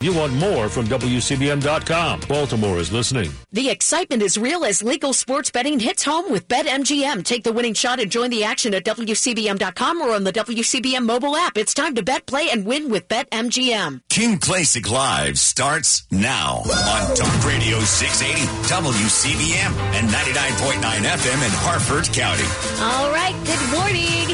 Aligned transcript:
You 0.00 0.14
want 0.14 0.32
more 0.34 0.68
from 0.68 0.86
WCBM.com. 0.86 2.20
Baltimore 2.28 2.78
is 2.78 2.92
listening. 2.92 3.32
The 3.50 3.68
excitement 3.68 4.22
is 4.22 4.38
real 4.38 4.64
as 4.64 4.80
legal 4.80 5.12
sports 5.12 5.50
betting 5.50 5.80
hits 5.80 6.04
home 6.04 6.30
with 6.30 6.46
BetMGM. 6.46 7.24
Take 7.24 7.42
the 7.42 7.52
winning 7.52 7.74
shot 7.74 7.98
and 7.98 8.08
join 8.08 8.30
the 8.30 8.44
action 8.44 8.74
at 8.74 8.84
WCBM.com 8.84 10.00
or 10.00 10.14
on 10.14 10.22
the 10.22 10.32
WCBM 10.32 11.04
mobile 11.04 11.34
app. 11.34 11.58
It's 11.58 11.74
time 11.74 11.96
to 11.96 12.04
bet, 12.04 12.26
play, 12.26 12.48
and 12.48 12.64
win 12.64 12.90
with 12.90 13.08
BetMGM. 13.08 14.02
Kim 14.08 14.38
Klacik 14.38 14.88
Live 14.88 15.36
starts 15.36 16.06
now 16.12 16.58
on 16.58 17.16
Talk 17.16 17.44
Radio 17.44 17.80
680, 17.80 18.46
WCBM, 18.72 19.72
and 19.98 20.08
99.9 20.10 20.78
FM 20.78 21.44
in 21.44 21.50
Harford 21.66 22.04
County. 22.14 22.46
All 22.80 23.10
right, 23.10 23.34
good 23.44 23.76
morning. 23.76 24.28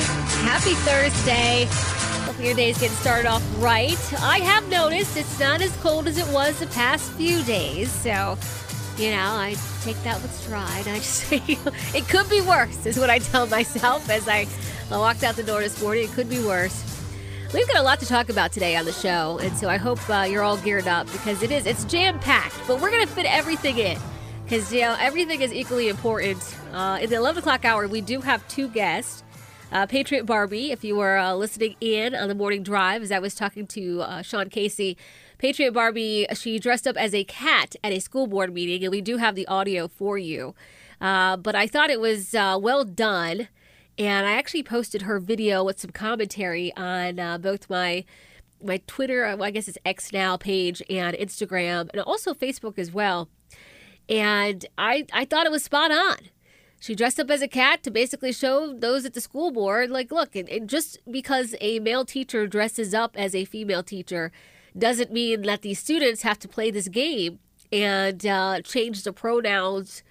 Happy 0.45 0.75
Thursday. 0.85 2.04
Your 2.45 2.55
day's 2.55 2.79
getting 2.79 2.95
started 2.99 3.27
off 3.27 3.43
right. 3.57 3.99
I 4.21 4.39
have 4.41 4.69
noticed 4.69 5.17
it's 5.17 5.41
not 5.41 5.63
as 5.63 5.75
cold 5.79 6.07
as 6.07 6.19
it 6.19 6.27
was 6.29 6.61
the 6.61 6.67
past 6.67 7.11
few 7.13 7.43
days, 7.45 7.91
so 7.91 8.37
you 8.99 9.13
know, 9.13 9.17
I 9.17 9.57
take 9.81 9.97
that 10.03 10.21
with 10.21 10.31
stride. 10.31 10.87
I 10.89 10.97
just 10.97 11.33
it 11.33 12.07
could 12.07 12.29
be 12.29 12.43
worse, 12.43 12.85
is 12.85 12.99
what 12.99 13.09
I 13.09 13.19
tell 13.19 13.47
myself 13.47 14.11
as 14.11 14.29
I 14.29 14.47
walked 14.91 15.25
out 15.25 15.37
the 15.37 15.43
door 15.43 15.61
this 15.63 15.81
morning. 15.83 16.05
It 16.05 16.11
could 16.11 16.29
be 16.29 16.39
worse. 16.39 16.85
We've 17.55 17.67
got 17.67 17.79
a 17.79 17.83
lot 17.83 17.99
to 18.01 18.07
talk 18.07 18.29
about 18.29 18.53
today 18.53 18.77
on 18.77 18.85
the 18.85 18.93
show, 18.93 19.39
and 19.39 19.57
so 19.57 19.71
I 19.71 19.79
hope 19.79 19.99
uh, 20.11 20.27
you're 20.31 20.43
all 20.43 20.59
geared 20.59 20.87
up 20.87 21.11
because 21.13 21.43
it 21.43 21.51
is 21.51 21.65
it's 21.65 21.85
jam 21.87 22.19
packed. 22.19 22.57
But 22.69 22.79
we're 22.79 22.91
gonna 22.91 23.07
fit 23.07 23.25
everything 23.25 23.79
in 23.79 23.97
because 24.45 24.71
you 24.71 24.83
know 24.83 24.99
everything 25.01 25.41
is 25.41 25.51
equally 25.51 25.89
important. 25.89 26.43
Uh, 26.75 26.99
in 27.01 27.09
the 27.09 27.17
11 27.17 27.39
o'clock 27.39 27.65
hour, 27.65 27.89
we 27.89 28.03
do 28.03 28.21
have 28.21 28.47
two 28.49 28.69
guests. 28.69 29.23
Uh, 29.73 29.87
Patriot 29.87 30.25
Barbie, 30.25 30.71
if 30.71 30.85
you 30.85 30.95
were 30.95 31.17
uh, 31.17 31.35
listening 31.35 31.75
in 31.81 32.15
on 32.15 32.29
the 32.29 32.35
morning 32.35 32.63
drive, 32.63 33.03
as 33.03 33.11
I 33.11 33.19
was 33.19 33.35
talking 33.35 33.67
to 33.69 34.03
uh, 34.03 34.23
Sean 34.23 34.49
Casey, 34.49 34.97
Patriot 35.39 35.73
Barbie, 35.73 36.27
she 36.35 36.61
dressed 36.61 36.87
up 36.87 36.97
as 36.97 37.13
a 37.13 37.25
cat 37.25 37.75
at 37.83 37.93
a 37.93 37.99
school 37.99 38.29
board 38.29 38.55
meeting, 38.55 38.85
and 38.85 38.93
we 38.93 39.01
do 39.01 39.17
have 39.17 39.35
the 39.35 39.47
audio 39.49 39.89
for 39.89 40.17
you. 40.17 40.55
Uh, 41.01 41.37
but 41.37 41.57
I 41.57 41.67
thought 41.67 41.91
it 41.91 42.01
was 42.01 42.35
uh, 42.35 42.57
well 42.61 42.85
done, 42.85 43.49
and 43.99 44.27
I 44.27 44.33
actually 44.35 44.63
posted 44.63 45.03
her 45.03 45.19
video 45.19 45.65
with 45.65 45.81
some 45.81 45.91
commentary 45.91 46.75
on 46.77 47.19
uh, 47.19 47.39
both 47.39 47.69
my 47.69 48.05
my 48.63 48.81
Twitter, 48.87 49.23
well, 49.37 49.45
I 49.45 49.51
guess 49.51 49.69
it's 49.69 49.77
X 49.85 50.13
now 50.13 50.37
page, 50.37 50.83
and 50.89 51.17
Instagram, 51.17 51.91
and 51.93 52.01
also 52.01 52.33
Facebook 52.33 52.79
as 52.79 52.93
well. 52.93 53.29
And 54.09 54.65
I 54.79 55.07
I 55.13 55.25
thought 55.25 55.47
it 55.47 55.53
was 55.53 55.65
spot 55.65 55.91
on. 55.91 56.17
She 56.85 56.95
dressed 56.95 57.19
up 57.19 57.31
as 57.31 57.41
a 57.41 57.49
cat 57.49 57.83
to 57.85 57.91
basically 57.91 58.31
show 58.31 58.75
those 58.75 59.07
at 59.07 59.15
the 59.15 59.21
school 59.23 59.51
board, 59.51 59.89
like, 59.89 60.13
look, 60.13 60.37
it, 60.37 60.47
it 60.51 60.67
just 60.67 60.99
because 61.11 61.55
a 61.63 61.79
male 61.79 62.05
teacher 62.05 62.47
dresses 62.47 62.93
up 62.93 63.17
as 63.17 63.35
a 63.35 63.47
female 63.47 63.83
teacher 63.83 64.31
doesn't 64.77 65.11
mean 65.11 65.41
that 65.45 65.63
these 65.63 65.79
students 65.79 66.21
have 66.21 66.39
to 66.41 66.47
play 66.47 66.71
this 66.71 66.89
game 66.89 67.39
and 67.73 68.27
uh, 68.27 68.61
change 68.61 69.03
the 69.03 69.15
pronouns 69.15 70.03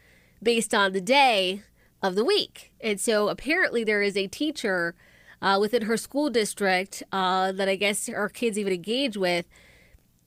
based 0.42 0.74
on 0.74 0.94
the 0.94 1.00
day 1.00 1.62
of 2.02 2.16
the 2.16 2.26
week. 2.26 2.72
And 2.82 3.00
so 3.00 3.30
apparently 3.30 3.84
there 3.84 4.02
is 4.02 4.18
a 4.18 4.26
teacher 4.26 4.96
uh, 5.44 5.60
within 5.62 5.84
her 5.84 5.96
school 5.96 6.32
district 6.32 7.04
uh, 7.12 7.52
that 7.52 7.70
I 7.70 7.76
guess 7.76 8.08
her 8.08 8.30
kids 8.30 8.58
even 8.58 8.74
engage 8.74 9.16
with 9.16 9.46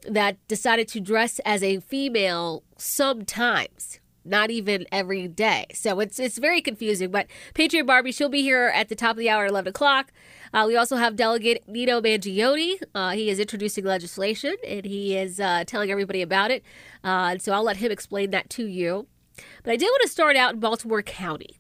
that 0.09 0.37
decided 0.47 0.87
to 0.89 1.01
dress 1.01 1.41
as 1.45 1.65
a 1.65 1.81
female 1.81 2.63
sometimes 2.77 3.99
not 4.27 4.51
even 4.51 4.87
every 4.93 5.29
day. 5.29 5.67
So 5.75 6.01
it's 6.01 6.19
it's 6.19 6.39
very 6.39 6.61
confusing. 6.61 7.11
But 7.11 7.27
Patriot 7.55 7.85
Barbie, 7.85 8.13
she'll 8.13 8.29
be 8.29 8.43
here 8.43 8.71
at 8.75 8.89
the 8.89 8.95
top 8.95 9.13
of 9.13 9.19
the 9.19 9.31
hour 9.31 9.45
at 9.45 9.51
11 9.51 9.71
o'clock. 9.71 10.13
Uh, 10.53 10.65
we 10.67 10.77
also 10.77 10.97
have 10.97 11.17
Delegate 11.17 11.67
Nino 11.69 12.01
Mangione. 12.01 12.81
Uh, 12.95 13.11
he 13.11 13.31
is 13.31 13.39
introducing 13.39 13.85
legislation 13.85 14.57
and 14.67 14.85
he 14.85 15.17
is 15.17 15.41
uh, 15.41 15.65
telling 15.67 15.91
everybody 15.91 16.23
about 16.23 16.51
it. 16.51 16.63
Uh, 17.05 17.31
and 17.33 17.43
so 17.43 17.53
I'll 17.53 17.65
let 17.65 17.79
him 17.79 17.91
explain 17.93 18.31
that 18.31 18.51
to 18.51 18.67
you. 18.67 19.07
But 19.63 19.73
I 19.73 19.77
did 19.77 19.87
want 19.87 20.03
to 20.03 20.09
start 20.09 20.37
out 20.37 20.55
in 20.55 20.61
Baltimore 20.61 21.03
County. 21.03 21.59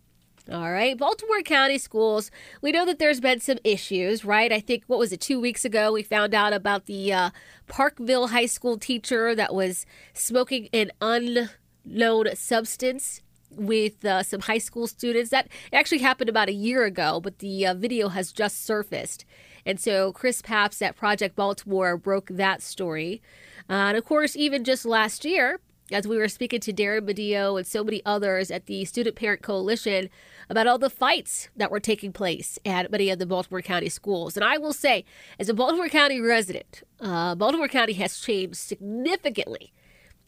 All 0.50 0.70
right, 0.70 0.97
Baltimore 0.97 1.42
County 1.42 1.77
schools. 1.77 2.31
We 2.62 2.71
know 2.71 2.87
that 2.87 3.00
there's 3.00 3.19
been 3.19 3.41
some 3.41 3.59
issues, 3.65 4.25
right? 4.25 4.53
I 4.53 4.60
think, 4.60 4.84
what 4.87 5.00
was 5.00 5.12
it, 5.12 5.21
two 5.21 5.41
weeks 5.41 5.65
ago, 5.65 5.91
we 5.91 6.04
found 6.04 6.34
out 6.34 6.53
about 6.53 6.87
the 6.87 7.12
uh, 7.12 7.31
Parkville 7.66 8.28
High 8.28 8.47
School 8.47 8.78
teacher 8.78 9.34
that 9.34 9.53
was 9.53 9.87
smoking 10.15 10.69
an 10.72 10.93
un 11.00 11.50
known 11.86 12.34
substance 12.34 13.22
with 13.50 14.04
uh, 14.04 14.22
some 14.22 14.41
high 14.41 14.58
school 14.58 14.86
students. 14.86 15.30
That 15.30 15.48
actually 15.72 15.98
happened 15.98 16.28
about 16.28 16.48
a 16.48 16.52
year 16.52 16.84
ago, 16.84 17.20
but 17.20 17.38
the 17.38 17.66
uh, 17.66 17.74
video 17.74 18.08
has 18.08 18.32
just 18.32 18.64
surfaced. 18.64 19.24
And 19.64 19.80
so 19.80 20.12
Chris 20.12 20.42
Papst 20.42 20.82
at 20.82 20.97
Project 20.97 21.34
Baltimore 21.36 21.97
broke 21.97 22.28
that 22.28 22.62
story. 22.62 23.22
Uh, 23.69 23.72
and 23.72 23.97
of 23.97 24.04
course, 24.04 24.36
even 24.36 24.62
just 24.62 24.84
last 24.84 25.24
year, 25.24 25.60
as 25.92 26.06
we 26.06 26.16
were 26.16 26.28
speaking 26.28 26.60
to 26.60 26.72
Darren 26.72 27.08
Medeo 27.08 27.56
and 27.56 27.66
so 27.66 27.84
many 27.84 28.03
others 28.04 28.50
at 28.50 28.66
the 28.66 28.84
Student 28.84 29.16
Parent 29.16 29.42
Coalition 29.42 30.08
about 30.48 30.66
all 30.66 30.78
the 30.78 30.91
fights 30.91 31.48
that 31.56 31.70
were 31.70 31.80
taking 31.80 32.12
place 32.12 32.58
at 32.64 32.91
many 32.91 33.10
of 33.10 33.18
the 33.18 33.26
Baltimore 33.26 33.62
County 33.62 33.88
schools. 33.88 34.36
And 34.36 34.44
I 34.44 34.58
will 34.58 34.72
say, 34.72 35.04
as 35.38 35.48
a 35.48 35.54
Baltimore 35.54 35.88
County 35.88 36.20
resident, 36.20 36.82
uh, 37.00 37.34
Baltimore 37.36 37.68
County 37.68 37.92
has 37.94 38.18
changed 38.18 38.56
significantly 38.56 39.72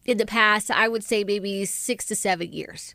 in 0.08 0.16
the 0.16 0.26
past, 0.26 0.70
I 0.70 0.88
would 0.88 1.04
say 1.04 1.22
maybe 1.22 1.66
six 1.66 2.06
to 2.06 2.16
seven 2.16 2.50
years. 2.50 2.94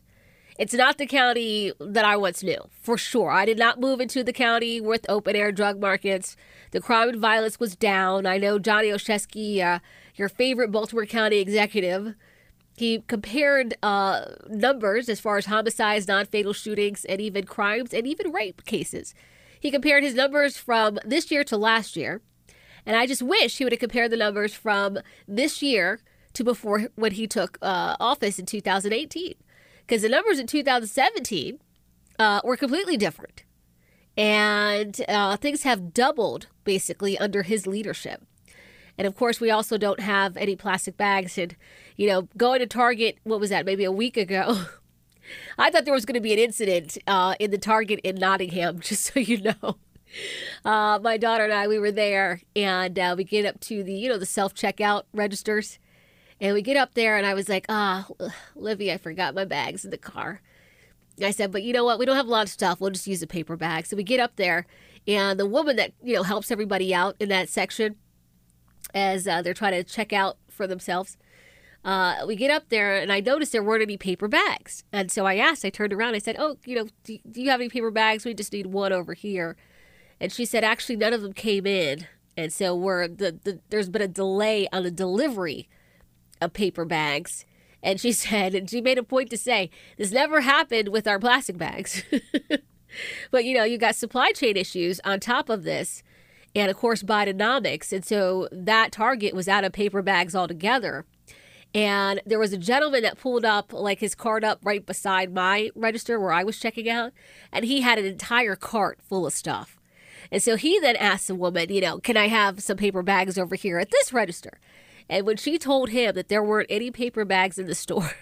It's 0.58 0.74
not 0.74 0.98
the 0.98 1.06
county 1.06 1.72
that 1.78 2.04
I 2.04 2.16
once 2.16 2.42
knew, 2.42 2.58
for 2.70 2.98
sure. 2.98 3.30
I 3.30 3.44
did 3.44 3.56
not 3.58 3.80
move 3.80 4.00
into 4.00 4.24
the 4.24 4.32
county 4.32 4.80
with 4.80 5.06
open 5.08 5.36
air 5.36 5.52
drug 5.52 5.80
markets. 5.80 6.36
The 6.72 6.80
crime 6.80 7.08
and 7.08 7.20
violence 7.20 7.60
was 7.60 7.76
down. 7.76 8.26
I 8.26 8.38
know 8.38 8.58
Johnny 8.58 8.88
Olszewski, 8.88 9.60
uh, 9.60 9.78
your 10.16 10.28
favorite 10.28 10.72
Baltimore 10.72 11.06
County 11.06 11.38
executive, 11.38 12.14
he 12.76 13.04
compared 13.06 13.74
uh, 13.84 14.24
numbers 14.48 15.08
as 15.08 15.20
far 15.20 15.36
as 15.36 15.46
homicides, 15.46 16.08
non 16.08 16.26
fatal 16.26 16.52
shootings, 16.52 17.04
and 17.04 17.20
even 17.20 17.44
crimes 17.44 17.94
and 17.94 18.08
even 18.08 18.32
rape 18.32 18.64
cases. 18.64 19.14
He 19.60 19.70
compared 19.70 20.02
his 20.02 20.14
numbers 20.14 20.56
from 20.56 20.98
this 21.04 21.30
year 21.30 21.44
to 21.44 21.56
last 21.56 21.96
year. 21.96 22.20
And 22.84 22.96
I 22.96 23.06
just 23.06 23.22
wish 23.22 23.58
he 23.58 23.64
would 23.64 23.72
have 23.72 23.80
compared 23.80 24.10
the 24.10 24.16
numbers 24.16 24.52
from 24.52 24.98
this 25.28 25.62
year 25.62 26.00
to 26.34 26.44
before 26.44 26.88
when 26.94 27.12
he 27.12 27.26
took 27.26 27.58
uh, 27.62 27.96
office 27.98 28.38
in 28.38 28.46
2018. 28.46 29.34
Because 29.86 30.02
the 30.02 30.08
numbers 30.08 30.38
in 30.38 30.46
2017 30.46 31.58
uh, 32.18 32.40
were 32.44 32.56
completely 32.56 32.96
different. 32.96 33.44
And 34.16 35.00
uh, 35.08 35.36
things 35.36 35.62
have 35.64 35.92
doubled 35.92 36.46
basically 36.64 37.18
under 37.18 37.42
his 37.42 37.66
leadership. 37.66 38.22
And 38.96 39.06
of 39.06 39.16
course, 39.16 39.40
we 39.40 39.50
also 39.50 39.76
don't 39.76 40.00
have 40.00 40.36
any 40.36 40.54
plastic 40.54 40.96
bags. 40.96 41.36
And, 41.36 41.56
you 41.96 42.08
know, 42.08 42.28
going 42.36 42.60
to 42.60 42.66
Target, 42.66 43.18
what 43.24 43.40
was 43.40 43.50
that, 43.50 43.66
maybe 43.66 43.84
a 43.84 43.92
week 43.92 44.16
ago? 44.16 44.62
I 45.58 45.70
thought 45.70 45.84
there 45.84 45.94
was 45.94 46.04
going 46.04 46.14
to 46.14 46.20
be 46.20 46.32
an 46.32 46.38
incident 46.38 46.98
uh, 47.06 47.34
in 47.40 47.50
the 47.50 47.58
Target 47.58 48.00
in 48.04 48.16
Nottingham, 48.16 48.80
just 48.80 49.12
so 49.12 49.20
you 49.20 49.40
know. 49.40 49.76
Uh, 50.64 51.00
my 51.02 51.16
daughter 51.16 51.44
and 51.44 51.52
I, 51.52 51.66
we 51.66 51.78
were 51.78 51.90
there, 51.90 52.40
and 52.54 52.96
uh, 52.98 53.14
we 53.16 53.24
get 53.24 53.44
up 53.44 53.58
to 53.60 53.82
the, 53.82 53.92
you 53.92 54.08
know, 54.08 54.18
the 54.18 54.26
self 54.26 54.54
checkout 54.54 55.04
registers. 55.12 55.78
And 56.44 56.52
we 56.52 56.60
get 56.60 56.76
up 56.76 56.92
there, 56.92 57.16
and 57.16 57.24
I 57.24 57.32
was 57.32 57.48
like, 57.48 57.64
ah, 57.70 58.06
Livy, 58.54 58.92
I 58.92 58.98
forgot 58.98 59.34
my 59.34 59.46
bags 59.46 59.82
in 59.82 59.90
the 59.90 59.96
car. 59.96 60.42
I 61.22 61.30
said, 61.30 61.50
but 61.50 61.62
you 61.62 61.72
know 61.72 61.84
what? 61.84 61.98
We 61.98 62.04
don't 62.04 62.16
have 62.16 62.26
a 62.26 62.30
lot 62.30 62.42
of 62.42 62.50
stuff. 62.50 62.82
We'll 62.82 62.90
just 62.90 63.06
use 63.06 63.22
a 63.22 63.26
paper 63.26 63.56
bag. 63.56 63.86
So 63.86 63.96
we 63.96 64.02
get 64.02 64.20
up 64.20 64.36
there, 64.36 64.66
and 65.08 65.40
the 65.40 65.46
woman 65.46 65.76
that, 65.76 65.92
you 66.02 66.12
know, 66.12 66.22
helps 66.22 66.50
everybody 66.50 66.94
out 66.94 67.16
in 67.18 67.30
that 67.30 67.48
section 67.48 67.96
as 68.92 69.26
uh, 69.26 69.40
they're 69.40 69.54
trying 69.54 69.72
to 69.72 69.82
check 69.82 70.12
out 70.12 70.36
for 70.50 70.66
themselves, 70.66 71.16
uh, 71.82 72.16
we 72.26 72.36
get 72.36 72.50
up 72.50 72.68
there, 72.68 72.98
and 72.98 73.10
I 73.10 73.20
noticed 73.20 73.52
there 73.52 73.62
weren't 73.62 73.80
any 73.80 73.96
paper 73.96 74.28
bags. 74.28 74.84
And 74.92 75.10
so 75.10 75.24
I 75.24 75.36
asked, 75.36 75.64
I 75.64 75.70
turned 75.70 75.94
around, 75.94 76.14
I 76.14 76.18
said, 76.18 76.36
oh, 76.38 76.58
you 76.66 76.76
know, 76.76 76.88
do, 77.04 77.18
do 77.30 77.40
you 77.40 77.48
have 77.48 77.60
any 77.60 77.70
paper 77.70 77.90
bags? 77.90 78.26
We 78.26 78.34
just 78.34 78.52
need 78.52 78.66
one 78.66 78.92
over 78.92 79.14
here. 79.14 79.56
And 80.20 80.30
she 80.30 80.44
said, 80.44 80.62
actually, 80.62 80.96
none 80.96 81.14
of 81.14 81.22
them 81.22 81.32
came 81.32 81.66
in. 81.66 82.06
And 82.36 82.52
so 82.52 82.76
we're 82.76 83.08
the, 83.08 83.38
the 83.44 83.60
there's 83.70 83.88
been 83.88 84.02
a 84.02 84.08
delay 84.08 84.68
on 84.74 84.82
the 84.82 84.90
delivery 84.90 85.70
of 86.44 86.52
paper 86.52 86.84
bags. 86.84 87.44
And 87.82 88.00
she 88.00 88.12
said, 88.24 88.54
and 88.54 88.68
she 88.68 88.80
made 88.80 88.98
a 88.98 89.02
point 89.02 89.30
to 89.30 89.36
say, 89.36 89.70
this 89.96 90.12
never 90.12 90.42
happened 90.42 90.88
with 90.88 91.06
our 91.06 91.18
plastic 91.18 91.58
bags. 91.58 92.04
but 93.30 93.44
you 93.44 93.54
know, 93.54 93.64
you 93.64 93.78
got 93.78 93.96
supply 93.96 94.32
chain 94.32 94.56
issues 94.56 95.00
on 95.04 95.20
top 95.20 95.48
of 95.48 95.64
this, 95.64 96.02
and 96.54 96.70
of 96.70 96.76
course, 96.76 97.02
Bidenomics. 97.02 97.92
And 97.92 98.04
so 98.04 98.48
that 98.52 98.92
Target 98.92 99.34
was 99.34 99.48
out 99.48 99.64
of 99.64 99.72
paper 99.72 100.02
bags 100.02 100.36
altogether. 100.36 101.04
And 101.74 102.22
there 102.24 102.38
was 102.38 102.52
a 102.52 102.58
gentleman 102.58 103.02
that 103.02 103.18
pulled 103.18 103.44
up 103.44 103.72
like 103.72 103.98
his 103.98 104.14
cart 104.14 104.44
up 104.44 104.60
right 104.62 104.86
beside 104.86 105.34
my 105.34 105.70
register 105.74 106.20
where 106.20 106.30
I 106.32 106.44
was 106.44 106.60
checking 106.60 106.88
out, 106.88 107.12
and 107.52 107.64
he 107.64 107.80
had 107.80 107.98
an 107.98 108.04
entire 108.04 108.54
cart 108.54 109.00
full 109.02 109.26
of 109.26 109.32
stuff. 109.32 109.80
And 110.30 110.42
so 110.42 110.56
he 110.56 110.78
then 110.78 110.96
asked 110.96 111.26
the 111.26 111.34
woman, 111.34 111.72
you 111.72 111.80
know, 111.80 111.98
can 111.98 112.16
I 112.16 112.28
have 112.28 112.62
some 112.62 112.76
paper 112.76 113.02
bags 113.02 113.36
over 113.36 113.56
here 113.56 113.78
at 113.78 113.90
this 113.90 114.12
register? 114.12 114.58
And 115.08 115.26
when 115.26 115.36
she 115.36 115.58
told 115.58 115.90
him 115.90 116.14
that 116.14 116.28
there 116.28 116.42
weren't 116.42 116.70
any 116.70 116.90
paper 116.90 117.24
bags 117.24 117.58
in 117.58 117.66
the 117.66 117.74
store, 117.74 118.12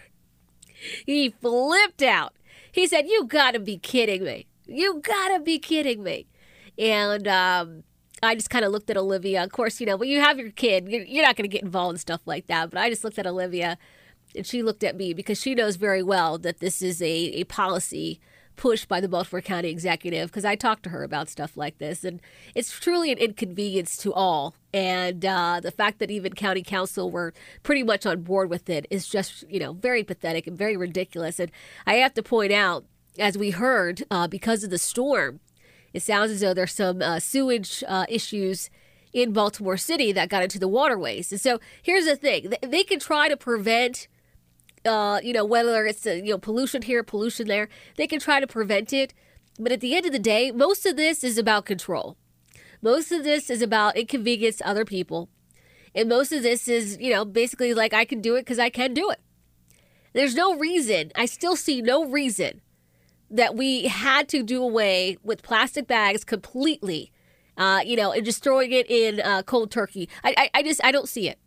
he 1.07 1.31
flipped 1.31 2.03
out. 2.03 2.35
He 2.71 2.87
said, 2.87 3.07
You 3.07 3.27
gotta 3.27 3.61
be 3.61 3.79
kidding 3.79 4.25
me. 4.25 4.47
You 4.67 5.01
gotta 5.01 5.41
be 5.41 5.59
kidding 5.59 6.03
me. 6.03 6.27
And 6.79 7.29
um, 7.29 7.85
I 8.23 8.35
just 8.35 8.51
kind 8.51 8.65
of 8.65 8.73
looked 8.73 8.91
at 8.91 8.97
Olivia. 8.97 9.43
Of 9.43 9.53
course, 9.53 9.81
you 9.81 9.87
know, 9.87 9.97
when 9.97 10.09
you 10.09 10.21
have 10.21 10.39
your 10.39 10.51
kid, 10.51 10.89
you're, 10.89 11.25
not 11.25 11.37
to 11.37 11.49
get 11.49 11.63
involved 11.63 11.95
in 11.95 11.99
stuff 11.99 12.23
like 12.25 12.47
that. 12.47 12.71
But 12.71 12.81
I 12.81 12.89
just 12.89 13.05
looked 13.05 13.19
at 13.19 13.27
Olivia 13.27 13.79
and 14.35 14.47
she 14.47 14.63
looked 14.63 14.85
at 14.85 14.97
me 14.97 15.13
because 15.13 15.41
she 15.41 15.55
knows 15.55 15.77
very 15.77 16.03
well 16.03 16.39
that 16.39 16.61
this 16.61 16.81
is 16.81 17.03
a, 17.03 17.07
a 17.07 17.45
policy 17.45 18.21
pushed 18.57 18.89
by 18.89 19.01
the 19.01 19.09
Baltimore 19.09 19.41
County 19.41 19.69
executive 19.69 20.31
because 20.31 20.45
I 20.45 20.55
talked 20.55 20.83
to 20.85 20.91
her 20.91 21.03
about 21.03 21.29
stuff 21.29 21.57
like 21.57 21.79
this. 21.79 22.05
And 22.05 22.21
it's 22.55 22.71
truly 22.79 23.13
an 23.13 23.19
inconvenience 23.19 23.97
to 23.99 24.13
all. 24.13 24.55
And 24.73 25.25
uh, 25.25 25.61
the 25.63 25.71
fact 25.71 25.99
that 25.99 26.11
even 26.11 26.33
county 26.33 26.63
council 26.63 27.11
were 27.11 27.33
pretty 27.63 27.83
much 27.83 28.07
on 28.07 28.23
board 28.23 28.51
with 28.51 28.71
it 28.71 28.87
is 28.91 29.09
just, 29.09 29.45
you 29.51 29.61
know, 29.61 29.73
very 29.73 30.05
pathetic 30.05 30.47
and 30.47 30.57
very 30.57 30.77
ridiculous. 30.77 31.39
And 31.39 31.51
I 31.87 31.95
have 31.95 32.15
to 32.15 32.23
point 32.23 32.53
out, 32.53 32.85
as 33.19 33.37
we 33.37 33.51
heard, 33.51 34.05
uh, 34.11 34.29
because 34.29 34.65
of 34.65 34.71
the 34.71 34.79
storm, 34.79 35.41
it 35.93 36.03
sounds 36.03 36.31
as 36.31 36.41
though 36.41 36.55
there's 36.55 36.73
some 36.73 37.03
uh, 37.03 37.21
sewage 37.21 37.85
uh, 37.87 38.07
issues 38.09 38.71
in 39.13 39.33
Baltimore 39.33 39.77
City 39.77 40.13
that 40.13 40.31
got 40.31 40.43
into 40.43 40.59
the 40.59 40.69
waterways. 40.69 41.33
And 41.33 41.41
so 41.41 41.61
here's 41.83 42.07
the 42.07 42.17
thing 42.17 42.55
they 42.63 42.85
can 42.85 42.99
try 42.99 43.29
to 43.29 43.37
prevent 43.37 44.09
uh, 44.85 45.21
you 45.23 45.33
know, 45.33 45.45
whether 45.45 45.87
it's 45.87 46.07
uh, 46.07 46.11
you 46.11 46.31
know 46.31 46.39
pollution 46.39 46.83
here, 46.83 47.03
pollution 47.03 47.49
there, 47.49 47.69
they 47.97 48.07
can 48.07 48.21
try 48.21 48.41
to 48.41 48.47
prevent 48.47 48.93
it. 48.93 49.15
But 49.59 49.73
at 49.73 49.81
the 49.81 49.95
end 49.95 50.07
of 50.07 50.13
the 50.13 50.19
day, 50.19 50.51
most 50.51 50.87
of 50.87 50.97
this 50.97 51.23
is 51.23 51.39
about 51.39 51.67
control. 51.67 52.17
Most 52.81 53.13
of 53.13 53.23
this 53.23 53.51
is 53.51 53.63
about 53.63 53.97
inconvenience 53.97 54.57
to 54.59 54.69
other 54.69 54.85
people, 54.85 55.29
and 55.95 56.09
most 56.09 56.33
of 56.33 56.43
this 56.43 56.69
is 56.69 56.99
you 57.01 57.13
know 57.13 57.25
basically 57.25 57.75
like 57.75 57.93
I 57.93 58.05
can 58.05 58.21
do 58.21 58.35
it 58.37 58.43
because 58.43 58.59
I 58.59 58.71
can 58.71 58.95
do 58.95 59.11
it. 59.11 59.21
There's 60.13 60.35
no 60.35 60.57
reason. 60.57 61.13
I 61.15 61.27
still 61.27 61.57
see 61.57 61.81
no 61.81 62.05
reason 62.05 62.61
that 63.31 63.55
we 63.57 63.85
had 63.85 64.29
to 64.29 64.43
do 64.43 64.63
away 64.63 65.17
with 65.23 65.43
plastic 65.43 65.87
bags 65.87 66.25
completely. 66.25 67.11
Uh, 67.57 67.81
you 67.85 67.97
know, 67.97 68.13
and 68.13 68.25
just 68.25 68.43
throwing 68.43 68.73
it 68.73 68.91
in 68.91 69.21
uh, 69.21 69.43
cold 69.43 69.71
turkey. 69.71 70.09
I, 70.25 70.35
I, 70.39 70.51
I 70.55 70.63
just 70.63 70.81
I 70.83 70.91
don't 70.91 71.09
see 71.09 71.29
it. 71.29 71.39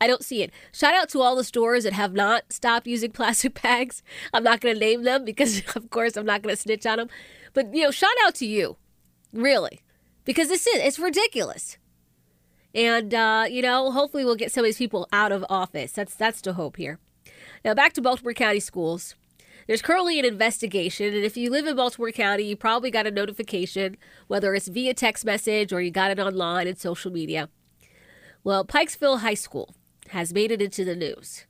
I 0.00 0.06
don't 0.06 0.24
see 0.24 0.42
it. 0.42 0.50
Shout 0.72 0.94
out 0.94 1.08
to 1.10 1.20
all 1.20 1.36
the 1.36 1.44
stores 1.44 1.84
that 1.84 1.92
have 1.92 2.12
not 2.12 2.52
stopped 2.52 2.86
using 2.86 3.10
plastic 3.12 3.60
bags. 3.62 4.02
I'm 4.32 4.42
not 4.42 4.60
going 4.60 4.74
to 4.74 4.80
name 4.80 5.04
them 5.04 5.24
because, 5.24 5.62
of 5.76 5.90
course, 5.90 6.16
I'm 6.16 6.26
not 6.26 6.42
going 6.42 6.54
to 6.54 6.60
snitch 6.60 6.86
on 6.86 6.98
them. 6.98 7.08
But, 7.54 7.74
you 7.74 7.82
know, 7.82 7.90
shout 7.90 8.10
out 8.24 8.34
to 8.36 8.46
you, 8.46 8.76
really, 9.32 9.80
because 10.24 10.48
this 10.48 10.66
is, 10.66 10.82
it's 10.82 10.98
ridiculous. 10.98 11.78
And, 12.74 13.14
uh, 13.14 13.46
you 13.48 13.62
know, 13.62 13.90
hopefully 13.90 14.24
we'll 14.24 14.36
get 14.36 14.52
some 14.52 14.62
of 14.62 14.66
these 14.66 14.76
people 14.76 15.08
out 15.12 15.32
of 15.32 15.46
office. 15.48 15.92
That's, 15.92 16.14
that's 16.14 16.42
the 16.42 16.52
hope 16.52 16.76
here. 16.76 16.98
Now, 17.64 17.72
back 17.72 17.94
to 17.94 18.02
Baltimore 18.02 18.34
County 18.34 18.60
schools. 18.60 19.14
There's 19.66 19.82
currently 19.82 20.20
an 20.20 20.24
investigation, 20.24 21.12
and 21.12 21.24
if 21.24 21.36
you 21.36 21.50
live 21.50 21.66
in 21.66 21.74
Baltimore 21.74 22.12
County, 22.12 22.44
you 22.44 22.54
probably 22.54 22.88
got 22.88 23.06
a 23.06 23.10
notification, 23.10 23.96
whether 24.28 24.54
it's 24.54 24.68
via 24.68 24.94
text 24.94 25.24
message 25.24 25.72
or 25.72 25.80
you 25.80 25.90
got 25.90 26.12
it 26.12 26.20
online 26.20 26.68
and 26.68 26.78
social 26.78 27.10
media. 27.10 27.48
Well, 28.44 28.64
Pikesville 28.64 29.20
High 29.20 29.34
School 29.34 29.74
has 30.08 30.32
made 30.32 30.50
it 30.50 30.62
into 30.62 30.84
the 30.84 30.96
news. 30.96 31.46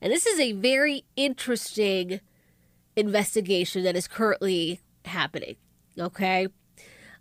And 0.00 0.12
this 0.12 0.26
is 0.26 0.38
a 0.38 0.52
very 0.52 1.04
interesting 1.16 2.20
investigation 2.96 3.82
that 3.84 3.96
is 3.96 4.08
currently 4.08 4.80
happening. 5.04 5.56
Okay. 5.98 6.48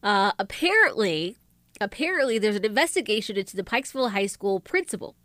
Uh, 0.03 0.31
apparently, 0.37 1.37
apparently, 1.81 2.37
there's 2.37 2.55
an 2.55 2.65
investigation 2.65 3.37
into 3.37 3.55
the 3.55 3.63
Pikesville 3.63 4.11
High 4.11 4.27
School 4.27 4.59
principal. 4.59 5.15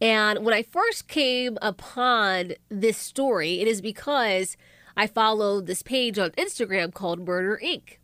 And 0.00 0.44
when 0.44 0.52
I 0.54 0.62
first 0.62 1.08
came 1.08 1.56
upon 1.62 2.52
this 2.68 2.98
story, 2.98 3.60
it 3.60 3.68
is 3.68 3.80
because 3.80 4.56
I 4.96 5.06
followed 5.06 5.66
this 5.66 5.82
page 5.82 6.18
on 6.18 6.30
Instagram 6.32 6.92
called 6.92 7.26
Murder 7.26 7.60
Inc. 7.62 7.98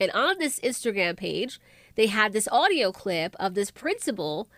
And 0.00 0.10
on 0.12 0.38
this 0.38 0.60
Instagram 0.60 1.16
page, 1.16 1.60
they 1.94 2.06
had 2.06 2.32
this 2.32 2.48
audio 2.52 2.92
clip 2.92 3.34
of 3.40 3.54
this 3.54 3.70
principal 3.70 4.48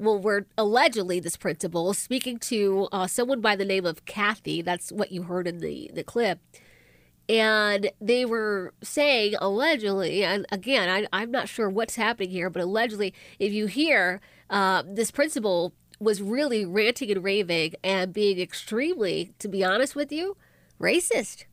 well, 0.00 0.18
we're 0.18 0.46
allegedly 0.56 1.20
this 1.20 1.36
principal 1.36 1.92
speaking 1.92 2.38
to 2.38 2.88
uh, 2.90 3.06
someone 3.06 3.40
by 3.40 3.54
the 3.54 3.64
name 3.64 3.84
of 3.84 4.04
Kathy. 4.06 4.62
That's 4.62 4.90
what 4.90 5.12
you 5.12 5.24
heard 5.24 5.46
in 5.46 5.58
the, 5.58 5.90
the 5.92 6.02
clip. 6.02 6.40
And 7.28 7.90
they 8.00 8.24
were 8.24 8.72
saying 8.82 9.34
allegedly, 9.40 10.24
and 10.24 10.46
again, 10.50 10.88
I, 10.88 11.06
I'm 11.12 11.30
not 11.30 11.48
sure 11.48 11.68
what's 11.68 11.96
happening 11.96 12.30
here, 12.30 12.50
but 12.50 12.62
allegedly, 12.62 13.14
if 13.38 13.52
you 13.52 13.66
hear 13.66 14.20
uh, 14.48 14.82
this 14.86 15.10
principal 15.10 15.74
was 16.00 16.22
really 16.22 16.64
ranting 16.64 17.10
and 17.10 17.22
raving 17.22 17.74
and 17.84 18.12
being 18.12 18.40
extremely, 18.40 19.32
to 19.38 19.48
be 19.48 19.62
honest 19.62 19.94
with 19.94 20.10
you, 20.10 20.36
racist. 20.80 21.44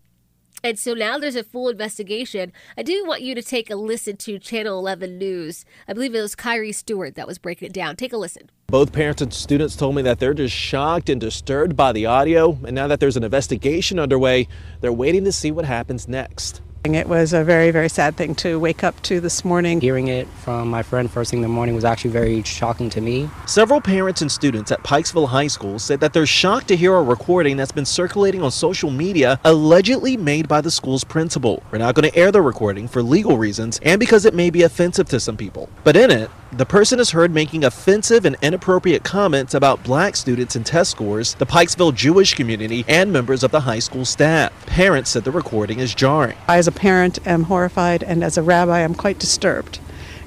And 0.63 0.77
so 0.80 0.94
now 0.94 1.18
there's 1.18 1.36
a 1.36 1.44
full 1.44 1.69
investigation. 1.69 2.51
I 2.77 2.83
do 2.83 3.06
want 3.06 3.21
you 3.21 3.36
to 3.36 3.42
take 3.44 3.69
a 3.69 3.75
listen 3.75 4.18
to 4.18 4.39
Channel 4.39 4.80
11 4.80 5.18
News. 5.18 5.65
I 5.88 5.94
believe 5.94 6.15
it 6.15 6.21
was 6.21 6.36
Kyrie 6.36 6.71
Stewart 6.71 7.15
that 7.15 7.27
was 7.27 7.38
breaking 7.38 7.68
it 7.68 7.74
down. 7.74 7.95
Take 7.95 8.13
a 8.13 8.18
listen. 8.18 8.50
Both 8.68 8.92
parents 8.92 9.21
and 9.21 9.33
students 9.33 9.75
told 9.75 9.95
me 9.95 10.01
that 10.01 10.19
they're 10.19 10.33
just 10.33 10.56
shocked 10.56 11.09
and 11.09 11.21
disturbed 11.21 11.77
by 11.77 11.94
the 11.94 12.06
audio. 12.06 12.57
And 12.65 12.75
now 12.75 12.88
that 12.88 13.00
there's 13.00 13.18
an 13.18 13.24
investigation 13.24 14.00
underway, 14.00 14.48
they're 14.81 14.92
waiting 14.92 15.24
to 15.25 15.31
see 15.31 15.51
what 15.51 15.65
happens 15.65 16.07
next. 16.07 16.62
It 16.95 17.07
was 17.07 17.34
a 17.34 17.44
very, 17.44 17.72
very 17.72 17.89
sad 17.89 18.16
thing 18.16 18.36
to 18.36 18.60
wake 18.60 18.84
up 18.84 19.01
to 19.04 19.19
this 19.19 19.44
morning. 19.44 19.81
Hearing 19.81 20.07
it 20.07 20.28
from 20.44 20.69
my 20.69 20.84
friend 20.84 21.10
first 21.10 21.31
thing 21.31 21.39
in 21.39 21.44
the 21.44 21.48
morning 21.48 21.75
was 21.75 21.86
actually 21.86 22.12
very 22.12 22.44
shocking 22.44 22.89
to 22.92 23.01
me. 23.01 23.30
Several 23.45 23.81
parents 23.81 24.22
and 24.22 24.31
students 24.31 24.72
at 24.72 24.84
Pikesville 24.84 25.28
High 25.28 25.48
School 25.48 25.80
said 25.80 26.00
that 26.00 26.13
they're 26.13 26.25
shocked 26.25 26.68
to 26.69 26.75
hear 26.75 26.95
a 26.95 27.01
recording 27.01 27.57
that's 27.57 27.72
been 27.72 27.86
circulating 27.86 28.42
on 28.42 28.51
social 28.51 28.89
media 28.89 29.39
allegedly 29.44 30.18
made 30.18 30.48
by 30.48 30.62
the 30.62 30.72
school's 30.72 31.04
principal. 31.04 31.63
We're 31.72 31.80
not 31.80 31.95
going 31.95 32.10
to 32.10 32.18
air 32.18 32.31
the 32.31 32.42
recording 32.42 32.88
for 32.88 33.01
legal 33.01 33.38
reasons 33.38 33.80
and 33.84 34.00
because 34.00 34.25
it 34.25 34.34
may 34.34 34.50
be 34.50 34.63
offensive 34.63 35.10
to 35.10 35.19
some 35.19 35.38
people. 35.38 35.69
But 35.84 35.95
in 35.95 36.12
it, 36.12 36.30
the 36.52 36.66
person 36.66 37.00
is 37.00 37.12
heard 37.12 37.34
making 37.34 37.66
offensive 37.66 38.26
and 38.26 38.38
inappropriate 38.42 39.04
comments 39.04 39.54
about 39.54 39.84
black 39.84 40.16
students 40.16 40.56
and 40.56 40.66
test 40.66 40.92
scores, 40.92 41.34
the 41.36 41.46
Pikesville 41.46 41.94
Jewish 41.94 42.34
community, 42.36 42.86
and 42.88 43.12
members 43.12 43.44
of 43.44 43.52
the 43.52 43.62
high 43.62 43.80
school 43.80 44.06
staff. 44.06 44.54
Parents 44.66 45.10
said 45.10 45.24
the 45.24 45.32
recording 45.32 45.80
is 45.80 45.94
jarring. 45.94 46.38
I, 46.48 46.58
as 46.58 46.68
a 46.68 46.72
parent, 46.72 47.20
am 47.28 47.44
horrified, 47.44 48.02
and 48.02 48.24
as 48.24 48.38
a 48.38 48.42
rabbi, 48.42 48.84
I'm 48.84 48.96
quite 48.96 49.20
disturbed. 49.20 49.80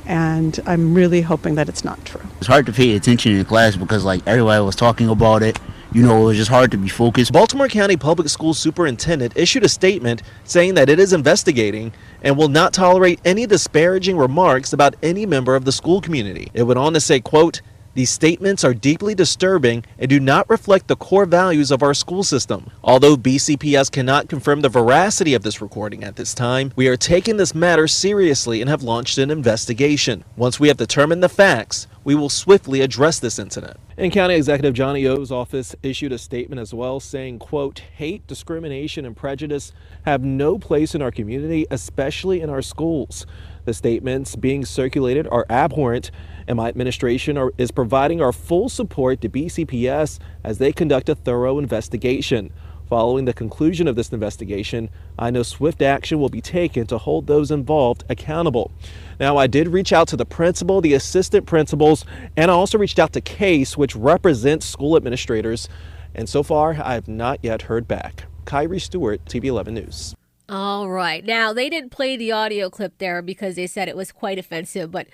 And 0.04 0.58
I'm 0.66 0.92
really 0.94 1.22
hoping 1.22 1.54
that 1.54 1.68
it's 1.68 1.84
not 1.84 2.04
true. 2.04 2.22
It's 2.38 2.48
hard 2.48 2.66
to 2.66 2.72
pay 2.72 2.96
attention 2.96 3.36
in 3.36 3.44
class 3.44 3.76
because, 3.76 4.04
like, 4.04 4.26
everybody 4.26 4.62
was 4.64 4.76
talking 4.76 5.08
about 5.08 5.42
it 5.42 5.58
you 5.92 6.02
know, 6.02 6.22
it 6.22 6.24
was 6.26 6.36
just 6.36 6.50
hard 6.50 6.70
to 6.70 6.76
be 6.76 6.88
focused. 6.88 7.32
Baltimore 7.32 7.66
County 7.66 7.96
Public 7.96 8.28
School 8.28 8.54
Superintendent 8.54 9.32
issued 9.36 9.64
a 9.64 9.68
statement 9.68 10.22
saying 10.44 10.74
that 10.74 10.88
it 10.88 11.00
is 11.00 11.12
investigating 11.12 11.92
and 12.22 12.36
will 12.36 12.48
not 12.48 12.72
tolerate 12.72 13.20
any 13.24 13.46
disparaging 13.46 14.16
remarks 14.16 14.72
about 14.72 14.96
any 15.02 15.26
member 15.26 15.54
of 15.54 15.64
the 15.64 15.72
school 15.72 16.00
community. 16.00 16.50
It 16.54 16.64
went 16.64 16.78
on 16.78 16.92
to 16.94 17.00
say, 17.00 17.20
quote, 17.20 17.62
these 18.00 18.08
statements 18.08 18.64
are 18.64 18.72
deeply 18.72 19.14
disturbing 19.14 19.84
and 19.98 20.08
do 20.08 20.18
not 20.18 20.48
reflect 20.48 20.88
the 20.88 20.96
core 20.96 21.26
values 21.26 21.70
of 21.70 21.82
our 21.82 21.92
school 21.92 22.22
system. 22.22 22.70
Although 22.82 23.14
BCPS 23.14 23.92
cannot 23.92 24.26
confirm 24.26 24.62
the 24.62 24.70
veracity 24.70 25.34
of 25.34 25.42
this 25.42 25.60
recording 25.60 26.02
at 26.02 26.16
this 26.16 26.32
time, 26.32 26.72
we 26.76 26.88
are 26.88 26.96
taking 26.96 27.36
this 27.36 27.54
matter 27.54 27.86
seriously 27.86 28.62
and 28.62 28.70
have 28.70 28.82
launched 28.82 29.18
an 29.18 29.30
investigation. 29.30 30.24
Once 30.34 30.58
we 30.58 30.68
have 30.68 30.78
determined 30.78 31.22
the 31.22 31.28
facts, 31.28 31.88
we 32.02 32.14
will 32.14 32.30
swiftly 32.30 32.80
address 32.80 33.18
this 33.18 33.38
incident. 33.38 33.76
And 33.98 34.10
County 34.10 34.34
Executive 34.34 34.72
Johnny 34.72 35.06
O's 35.06 35.30
office 35.30 35.76
issued 35.82 36.12
a 36.12 36.18
statement 36.18 36.58
as 36.58 36.72
well 36.72 37.00
saying, 37.00 37.38
quote, 37.38 37.80
hate, 37.80 38.26
discrimination, 38.26 39.04
and 39.04 39.14
prejudice 39.14 39.72
have 40.06 40.24
no 40.24 40.58
place 40.58 40.94
in 40.94 41.02
our 41.02 41.10
community, 41.10 41.66
especially 41.70 42.40
in 42.40 42.48
our 42.48 42.62
schools. 42.62 43.26
The 43.66 43.74
statements 43.74 44.36
being 44.36 44.64
circulated 44.64 45.28
are 45.30 45.44
abhorrent, 45.50 46.10
and 46.50 46.56
my 46.56 46.66
administration 46.66 47.38
are, 47.38 47.52
is 47.58 47.70
providing 47.70 48.20
our 48.20 48.32
full 48.32 48.68
support 48.68 49.20
to 49.20 49.28
BCPS 49.28 50.18
as 50.42 50.58
they 50.58 50.72
conduct 50.72 51.08
a 51.08 51.14
thorough 51.14 51.60
investigation. 51.60 52.52
Following 52.88 53.24
the 53.24 53.32
conclusion 53.32 53.86
of 53.86 53.94
this 53.94 54.08
investigation, 54.08 54.90
I 55.16 55.30
know 55.30 55.44
swift 55.44 55.80
action 55.80 56.18
will 56.18 56.28
be 56.28 56.40
taken 56.40 56.88
to 56.88 56.98
hold 56.98 57.28
those 57.28 57.52
involved 57.52 58.02
accountable. 58.08 58.72
Now, 59.20 59.36
I 59.36 59.46
did 59.46 59.68
reach 59.68 59.92
out 59.92 60.08
to 60.08 60.16
the 60.16 60.26
principal, 60.26 60.80
the 60.80 60.94
assistant 60.94 61.46
principals, 61.46 62.04
and 62.36 62.50
I 62.50 62.54
also 62.54 62.78
reached 62.78 62.98
out 62.98 63.12
to 63.12 63.20
CASE, 63.20 63.78
which 63.78 63.94
represents 63.94 64.66
school 64.66 64.96
administrators. 64.96 65.68
And 66.16 66.28
so 66.28 66.42
far, 66.42 66.70
I 66.82 66.94
have 66.94 67.06
not 67.06 67.38
yet 67.42 67.62
heard 67.62 67.86
back. 67.86 68.24
Kyrie 68.44 68.80
Stewart, 68.80 69.24
TV 69.24 69.44
11 69.44 69.74
News. 69.74 70.16
All 70.50 70.90
right. 70.90 71.24
Now, 71.24 71.52
they 71.52 71.70
didn't 71.70 71.90
play 71.90 72.16
the 72.16 72.32
audio 72.32 72.70
clip 72.70 72.98
there 72.98 73.22
because 73.22 73.54
they 73.54 73.68
said 73.68 73.88
it 73.88 73.96
was 73.96 74.10
quite 74.10 74.36
offensive, 74.36 74.90
but 74.90 75.06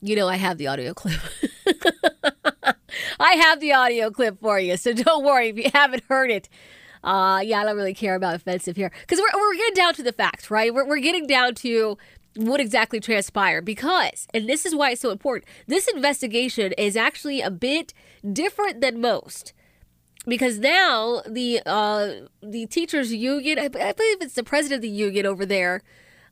you 0.00 0.16
know, 0.16 0.28
I 0.28 0.36
have 0.36 0.58
the 0.58 0.66
audio 0.66 0.94
clip. 0.94 1.20
I 3.20 3.32
have 3.34 3.60
the 3.60 3.72
audio 3.72 4.10
clip 4.10 4.40
for 4.40 4.58
you, 4.58 4.76
so 4.76 4.92
don't 4.92 5.24
worry 5.24 5.48
if 5.48 5.56
you 5.56 5.70
haven't 5.72 6.04
heard 6.08 6.30
it. 6.30 6.48
Uh, 7.02 7.40
yeah, 7.42 7.60
I 7.60 7.64
don't 7.64 7.76
really 7.76 7.94
care 7.94 8.14
about 8.14 8.34
offensive 8.34 8.76
here 8.76 8.90
because 9.00 9.18
we're, 9.18 9.40
we're 9.40 9.54
getting 9.54 9.74
down 9.74 9.94
to 9.94 10.02
the 10.02 10.12
facts, 10.12 10.50
right? 10.50 10.72
We're, 10.72 10.86
we're 10.86 11.00
getting 11.00 11.26
down 11.26 11.54
to 11.56 11.96
what 12.36 12.60
exactly 12.60 13.00
transpired 13.00 13.64
because, 13.64 14.26
and 14.34 14.48
this 14.48 14.66
is 14.66 14.74
why 14.74 14.90
it's 14.90 15.00
so 15.00 15.10
important, 15.10 15.48
this 15.66 15.88
investigation 15.88 16.72
is 16.72 16.96
actually 16.96 17.40
a 17.40 17.50
bit 17.50 17.94
different 18.32 18.80
than 18.80 19.00
most 19.00 19.52
because 20.26 20.58
now 20.58 21.22
the 21.26 21.60
uh, 21.66 22.12
the 22.42 22.66
teachers 22.66 23.12
union, 23.12 23.58
I, 23.58 23.68
believe 23.68 24.18
it's 24.20 24.34
the 24.34 24.44
president 24.44 24.78
of 24.78 24.82
the 24.82 24.88
union 24.88 25.26
over 25.26 25.46
there 25.46 25.82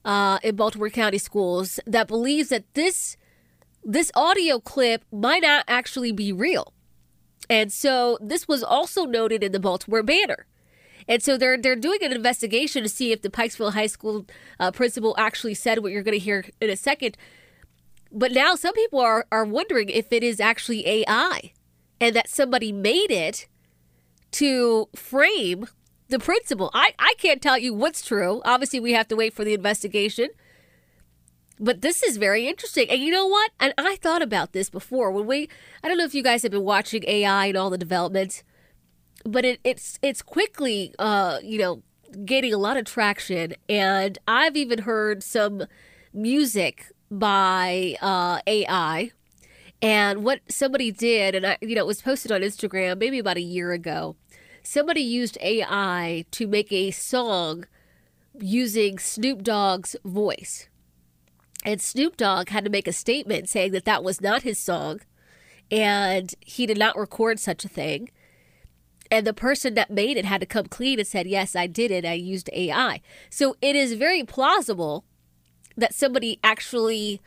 uh, 0.05 0.39
in 0.43 0.57
Baltimore 0.57 0.91
County 0.91 1.19
schools 1.19 1.81
that 1.87 2.09
believes 2.09 2.51
that 2.51 2.73
this 2.75 3.17
this 3.89 4.13
audio 4.15 4.61
clip 4.61 5.03
might 5.11 5.41
not 5.41 5.65
actually 5.67 6.13
be 6.13 6.31
real. 6.31 6.75
And 7.49 7.73
so 7.73 8.19
this 8.21 8.47
was 8.47 8.63
also 8.63 9.07
noted 9.07 9.43
in 9.43 9.53
the 9.53 9.59
Baltimore 9.59 10.03
Banner. 10.03 10.47
And 11.09 11.23
so 11.23 11.39
they're 11.39 11.57
they're 11.57 11.75
doing 11.75 12.03
an 12.03 12.13
investigation 12.13 12.83
to 12.83 12.89
see 12.91 13.13
if 13.13 13.23
the 13.23 13.31
Pikesville 13.31 13.73
High 13.73 13.87
School 13.87 14.27
uh, 14.61 14.71
principal 14.73 15.15
actually 15.17 15.55
said 15.55 15.79
what 15.79 15.91
you're 15.91 16.03
going 16.03 16.19
to 16.19 16.23
hear 16.23 16.45
in 16.61 16.69
a 16.69 16.77
second. 16.77 17.17
But 18.13 18.33
now 18.33 18.57
some 18.57 18.75
people 18.75 19.01
are 19.01 19.27
are 19.33 19.47
wondering 19.47 19.89
if 19.89 20.13
it 20.13 20.23
is 20.23 20.39
actually 20.39 20.87
AI, 20.87 21.53
and 21.99 22.15
that 22.15 22.29
somebody 22.29 22.73
made 22.73 23.11
it 23.11 23.49
to 24.33 24.91
frame 24.95 25.67
the 26.09 26.19
principal. 26.19 26.71
I 26.75 26.93
I 26.99 27.15
can't 27.17 27.41
tell 27.41 27.57
you 27.57 27.73
what's 27.73 28.05
true. 28.05 28.43
Obviously, 28.45 28.81
we 28.81 28.93
have 28.93 29.09
to 29.09 29.17
wait 29.17 29.33
for 29.33 29.45
the 29.45 29.55
investigation. 29.55 30.29
But 31.61 31.81
this 31.81 32.03
is 32.03 32.17
very 32.17 32.47
interesting. 32.47 32.89
And 32.89 33.01
you 33.01 33.11
know 33.11 33.27
what? 33.27 33.51
And 33.59 33.75
I 33.77 33.97
thought 33.97 34.23
about 34.23 34.53
this 34.53 34.71
before 34.71 35.11
when 35.11 35.27
we 35.27 35.49
I 35.83 35.89
don't 35.89 35.99
know 35.99 36.05
if 36.05 36.15
you 36.15 36.23
guys 36.23 36.43
have 36.43 36.53
been 36.53 36.65
watching 36.65 37.05
AI 37.07 37.47
and 37.47 37.57
all 37.57 37.71
the 37.71 37.79
developments 37.79 38.43
but 39.25 39.45
it, 39.45 39.61
it's 39.65 39.99
it's 40.03 40.23
quickly 40.23 40.95
uh, 40.99 41.39
you 41.43 41.59
know 41.59 41.83
gaining 42.25 42.55
a 42.55 42.59
lot 42.59 42.77
of 42.77 42.85
traction, 42.85 43.55
and 43.69 44.19
I've 44.27 44.57
even 44.57 44.81
heard 44.81 45.23
some 45.23 45.65
music 46.13 46.87
by 47.11 47.97
uh, 48.01 48.41
AI. 48.47 49.13
And 49.81 50.25
what 50.25 50.41
somebody 50.49 50.91
did, 50.91 51.37
and 51.37 51.47
I, 51.47 51.59
you 51.61 51.77
know, 51.77 51.83
it 51.83 51.87
was 51.87 52.03
posted 52.03 52.33
on 52.33 52.41
Instagram 52.41 52.99
maybe 52.99 53.21
about 53.21 53.37
a 53.37 53.43
year 53.43 53.71
ago. 53.71 54.17
Somebody 54.63 55.03
used 55.03 55.39
AI 55.41 56.25
to 56.33 56.47
make 56.49 56.73
a 56.73 56.91
song 56.91 57.65
using 58.41 58.99
Snoop 58.99 59.43
Dogg's 59.43 59.95
voice. 60.05 60.69
And 61.69 61.83
Snoop 61.83 62.17
Dogg 62.17 62.49
had 62.49 62.65
to 62.65 62.71
make 62.71 62.89
a 62.89 62.95
statement 62.95 63.47
saying 63.47 63.73
that 63.73 63.85
that 63.85 64.03
was 64.03 64.23
not 64.23 64.43
his 64.43 64.59
song 64.59 65.01
and 65.71 66.35
he 66.41 66.65
did 66.65 66.79
not 66.79 66.97
record 66.97 67.39
such 67.39 67.63
a 67.63 67.69
thing. 67.69 68.09
And 69.11 69.27
the 69.27 69.35
person 69.35 69.75
that 69.75 69.91
made 69.91 70.17
it 70.17 70.25
had 70.25 70.41
to 70.41 70.47
come 70.47 70.65
clean 70.65 70.99
and 70.99 71.07
said, 71.07 71.27
Yes, 71.27 71.55
I 71.55 71.67
did 71.67 71.91
it. 71.91 72.07
I 72.07 72.15
used 72.15 72.49
AI. 72.55 73.03
So 73.29 73.55
it 73.61 73.77
is 73.77 73.93
very 73.93 74.25
plausible 74.25 75.05
that 75.77 75.93
somebody 75.93 76.41
actually 76.43 77.21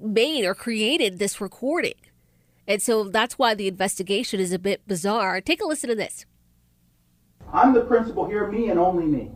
made 0.00 0.44
or 0.44 0.54
created 0.54 1.18
this 1.18 1.40
recording. 1.40 1.94
And 2.68 2.80
so 2.80 3.02
that's 3.02 3.40
why 3.40 3.56
the 3.56 3.66
investigation 3.66 4.38
is 4.38 4.52
a 4.52 4.58
bit 4.60 4.86
bizarre. 4.86 5.40
Take 5.40 5.60
a 5.60 5.66
listen 5.66 5.90
to 5.90 5.96
this. 5.96 6.26
I'm 7.52 7.74
the 7.74 7.80
principal 7.80 8.24
here, 8.24 8.46
me 8.46 8.68
and 8.68 8.78
only 8.78 9.04
me. 9.04 9.32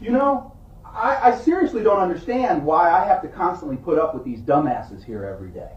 You 0.00 0.12
know, 0.12 0.56
I, 0.92 1.30
I 1.30 1.36
seriously 1.36 1.82
don't 1.82 2.00
understand 2.00 2.64
why 2.64 2.90
I 2.90 3.04
have 3.04 3.22
to 3.22 3.28
constantly 3.28 3.76
put 3.76 3.98
up 3.98 4.14
with 4.14 4.24
these 4.24 4.40
dumbasses 4.40 5.04
here 5.04 5.24
every 5.24 5.50
day 5.50 5.70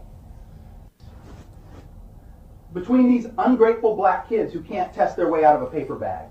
between 2.74 3.08
these 3.08 3.28
ungrateful 3.38 3.94
black 3.96 4.28
kids 4.28 4.52
who 4.52 4.60
can't 4.60 4.92
test 4.92 5.16
their 5.16 5.30
way 5.30 5.44
out 5.44 5.54
of 5.56 5.62
a 5.62 5.66
paper 5.66 5.94
bag, 5.94 6.28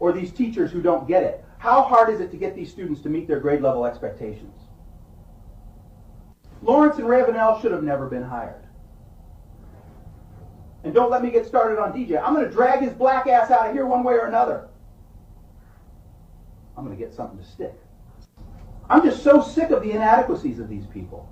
or 0.00 0.10
these 0.10 0.32
teachers 0.32 0.72
who 0.72 0.82
don't 0.82 1.06
get 1.06 1.22
it, 1.22 1.44
how 1.58 1.82
hard 1.82 2.08
is 2.08 2.18
it 2.18 2.30
to 2.32 2.36
get 2.36 2.56
these 2.56 2.70
students 2.72 3.02
to 3.02 3.08
meet 3.08 3.28
their 3.28 3.38
grade 3.38 3.60
level 3.60 3.84
expectations? 3.84 4.58
Lawrence 6.62 6.96
and 6.96 7.08
Ravenel 7.08 7.60
should 7.60 7.72
have 7.72 7.84
never 7.84 8.08
been 8.08 8.22
hired. 8.22 8.64
And 10.82 10.92
don't 10.92 11.10
let 11.10 11.22
me 11.22 11.30
get 11.30 11.46
started 11.46 11.78
on 11.78 11.92
DJ. 11.92 12.20
I'm 12.20 12.34
going 12.34 12.46
to 12.46 12.50
drag 12.50 12.80
his 12.80 12.92
black 12.92 13.28
ass 13.28 13.50
out 13.50 13.68
of 13.68 13.72
here 13.72 13.86
one 13.86 14.02
way 14.02 14.14
or 14.14 14.26
another. 14.26 14.68
I'm 16.76 16.84
going 16.84 16.96
to 16.96 17.04
get 17.04 17.14
something 17.14 17.38
to 17.38 17.44
stick. 17.44 17.78
I'm 18.92 19.02
just 19.02 19.22
so 19.24 19.40
sick 19.40 19.70
of 19.70 19.82
the 19.82 19.92
inadequacies 19.92 20.58
of 20.58 20.68
these 20.68 20.84
people. 20.84 21.26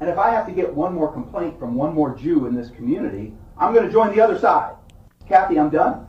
And 0.00 0.08
if 0.08 0.16
I 0.16 0.30
have 0.30 0.46
to 0.46 0.52
get 0.52 0.72
one 0.72 0.94
more 0.94 1.12
complaint 1.12 1.58
from 1.58 1.74
one 1.74 1.94
more 1.94 2.16
Jew 2.16 2.46
in 2.46 2.54
this 2.54 2.70
community, 2.70 3.34
I'm 3.58 3.74
going 3.74 3.84
to 3.84 3.92
join 3.92 4.16
the 4.16 4.22
other 4.22 4.38
side. 4.38 4.76
Kathy, 5.28 5.58
I'm 5.58 5.68
done. 5.68 6.08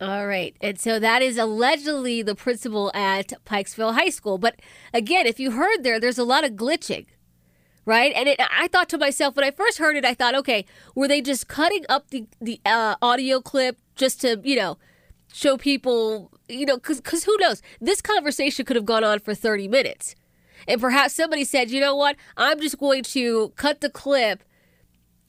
All 0.00 0.26
right. 0.26 0.56
And 0.62 0.80
so 0.80 0.98
that 0.98 1.20
is 1.20 1.36
allegedly 1.36 2.22
the 2.22 2.34
principal 2.34 2.90
at 2.94 3.34
Pikesville 3.44 3.92
High 3.92 4.08
School. 4.08 4.38
But 4.38 4.58
again, 4.94 5.26
if 5.26 5.38
you 5.38 5.50
heard 5.50 5.84
there, 5.84 6.00
there's 6.00 6.16
a 6.16 6.24
lot 6.24 6.44
of 6.44 6.52
glitching, 6.52 7.04
right? 7.84 8.10
And 8.16 8.26
it, 8.26 8.40
I 8.40 8.68
thought 8.68 8.88
to 8.88 8.98
myself, 8.98 9.36
when 9.36 9.44
I 9.44 9.50
first 9.50 9.76
heard 9.76 9.96
it, 9.96 10.04
I 10.06 10.14
thought, 10.14 10.34
okay, 10.34 10.64
were 10.94 11.08
they 11.08 11.20
just 11.20 11.46
cutting 11.46 11.84
up 11.90 12.08
the, 12.08 12.26
the 12.40 12.58
uh, 12.64 12.96
audio 13.02 13.42
clip 13.42 13.76
just 13.96 14.22
to, 14.22 14.40
you 14.42 14.56
know, 14.56 14.78
show 15.30 15.58
people, 15.58 16.30
you 16.48 16.66
know, 16.66 16.76
because 16.76 17.00
because 17.00 17.24
who 17.24 17.36
knows? 17.38 17.62
This 17.80 18.00
conversation 18.00 18.64
could 18.64 18.76
have 18.76 18.84
gone 18.84 19.04
on 19.04 19.20
for 19.20 19.34
30 19.34 19.68
minutes. 19.68 20.14
And 20.66 20.80
perhaps 20.80 21.14
somebody 21.14 21.44
said, 21.44 21.70
you 21.70 21.80
know 21.80 21.94
what? 21.94 22.16
I'm 22.36 22.60
just 22.60 22.78
going 22.78 23.02
to 23.04 23.50
cut 23.56 23.80
the 23.80 23.90
clip 23.90 24.42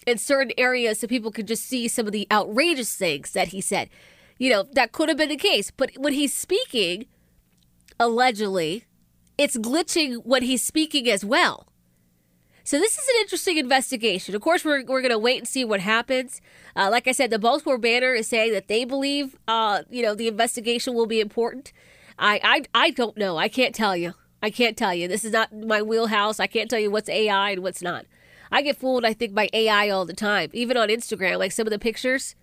in 0.05 0.17
certain 0.17 0.53
areas 0.57 0.99
so 0.99 1.07
people 1.07 1.31
could 1.31 1.47
just 1.47 1.65
see 1.65 1.87
some 1.87 2.05
of 2.05 2.13
the 2.13 2.27
outrageous 2.31 2.95
things 2.95 3.31
that 3.31 3.49
he 3.49 3.59
said. 3.59 3.89
You 4.37 4.49
know, 4.49 4.63
that 4.73 4.91
could 4.91 5.09
have 5.09 5.17
been 5.17 5.29
the 5.29 5.35
case. 5.37 5.71
But 5.71 5.91
when 5.97 6.13
he's 6.13 6.33
speaking, 6.33 7.05
allegedly, 7.99 8.85
it's 9.37 9.57
glitching 9.57 10.25
when 10.25 10.43
he's 10.43 10.63
speaking 10.63 11.09
as 11.09 11.25
well. 11.25 11.67
So 12.65 12.79
this 12.79 12.93
is 12.97 13.07
an 13.07 13.21
interesting 13.21 13.57
investigation. 13.57 14.33
Of 14.33 14.41
course, 14.41 14.65
we're, 14.65 14.83
we're 14.83 15.01
going 15.01 15.11
to 15.11 15.19
wait 15.19 15.37
and 15.37 15.47
see 15.47 15.63
what 15.63 15.81
happens. 15.81 16.41
Uh, 16.75 16.89
like 16.89 17.07
I 17.07 17.11
said, 17.11 17.29
the 17.29 17.37
Baltimore 17.37 17.77
Banner 17.77 18.15
is 18.15 18.27
saying 18.27 18.53
that 18.53 18.67
they 18.67 18.85
believe, 18.85 19.37
uh, 19.47 19.83
you 19.91 20.01
know, 20.01 20.15
the 20.15 20.27
investigation 20.27 20.95
will 20.95 21.05
be 21.05 21.19
important. 21.19 21.71
I, 22.17 22.39
I, 22.43 22.85
I 22.87 22.89
don't 22.89 23.15
know. 23.17 23.37
I 23.37 23.49
can't 23.49 23.75
tell 23.75 23.95
you. 23.95 24.15
I 24.41 24.49
can't 24.49 24.75
tell 24.75 24.95
you. 24.95 25.07
This 25.07 25.23
is 25.23 25.31
not 25.31 25.53
my 25.55 25.83
wheelhouse. 25.83 26.39
I 26.39 26.47
can't 26.47 26.67
tell 26.67 26.79
you 26.79 26.89
what's 26.89 27.07
AI 27.07 27.51
and 27.51 27.61
what's 27.61 27.83
not. 27.83 28.07
I 28.51 28.63
get 28.63 28.77
fooled, 28.77 29.05
I 29.05 29.13
think, 29.13 29.35
by 29.35 29.47
AI 29.53 29.89
all 29.89 30.05
the 30.05 30.13
time, 30.13 30.49
even 30.51 30.75
on 30.75 30.89
Instagram. 30.89 31.37
Like 31.37 31.51
some 31.51 31.67
of 31.67 31.71
the 31.71 31.77
pictures, 31.77 32.35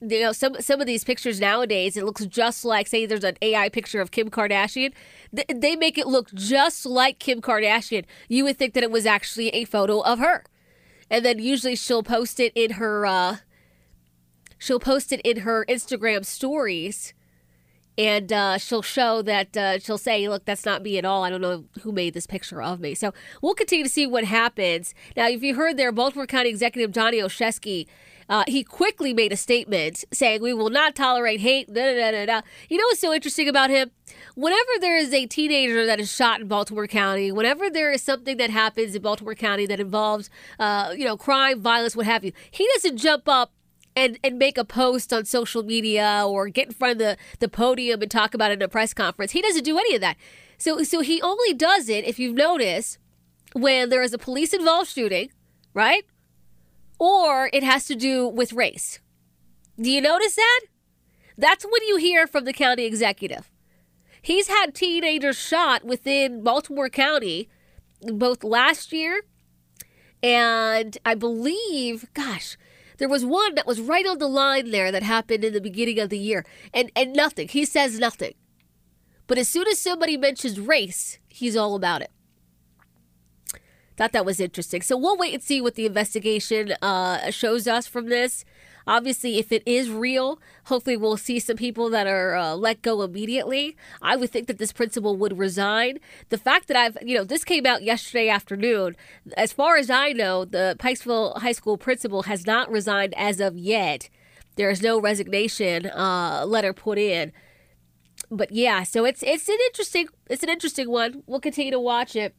you 0.00 0.20
know, 0.20 0.32
some 0.32 0.60
some 0.60 0.80
of 0.80 0.86
these 0.86 1.04
pictures 1.04 1.40
nowadays, 1.40 1.96
it 1.96 2.04
looks 2.04 2.24
just 2.26 2.64
like, 2.64 2.86
say, 2.86 3.06
there's 3.06 3.24
an 3.24 3.36
AI 3.42 3.68
picture 3.68 4.00
of 4.00 4.10
Kim 4.10 4.30
Kardashian. 4.30 4.92
They 5.32 5.76
make 5.76 5.98
it 5.98 6.06
look 6.06 6.32
just 6.32 6.86
like 6.86 7.18
Kim 7.18 7.40
Kardashian. 7.40 8.04
You 8.28 8.44
would 8.44 8.58
think 8.58 8.74
that 8.74 8.82
it 8.82 8.90
was 8.90 9.06
actually 9.06 9.48
a 9.50 9.64
photo 9.64 10.00
of 10.00 10.18
her, 10.18 10.44
and 11.10 11.24
then 11.24 11.38
usually 11.38 11.76
she'll 11.76 12.02
post 12.02 12.40
it 12.40 12.52
in 12.54 12.72
her, 12.72 13.04
uh, 13.04 13.36
she'll 14.58 14.80
post 14.80 15.12
it 15.12 15.20
in 15.20 15.40
her 15.40 15.64
Instagram 15.68 16.24
stories 16.24 17.12
and 18.00 18.32
uh, 18.32 18.56
she'll 18.56 18.80
show 18.80 19.20
that 19.20 19.54
uh, 19.56 19.78
she'll 19.78 19.98
say, 19.98 20.26
"Look, 20.26 20.46
that's 20.46 20.64
not 20.64 20.82
me 20.82 20.96
at 20.96 21.04
all. 21.04 21.22
I 21.22 21.28
don't 21.28 21.42
know 21.42 21.64
who 21.82 21.92
made 21.92 22.14
this 22.14 22.26
picture 22.26 22.62
of 22.62 22.80
me." 22.80 22.94
So 22.94 23.12
we'll 23.42 23.54
continue 23.54 23.84
to 23.84 23.90
see 23.90 24.06
what 24.06 24.24
happens. 24.24 24.94
Now, 25.16 25.28
if 25.28 25.42
you 25.42 25.54
heard 25.54 25.76
there, 25.76 25.92
Baltimore 25.92 26.26
County 26.26 26.48
Executive 26.48 26.92
Johnny 26.92 27.18
Olszewski, 27.18 27.86
uh, 28.30 28.44
he 28.46 28.62
quickly 28.62 29.12
made 29.12 29.32
a 29.32 29.36
statement 29.36 30.04
saying, 30.12 30.40
"We 30.40 30.54
will 30.54 30.70
not 30.70 30.94
tolerate 30.94 31.40
hate." 31.40 31.66
Da, 31.66 31.94
da, 31.94 32.10
da, 32.12 32.26
da. 32.26 32.40
You 32.68 32.78
know 32.78 32.84
what's 32.84 33.00
so 33.00 33.12
interesting 33.12 33.48
about 33.48 33.70
him? 33.70 33.90
Whenever 34.36 34.70
there 34.80 34.96
is 34.96 35.12
a 35.12 35.26
teenager 35.26 35.84
that 35.84 35.98
is 35.98 36.10
shot 36.10 36.40
in 36.40 36.46
Baltimore 36.46 36.86
County, 36.86 37.32
whenever 37.32 37.68
there 37.68 37.90
is 37.90 38.02
something 38.02 38.36
that 38.36 38.50
happens 38.50 38.94
in 38.94 39.02
Baltimore 39.02 39.34
County 39.34 39.66
that 39.66 39.80
involves, 39.80 40.30
uh, 40.60 40.94
you 40.96 41.04
know, 41.04 41.16
crime, 41.16 41.60
violence, 41.60 41.96
what 41.96 42.06
have 42.06 42.24
you, 42.24 42.32
he 42.52 42.68
doesn't 42.74 42.98
jump 42.98 43.28
up 43.28 43.52
and 43.96 44.16
and 44.22 44.38
make 44.38 44.56
a 44.56 44.64
post 44.64 45.12
on 45.12 45.24
social 45.24 45.64
media 45.64 46.22
or 46.24 46.48
get 46.48 46.68
in 46.68 46.72
front 46.72 46.92
of 46.92 46.98
the, 46.98 47.16
the 47.40 47.48
podium 47.48 48.00
and 48.00 48.10
talk 48.12 48.32
about 48.32 48.52
it 48.52 48.54
in 48.54 48.62
a 48.62 48.68
press 48.68 48.94
conference. 48.94 49.32
He 49.32 49.42
doesn't 49.42 49.64
do 49.64 49.76
any 49.76 49.96
of 49.96 50.00
that. 50.02 50.16
So 50.56 50.84
so 50.84 51.00
he 51.00 51.20
only 51.20 51.52
does 51.52 51.88
it 51.88 52.04
if 52.04 52.20
you've 52.20 52.36
noticed 52.36 52.98
when 53.54 53.88
there 53.88 54.02
is 54.02 54.14
a 54.14 54.18
police 54.18 54.52
involved 54.52 54.90
shooting, 54.90 55.32
right? 55.74 56.04
Or 57.00 57.50
it 57.52 57.64
has 57.64 57.86
to 57.86 57.96
do 57.96 58.28
with 58.28 58.52
race. 58.52 59.00
Do 59.80 59.90
you 59.90 60.00
notice 60.00 60.36
that? 60.36 60.60
That's 61.36 61.64
when 61.64 61.82
you 61.88 61.96
hear 61.96 62.28
from 62.28 62.44
the 62.44 62.52
county 62.52 62.84
executive. 62.84 63.50
He's 64.22 64.46
had 64.46 64.74
teenagers 64.74 65.38
shot 65.38 65.82
within 65.82 66.44
Baltimore 66.44 66.90
County 66.90 67.48
both 68.02 68.44
last 68.44 68.92
year 68.92 69.22
and 70.22 70.98
I 71.04 71.14
believe, 71.14 72.12
gosh, 72.14 72.56
there 72.98 73.08
was 73.08 73.24
one 73.24 73.54
that 73.54 73.66
was 73.66 73.80
right 73.80 74.06
on 74.06 74.18
the 74.18 74.28
line 74.28 74.70
there 74.70 74.92
that 74.92 75.02
happened 75.02 75.44
in 75.44 75.54
the 75.54 75.60
beginning 75.60 75.98
of 75.98 76.10
the 76.10 76.18
year, 76.18 76.44
and, 76.74 76.92
and 76.94 77.14
nothing. 77.14 77.48
He 77.48 77.64
says 77.64 77.98
nothing. 77.98 78.34
But 79.26 79.38
as 79.38 79.48
soon 79.48 79.66
as 79.68 79.78
somebody 79.78 80.16
mentions 80.16 80.60
race, 80.60 81.18
he's 81.28 81.56
all 81.56 81.74
about 81.74 82.02
it. 82.02 82.10
Thought 84.00 84.12
that 84.12 84.24
was 84.24 84.40
interesting. 84.40 84.80
So 84.80 84.96
we'll 84.96 85.18
wait 85.18 85.34
and 85.34 85.42
see 85.42 85.60
what 85.60 85.74
the 85.74 85.84
investigation 85.84 86.72
uh, 86.80 87.30
shows 87.30 87.68
us 87.68 87.86
from 87.86 88.08
this. 88.08 88.46
Obviously, 88.86 89.38
if 89.38 89.52
it 89.52 89.62
is 89.66 89.90
real, 89.90 90.40
hopefully 90.64 90.96
we'll 90.96 91.18
see 91.18 91.38
some 91.38 91.58
people 91.58 91.90
that 91.90 92.06
are 92.06 92.34
uh, 92.34 92.54
let 92.54 92.80
go 92.80 93.02
immediately. 93.02 93.76
I 94.00 94.16
would 94.16 94.30
think 94.30 94.46
that 94.46 94.56
this 94.56 94.72
principal 94.72 95.18
would 95.18 95.36
resign. 95.36 95.98
The 96.30 96.38
fact 96.38 96.68
that 96.68 96.78
I've, 96.78 96.96
you 97.02 97.14
know, 97.14 97.24
this 97.24 97.44
came 97.44 97.66
out 97.66 97.82
yesterday 97.82 98.30
afternoon. 98.30 98.96
As 99.36 99.52
far 99.52 99.76
as 99.76 99.90
I 99.90 100.12
know, 100.12 100.46
the 100.46 100.76
Pikesville 100.78 101.36
High 101.36 101.52
School 101.52 101.76
principal 101.76 102.22
has 102.22 102.46
not 102.46 102.70
resigned 102.70 103.12
as 103.18 103.38
of 103.38 103.58
yet. 103.58 104.08
There 104.56 104.70
is 104.70 104.80
no 104.80 104.98
resignation 104.98 105.84
uh, 105.84 106.46
letter 106.46 106.72
put 106.72 106.96
in. 106.96 107.32
But 108.30 108.50
yeah, 108.50 108.82
so 108.84 109.04
it's 109.04 109.22
it's 109.22 109.46
an 109.50 109.58
interesting 109.66 110.08
it's 110.30 110.42
an 110.42 110.48
interesting 110.48 110.88
one. 110.88 111.22
We'll 111.26 111.40
continue 111.40 111.72
to 111.72 111.80
watch 111.80 112.16
it. 112.16 112.34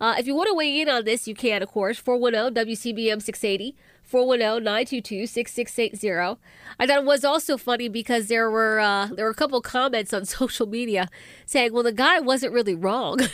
Uh, 0.00 0.14
if 0.18 0.26
you 0.26 0.34
want 0.34 0.48
to 0.48 0.54
weigh 0.54 0.80
in 0.80 0.88
on 0.88 1.04
this, 1.04 1.28
you 1.28 1.34
can, 1.34 1.62
of 1.62 1.70
course. 1.70 1.98
410 1.98 2.66
WCBM 2.66 3.22
680, 3.22 3.76
410 4.02 4.64
922 4.64 5.26
6680. 5.26 6.40
I 6.78 6.86
thought 6.86 6.98
it 6.98 7.04
was 7.04 7.24
also 7.24 7.56
funny 7.56 7.88
because 7.88 8.28
there 8.28 8.50
were 8.50 8.80
uh, 8.80 9.06
there 9.06 9.24
were 9.24 9.30
a 9.30 9.34
couple 9.34 9.60
comments 9.60 10.12
on 10.12 10.24
social 10.40 10.66
media 10.66 11.08
saying, 11.46 11.72
well, 11.72 11.82
the 11.82 11.92
guy 11.92 12.20
wasn't 12.20 12.52
really 12.52 12.74
wrong. 12.74 13.16
they 13.18 13.26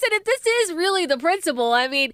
said, 0.00 0.12
if 0.12 0.24
this 0.24 0.46
is 0.46 0.72
really 0.72 1.06
the 1.06 1.18
principal, 1.18 1.72
I 1.72 1.88
mean, 1.88 2.12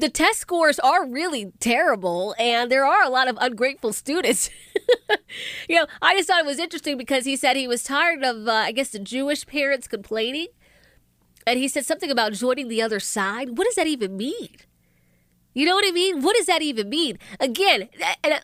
the 0.00 0.08
test 0.08 0.38
scores 0.38 0.78
are 0.78 1.06
really 1.06 1.52
terrible 1.60 2.34
and 2.38 2.70
there 2.70 2.86
are 2.86 3.02
a 3.02 3.10
lot 3.10 3.28
of 3.28 3.36
ungrateful 3.40 3.92
students. 3.92 4.50
you 5.68 5.76
know, 5.76 5.86
I 6.00 6.16
just 6.16 6.28
thought 6.28 6.40
it 6.40 6.46
was 6.46 6.58
interesting 6.58 6.96
because 6.96 7.24
he 7.24 7.36
said 7.36 7.56
he 7.56 7.68
was 7.68 7.82
tired 7.82 8.24
of, 8.24 8.48
uh, 8.48 8.52
I 8.52 8.72
guess, 8.72 8.90
the 8.90 8.98
Jewish 8.98 9.46
parents 9.46 9.86
complaining. 9.86 10.48
And 11.46 11.58
he 11.58 11.68
said 11.68 11.86
something 11.86 12.10
about 12.10 12.32
joining 12.32 12.68
the 12.68 12.82
other 12.82 13.00
side. 13.00 13.56
What 13.56 13.64
does 13.64 13.74
that 13.76 13.86
even 13.86 14.16
mean? 14.16 14.56
You 15.52 15.66
know 15.66 15.74
what 15.74 15.86
I 15.86 15.90
mean? 15.90 16.22
What 16.22 16.36
does 16.36 16.46
that 16.46 16.62
even 16.62 16.88
mean? 16.88 17.18
Again, 17.40 17.88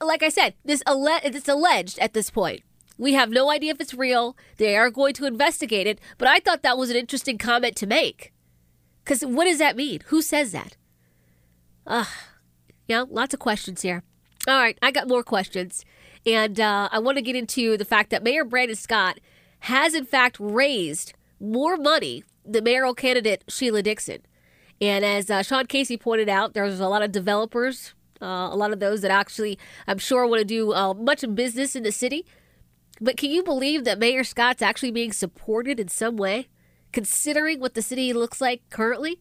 like 0.00 0.22
I 0.22 0.28
said, 0.28 0.54
this 0.64 0.82
alle- 0.86 1.20
it's 1.22 1.48
alleged 1.48 1.98
at 1.98 2.14
this 2.14 2.30
point. 2.30 2.62
We 2.98 3.12
have 3.12 3.30
no 3.30 3.50
idea 3.50 3.72
if 3.72 3.80
it's 3.80 3.94
real. 3.94 4.36
They 4.56 4.76
are 4.76 4.90
going 4.90 5.14
to 5.14 5.26
investigate 5.26 5.86
it, 5.86 6.00
but 6.18 6.28
I 6.28 6.40
thought 6.40 6.62
that 6.62 6.78
was 6.78 6.90
an 6.90 6.96
interesting 6.96 7.38
comment 7.38 7.76
to 7.76 7.86
make. 7.86 8.32
Because 9.04 9.24
what 9.24 9.44
does 9.44 9.58
that 9.58 9.76
mean? 9.76 10.00
Who 10.06 10.22
says 10.22 10.52
that? 10.52 10.76
Ugh. 11.86 12.08
Yeah, 12.88 13.04
lots 13.08 13.34
of 13.34 13.40
questions 13.40 13.82
here. 13.82 14.02
All 14.48 14.58
right, 14.58 14.78
I 14.82 14.90
got 14.90 15.08
more 15.08 15.22
questions. 15.22 15.84
And 16.24 16.58
uh, 16.58 16.88
I 16.90 16.98
want 16.98 17.18
to 17.18 17.22
get 17.22 17.36
into 17.36 17.76
the 17.76 17.84
fact 17.84 18.10
that 18.10 18.22
Mayor 18.22 18.44
Brandon 18.44 18.76
Scott 18.76 19.20
has, 19.60 19.94
in 19.94 20.06
fact, 20.06 20.38
raised 20.40 21.12
more 21.38 21.76
money 21.76 22.24
than 22.46 22.64
mayoral 22.64 22.94
candidate 22.94 23.44
Sheila 23.48 23.82
Dixon. 23.82 24.22
And 24.80 25.04
as 25.04 25.30
uh, 25.30 25.42
Sean 25.42 25.66
Casey 25.66 25.96
pointed 25.96 26.28
out, 26.28 26.54
there's 26.54 26.80
a 26.80 26.88
lot 26.88 27.02
of 27.02 27.12
developers, 27.12 27.94
uh, 28.20 28.48
a 28.50 28.56
lot 28.56 28.72
of 28.72 28.80
those 28.80 29.00
that 29.00 29.10
actually, 29.10 29.58
I'm 29.86 29.98
sure, 29.98 30.26
want 30.26 30.40
to 30.40 30.44
do 30.44 30.72
uh, 30.74 30.94
much 30.94 31.24
business 31.34 31.74
in 31.74 31.82
the 31.82 31.92
city. 31.92 32.26
But 33.00 33.16
can 33.16 33.30
you 33.30 33.42
believe 33.42 33.84
that 33.84 33.98
Mayor 33.98 34.24
Scott's 34.24 34.62
actually 34.62 34.90
being 34.90 35.12
supported 35.12 35.80
in 35.80 35.88
some 35.88 36.16
way, 36.16 36.48
considering 36.92 37.60
what 37.60 37.74
the 37.74 37.82
city 37.82 38.12
looks 38.12 38.40
like 38.40 38.62
currently? 38.70 39.20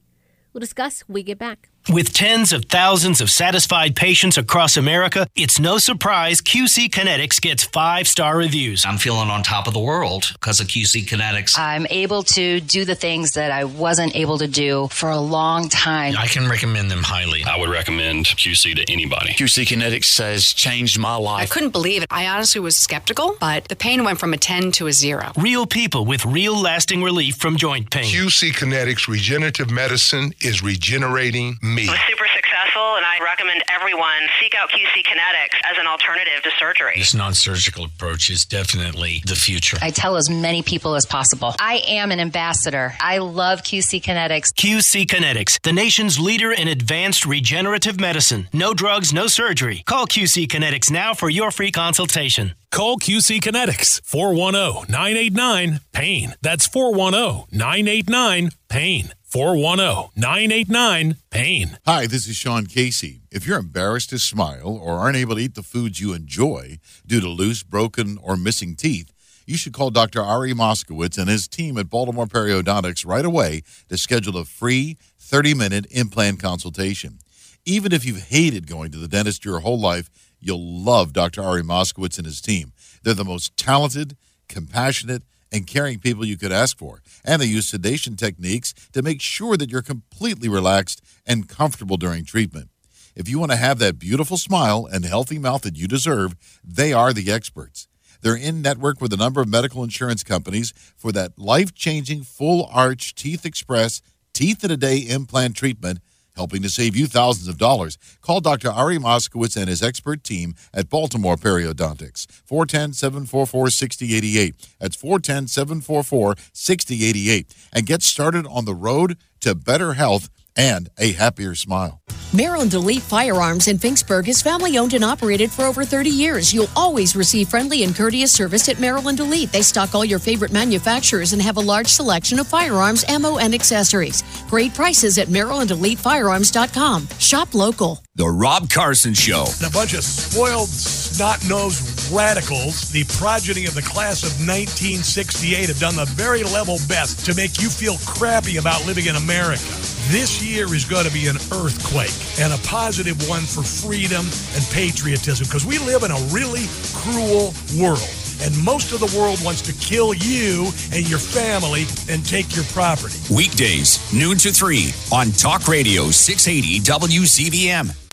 We'll 0.54 0.62
discuss 0.62 1.02
when 1.02 1.14
we 1.14 1.24
get 1.24 1.38
back. 1.38 1.70
With 1.94 2.14
tens 2.14 2.52
of 2.52 2.66
thousands 2.66 3.22
of 3.22 3.30
satisfied 3.30 3.96
patients 3.96 4.40
across 4.40 4.76
America, 4.76 5.28
it's 5.36 5.60
no 5.60 5.78
surprise 5.78 6.42
QC 6.42 6.90
Kinetics 6.90 7.40
gets 7.40 7.64
five 7.64 8.08
star 8.08 8.36
reviews. 8.36 8.84
I'm 8.88 8.98
feeling 8.98 9.30
on 9.30 9.44
top 9.44 9.68
of 9.68 9.76
the 9.76 9.80
world 9.80 10.32
because 10.34 10.60
of 10.60 10.66
QC 10.66 11.06
Kinetics. 11.06 11.60
I'm 11.60 11.86
able 11.92 12.24
to 12.24 12.60
do 12.60 12.86
the 12.86 12.96
things 12.96 13.34
that 13.34 13.52
I 13.52 13.66
wasn't 13.66 14.16
able 14.16 14.40
to 14.40 14.48
do 14.48 14.88
for 14.88 15.12
a 15.12 15.20
long 15.20 15.70
time. 15.70 16.16
I 16.18 16.26
can 16.26 16.50
recommend 16.50 16.90
them 16.90 17.04
highly. 17.04 17.44
I 17.44 17.60
would 17.60 17.70
recommend 17.70 18.26
QC 18.26 18.76
to 18.78 18.92
anybody. 18.92 19.34
QC 19.34 19.68
Kinetics 19.68 20.18
has 20.18 20.54
changed 20.54 20.98
my 20.98 21.18
life. 21.18 21.44
I 21.44 21.46
couldn't 21.46 21.70
believe 21.70 22.02
it. 22.02 22.08
I 22.10 22.26
honestly 22.26 22.62
was 22.62 22.76
skeptical, 22.76 23.38
but 23.40 23.68
the 23.68 23.76
pain 23.76 24.04
went 24.04 24.20
from 24.20 24.34
a 24.34 24.38
10 24.38 24.72
to 24.74 24.88
a 24.88 24.92
0. 24.92 25.34
Real 25.38 25.68
people 25.68 26.04
with 26.04 26.26
real 26.26 26.60
lasting 26.60 27.04
relief 27.04 27.36
from 27.36 27.58
joint 27.58 27.92
pain. 27.92 28.06
QC 28.06 28.54
Kinetics 28.54 29.08
Regenerative 29.08 29.70
Medicine 29.70 30.34
is 30.42 30.64
regenerating 30.64 31.58
me. 31.76 31.88
was 31.88 32.00
super 32.08 32.28
successful, 32.34 32.96
and 32.96 33.06
I 33.06 33.20
recommend 33.24 33.64
everyone 33.70 34.22
seek 34.42 34.56
out 34.56 34.70
QC 34.70 35.04
Kinetics 35.04 35.60
as 35.70 35.78
an 35.78 35.88
alternative 35.88 36.42
to 36.44 36.52
surgery. 36.58 36.96
This 36.98 37.14
non 37.14 37.34
surgical 37.34 37.86
approach 37.86 38.30
is 38.30 38.46
definitely 38.46 39.22
the 39.26 39.36
future. 39.36 39.78
I 39.82 39.92
tell 39.92 40.16
as 40.16 40.30
many 40.30 40.64
people 40.64 40.96
as 40.96 41.06
possible. 41.06 41.56
I 41.60 41.82
am 41.88 42.12
an 42.12 42.20
ambassador. 42.20 42.94
I 43.00 43.18
love 43.20 43.62
QC 43.64 44.02
Kinetics. 44.02 44.54
QC 44.54 45.06
Kinetics, 45.06 45.62
the 45.62 45.74
nation's 45.74 46.20
leader 46.20 46.52
in 46.52 46.68
advanced 46.68 47.26
regenerative 47.26 48.00
medicine. 48.00 48.48
No 48.54 48.74
drugs, 48.74 49.14
no 49.14 49.28
surgery. 49.28 49.84
Call 49.86 50.08
QC 50.08 50.48
Kinetics 50.48 50.90
now 50.90 51.14
for 51.14 51.30
your 51.30 51.52
free 51.52 51.72
consultation. 51.72 52.54
Call 52.72 52.98
QC 52.98 53.40
Kinetics 53.40 54.02
410 54.04 54.92
989 54.92 55.80
PAIN. 55.94 56.36
That's 56.42 56.68
410 56.68 57.48
989 57.58 58.52
PAIN. 58.68 59.14
410 59.36 60.12
989 60.16 61.18
PAIN. 61.30 61.78
Hi, 61.86 62.08
this 62.08 62.26
is 62.26 62.38
Sean 62.38 62.68
Casey. 62.68 63.20
If 63.30 63.46
you're 63.46 63.60
embarrassed 63.60 64.12
to 64.12 64.18
smile 64.18 64.80
or 64.82 64.94
aren't 64.94 65.18
able 65.18 65.36
to 65.36 65.42
eat 65.42 65.56
the 65.56 65.62
foods 65.62 66.00
you 66.00 66.14
enjoy 66.14 66.80
due 67.06 67.20
to 67.20 67.28
loose, 67.28 67.62
broken, 67.62 68.18
or 68.24 68.38
missing 68.38 68.78
teeth, 68.78 69.12
you 69.46 69.58
should 69.58 69.74
call 69.74 69.90
Dr. 69.90 70.22
Ari 70.22 70.54
Moskowitz 70.54 71.18
and 71.18 71.28
his 71.28 71.50
team 71.50 71.78
at 71.78 71.90
Baltimore 71.90 72.28
Periodontics 72.28 73.06
right 73.06 73.26
away 73.26 73.64
to 73.90 73.98
schedule 73.98 74.38
a 74.38 74.46
free 74.46 74.98
30 75.20 75.54
minute 75.54 75.86
implant 75.92 76.40
consultation. 76.40 77.20
Even 77.66 77.92
if 77.92 78.06
you've 78.06 78.30
hated 78.30 78.68
going 78.68 78.90
to 78.92 78.98
the 78.98 79.10
dentist 79.10 79.44
your 79.44 79.60
whole 79.60 79.78
life, 79.78 80.10
you'll 80.40 80.66
love 80.66 81.12
Dr. 81.12 81.44
Ari 81.44 81.64
Moskowitz 81.64 82.18
and 82.18 82.26
his 82.26 82.40
team. 82.40 82.72
They're 83.04 83.14
the 83.14 83.26
most 83.26 83.58
talented, 83.58 84.16
compassionate, 84.48 85.24
and 85.56 85.66
caring 85.66 86.00
people 86.00 86.26
you 86.26 86.38
could 86.38 86.52
ask 86.52 86.78
for. 86.78 87.02
And 87.24 87.42
they 87.42 87.46
use 87.46 87.70
sedation 87.70 88.18
techniques 88.18 88.74
to 88.92 89.02
make 89.02 89.22
sure 89.22 89.56
that 89.56 89.70
you're 89.70 89.82
completely 89.82 90.50
relaxed 90.50 91.02
and 91.26 91.48
comfortable 91.48 91.96
during 91.96 92.26
treatment. 92.26 92.70
If 93.16 93.30
you 93.30 93.40
want 93.40 93.52
to 93.52 93.58
have 93.58 93.80
that 93.80 93.98
beautiful 93.98 94.38
smile 94.38 94.86
and 94.92 95.06
healthy 95.06 95.40
mouth 95.40 95.62
that 95.62 95.78
you 95.78 95.88
deserve, 95.88 96.36
they 96.62 96.92
are 96.92 97.14
the 97.14 97.32
experts. 97.32 97.88
They're 98.22 98.36
in 98.36 98.62
network 98.62 99.00
with 99.00 99.14
a 99.14 99.18
number 99.18 99.40
of 99.40 99.48
medical 99.48 99.82
insurance 99.82 100.24
companies 100.24 100.74
for 100.98 101.14
that 101.14 101.40
life 101.40 101.74
changing 101.74 102.24
full 102.24 102.70
arch 102.70 103.16
Teeth 103.16 103.46
Express 103.46 104.02
Teeth 104.34 104.66
in 104.66 104.72
a 104.72 104.78
Day 104.78 104.98
implant 104.98 105.56
treatment 105.56 106.00
helping 106.36 106.62
to 106.62 106.70
save 106.70 106.96
you 106.96 107.08
thousands 107.08 107.48
of 107.48 107.58
dollars. 107.58 107.98
Call 108.22 108.42
Dr. 108.42 108.70
Ari 108.70 108.98
Moskowitz 108.98 109.58
and 109.58 109.70
his 109.70 109.82
expert 109.82 110.24
team 110.24 110.54
at 110.74 110.90
Baltimore 110.90 111.38
Periodontics. 111.38 112.28
410-744-6088. 112.50 114.54
That's 114.80 114.98
410-744-6088. 114.98 117.46
And 117.74 117.86
get 117.86 118.04
started 118.04 118.46
on 118.48 118.66
the 118.66 118.76
road 118.76 119.18
to 119.42 119.56
better 119.56 119.94
health 119.94 120.30
and 120.56 120.90
a 120.98 121.14
happier 121.14 121.56
smile. 121.56 122.02
Maryland 122.36 122.74
Elite 122.74 123.02
Firearms 123.02 123.70
in 123.70 123.78
Finksburg 123.78 124.28
is 124.28 124.42
family 124.42 124.78
owned 124.78 124.94
and 124.94 125.06
operated 125.06 125.50
for 125.50 125.64
over 125.64 125.86
30 125.86 126.10
years. 126.10 126.54
You'll 126.54 126.70
always 126.76 127.16
receive 127.16 127.48
friendly 127.48 127.84
and 127.86 127.96
courteous 127.96 128.32
service 128.32 128.68
at 128.68 128.78
Maryland 128.78 129.22
Elite. 129.22 129.54
They 129.54 129.62
stock 129.62 129.96
all 129.96 130.04
your 130.04 130.20
favorite 130.20 130.52
manufacturers 130.52 131.32
and 131.32 131.42
have 131.42 131.56
a 131.56 131.62
large 131.62 131.88
selection 131.88 132.38
of 132.40 132.48
firearms, 132.48 133.06
ammo, 133.08 133.38
and 133.38 133.54
accessories. 133.54 134.22
Great 134.50 134.74
prices 134.74 135.18
at 135.18 135.30
MarylandEliteFirearms.com. 135.30 137.08
Shop 137.20 137.54
local. 137.54 138.00
The 138.16 138.28
Rob 138.28 138.70
Carson 138.70 139.14
Show. 139.14 139.46
A 139.66 139.72
bunch 139.72 139.94
of 139.94 140.04
spoiled, 140.04 140.70
snot 140.70 141.40
nosed 141.48 142.12
radicals, 142.14 142.92
the 142.92 143.06
progeny 143.18 143.66
of 143.66 143.76
the 143.76 143.82
class 143.82 144.24
of 144.24 144.32
1968, 144.46 145.68
have 145.68 145.80
done 145.80 145.96
the 145.96 146.06
very 146.16 146.44
level 146.44 146.80
best 146.90 147.26
to 147.26 147.36
make 147.36 147.62
you 147.62 147.70
feel 147.70 147.96
crappy 148.06 148.58
about 148.58 148.86
living 148.86 149.06
in 149.06 149.16
America. 149.16 149.64
This 150.10 150.44
year 150.44 150.72
is 150.76 150.86
going 150.86 151.06
to 151.08 151.12
be 151.12 151.26
an 151.26 151.38
earthquake 151.52 152.14
and 152.40 152.54
a 152.54 152.58
positive 152.68 153.28
one 153.28 153.42
for 153.42 153.64
freedom 153.64 154.24
and 154.54 154.64
patriotism 154.72 155.48
because 155.48 155.66
we 155.66 155.80
live 155.80 156.04
in 156.04 156.12
a 156.12 156.20
really 156.30 156.68
cruel 156.94 157.56
world. 157.82 158.08
And 158.40 158.54
most 158.64 158.94
of 158.94 159.00
the 159.00 159.18
world 159.18 159.44
wants 159.44 159.64
to 159.64 159.74
kill 159.74 160.14
you 160.14 160.66
and 160.94 161.10
your 161.10 161.18
family 161.18 161.86
and 162.08 162.24
take 162.24 162.56
your 162.56 162.66
property. 162.66 163.18
Weekdays, 163.34 163.98
noon 164.14 164.38
to 164.38 164.52
3 164.52 164.94
on 165.12 165.32
Talk 165.32 165.68
Radio 165.68 166.12
680 166.12 166.82
WCBM. 166.82 168.05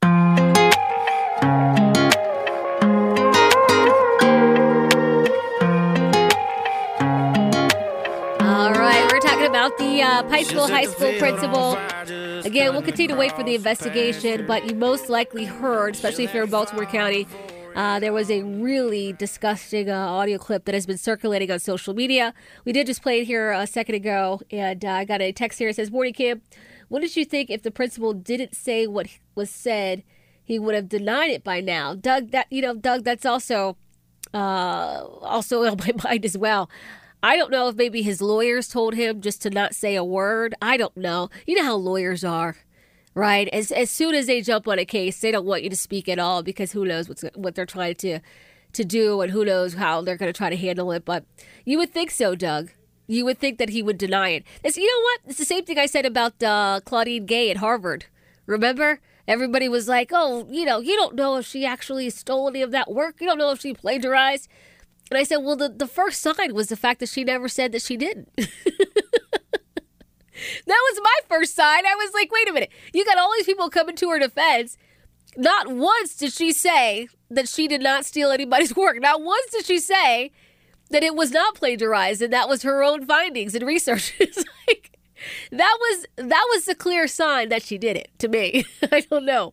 The 10.22 10.28
uh, 10.28 10.30
high 10.30 10.42
school 10.42 10.68
high 10.68 10.84
school 10.84 11.12
principal. 11.18 11.76
Again, 12.44 12.72
we'll 12.72 12.82
continue 12.82 13.08
to 13.08 13.18
wait 13.18 13.32
for 13.32 13.42
the 13.42 13.54
investigation, 13.54 14.46
but 14.46 14.68
you 14.68 14.74
most 14.74 15.08
likely 15.08 15.44
heard, 15.44 15.94
especially 15.94 16.24
if 16.24 16.34
you're 16.34 16.44
in 16.44 16.50
Baltimore 16.50 16.86
County, 16.86 17.26
uh, 17.74 17.98
there 18.00 18.12
was 18.12 18.30
a 18.30 18.42
really 18.42 19.12
disgusting 19.14 19.88
uh, 19.88 19.96
audio 19.96 20.38
clip 20.38 20.64
that 20.66 20.74
has 20.74 20.86
been 20.86 20.98
circulating 20.98 21.50
on 21.50 21.58
social 21.58 21.94
media. 21.94 22.34
We 22.64 22.72
did 22.72 22.86
just 22.86 23.02
play 23.02 23.20
it 23.20 23.24
here 23.24 23.52
a 23.52 23.66
second 23.66 23.94
ago, 23.94 24.40
and 24.50 24.84
uh, 24.84 24.90
I 24.90 25.04
got 25.04 25.22
a 25.22 25.32
text 25.32 25.58
here. 25.58 25.68
It 25.68 25.76
says, 25.76 25.90
Morning, 25.90 26.12
Kim. 26.12 26.42
What 26.88 27.00
did 27.00 27.16
you 27.16 27.24
think 27.24 27.48
if 27.48 27.62
the 27.62 27.70
principal 27.70 28.12
didn't 28.12 28.54
say 28.54 28.86
what 28.86 29.06
was 29.34 29.48
said? 29.48 30.02
He 30.44 30.58
would 30.58 30.74
have 30.74 30.88
denied 30.90 31.30
it 31.30 31.42
by 31.42 31.60
now. 31.60 31.94
Doug, 31.94 32.32
that 32.32 32.48
you 32.50 32.60
know, 32.60 32.74
Doug, 32.74 33.04
that's 33.04 33.24
also 33.24 33.78
uh, 34.34 35.06
also 35.22 35.64
on 35.70 35.78
my 35.78 35.92
mind 36.04 36.26
as 36.26 36.36
well. 36.36 36.68
I 37.22 37.36
don't 37.36 37.50
know 37.50 37.68
if 37.68 37.76
maybe 37.76 38.02
his 38.02 38.20
lawyers 38.20 38.68
told 38.68 38.94
him 38.94 39.20
just 39.20 39.42
to 39.42 39.50
not 39.50 39.74
say 39.74 39.94
a 39.94 40.04
word. 40.04 40.54
I 40.60 40.76
don't 40.76 40.96
know. 40.96 41.30
You 41.46 41.56
know 41.56 41.64
how 41.64 41.76
lawyers 41.76 42.24
are, 42.24 42.56
right? 43.14 43.48
As 43.48 43.70
as 43.70 43.90
soon 43.90 44.14
as 44.14 44.26
they 44.26 44.40
jump 44.40 44.66
on 44.66 44.78
a 44.78 44.84
case, 44.84 45.20
they 45.20 45.30
don't 45.30 45.46
want 45.46 45.62
you 45.62 45.70
to 45.70 45.76
speak 45.76 46.08
at 46.08 46.18
all 46.18 46.42
because 46.42 46.72
who 46.72 46.84
knows 46.84 47.08
what's 47.08 47.24
what 47.34 47.54
they're 47.54 47.66
trying 47.66 47.94
to 47.96 48.20
to 48.72 48.84
do 48.84 49.20
and 49.20 49.32
who 49.32 49.44
knows 49.44 49.74
how 49.74 50.00
they're 50.00 50.16
going 50.16 50.32
to 50.32 50.36
try 50.36 50.50
to 50.50 50.56
handle 50.56 50.92
it. 50.92 51.04
But 51.04 51.24
you 51.64 51.78
would 51.78 51.92
think 51.92 52.10
so, 52.10 52.34
Doug. 52.34 52.70
You 53.06 53.24
would 53.24 53.38
think 53.38 53.58
that 53.58 53.68
he 53.68 53.82
would 53.82 53.98
deny 53.98 54.30
it. 54.30 54.44
It's, 54.64 54.76
you 54.76 54.86
know 54.86 55.02
what? 55.02 55.20
It's 55.26 55.38
the 55.38 55.44
same 55.44 55.64
thing 55.64 55.78
I 55.78 55.86
said 55.86 56.06
about 56.06 56.42
uh, 56.42 56.80
Claudine 56.84 57.26
Gay 57.26 57.50
at 57.50 57.58
Harvard. 57.58 58.06
Remember? 58.46 59.00
Everybody 59.28 59.68
was 59.68 59.86
like, 59.86 60.10
oh, 60.12 60.46
you 60.50 60.64
know, 60.64 60.80
you 60.80 60.96
don't 60.96 61.14
know 61.14 61.36
if 61.36 61.46
she 61.46 61.64
actually 61.64 62.10
stole 62.10 62.48
any 62.48 62.62
of 62.62 62.70
that 62.72 62.90
work. 62.90 63.20
You 63.20 63.26
don't 63.26 63.38
know 63.38 63.50
if 63.50 63.60
she 63.60 63.74
plagiarized. 63.74 64.48
And 65.12 65.18
I 65.18 65.24
said, 65.24 65.36
well, 65.44 65.56
the, 65.56 65.68
the 65.68 65.86
first 65.86 66.22
sign 66.22 66.54
was 66.54 66.68
the 66.68 66.76
fact 66.76 66.98
that 67.00 67.10
she 67.10 67.22
never 67.22 67.46
said 67.46 67.72
that 67.72 67.82
she 67.82 67.98
didn't. 67.98 68.30
that 68.34 68.46
was 70.66 71.00
my 71.04 71.16
first 71.28 71.54
sign. 71.54 71.84
I 71.84 71.94
was 71.96 72.14
like, 72.14 72.32
wait 72.32 72.48
a 72.48 72.52
minute. 72.54 72.70
You 72.94 73.04
got 73.04 73.18
all 73.18 73.30
these 73.36 73.44
people 73.44 73.68
coming 73.68 73.94
to 73.96 74.08
her 74.08 74.18
defense. 74.18 74.78
Not 75.36 75.68
once 75.70 76.16
did 76.16 76.32
she 76.32 76.50
say 76.50 77.08
that 77.28 77.46
she 77.46 77.68
did 77.68 77.82
not 77.82 78.06
steal 78.06 78.30
anybody's 78.30 78.74
work. 78.76 79.02
Not 79.02 79.20
once 79.20 79.50
did 79.50 79.66
she 79.66 79.80
say 79.80 80.32
that 80.88 81.02
it 81.02 81.14
was 81.14 81.30
not 81.30 81.56
plagiarized 81.56 82.22
and 82.22 82.32
that 82.32 82.48
was 82.48 82.62
her 82.62 82.82
own 82.82 83.04
findings 83.04 83.54
and 83.54 83.66
research. 83.66 84.14
like 84.66 84.98
that 85.50 85.76
was 85.78 86.06
that 86.16 86.46
was 86.54 86.68
a 86.68 86.74
clear 86.74 87.06
sign 87.06 87.50
that 87.50 87.62
she 87.62 87.76
did 87.76 87.98
it 87.98 88.08
to 88.20 88.28
me. 88.28 88.64
I 88.90 89.00
don't 89.00 89.26
know. 89.26 89.52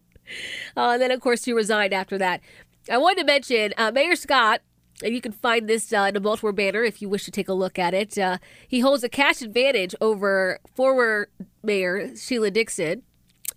Uh, 0.78 0.92
and 0.92 1.02
then 1.02 1.12
of 1.12 1.20
course 1.20 1.44
she 1.44 1.52
resigned 1.52 1.94
after 1.94 2.18
that. 2.18 2.40
I 2.90 2.98
wanted 2.98 3.20
to 3.20 3.26
mention 3.26 3.74
uh, 3.78 3.92
Mayor 3.92 4.16
Scott. 4.16 4.62
And 5.04 5.16
you 5.16 5.22
can 5.22 5.32
find 5.32 5.70
this 5.70 5.94
uh, 5.94 6.06
in 6.10 6.14
the 6.14 6.20
Baltimore 6.20 6.52
Banner 6.52 6.84
if 6.84 7.02
you 7.02 7.08
wish 7.08 7.24
to 7.26 7.32
take 7.32 7.48
a 7.48 7.54
look 7.54 7.80
at 7.80 7.94
it. 7.94 8.18
Uh, 8.18 8.38
he 8.68 8.82
holds 8.82 9.04
a 9.04 9.10
cash 9.10 9.42
advantage 9.42 9.96
over 10.02 10.60
former 10.76 11.30
Mayor 11.64 12.16
Sheila 12.18 12.52
Dixon, 12.52 13.04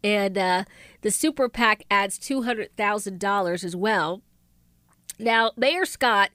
and 0.04 0.38
uh, 0.38 0.64
the 1.00 1.10
super 1.10 1.48
PAC 1.48 1.84
adds 1.90 2.18
two 2.18 2.42
hundred 2.42 2.76
thousand 2.76 3.18
dollars 3.18 3.64
as 3.64 3.74
well. 3.74 4.22
Now, 5.18 5.52
Mayor 5.56 5.84
Scott 5.84 6.30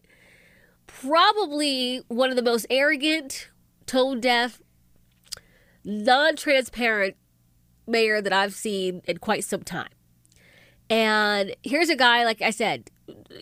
probably 0.87 2.01
one 2.07 2.29
of 2.29 2.35
the 2.35 2.41
most 2.41 2.65
arrogant, 2.69 3.49
tone 3.85 4.19
deaf, 4.19 4.61
non 5.83 6.35
transparent 6.35 7.15
mayor 7.85 8.21
that 8.21 8.33
I've 8.33 8.53
seen 8.53 9.01
in 9.05 9.17
quite 9.17 9.43
some 9.43 9.63
time. 9.63 9.89
And 10.89 11.55
here's 11.63 11.89
a 11.89 11.95
guy, 11.95 12.23
like 12.23 12.41
I 12.41 12.49
said, 12.49 12.89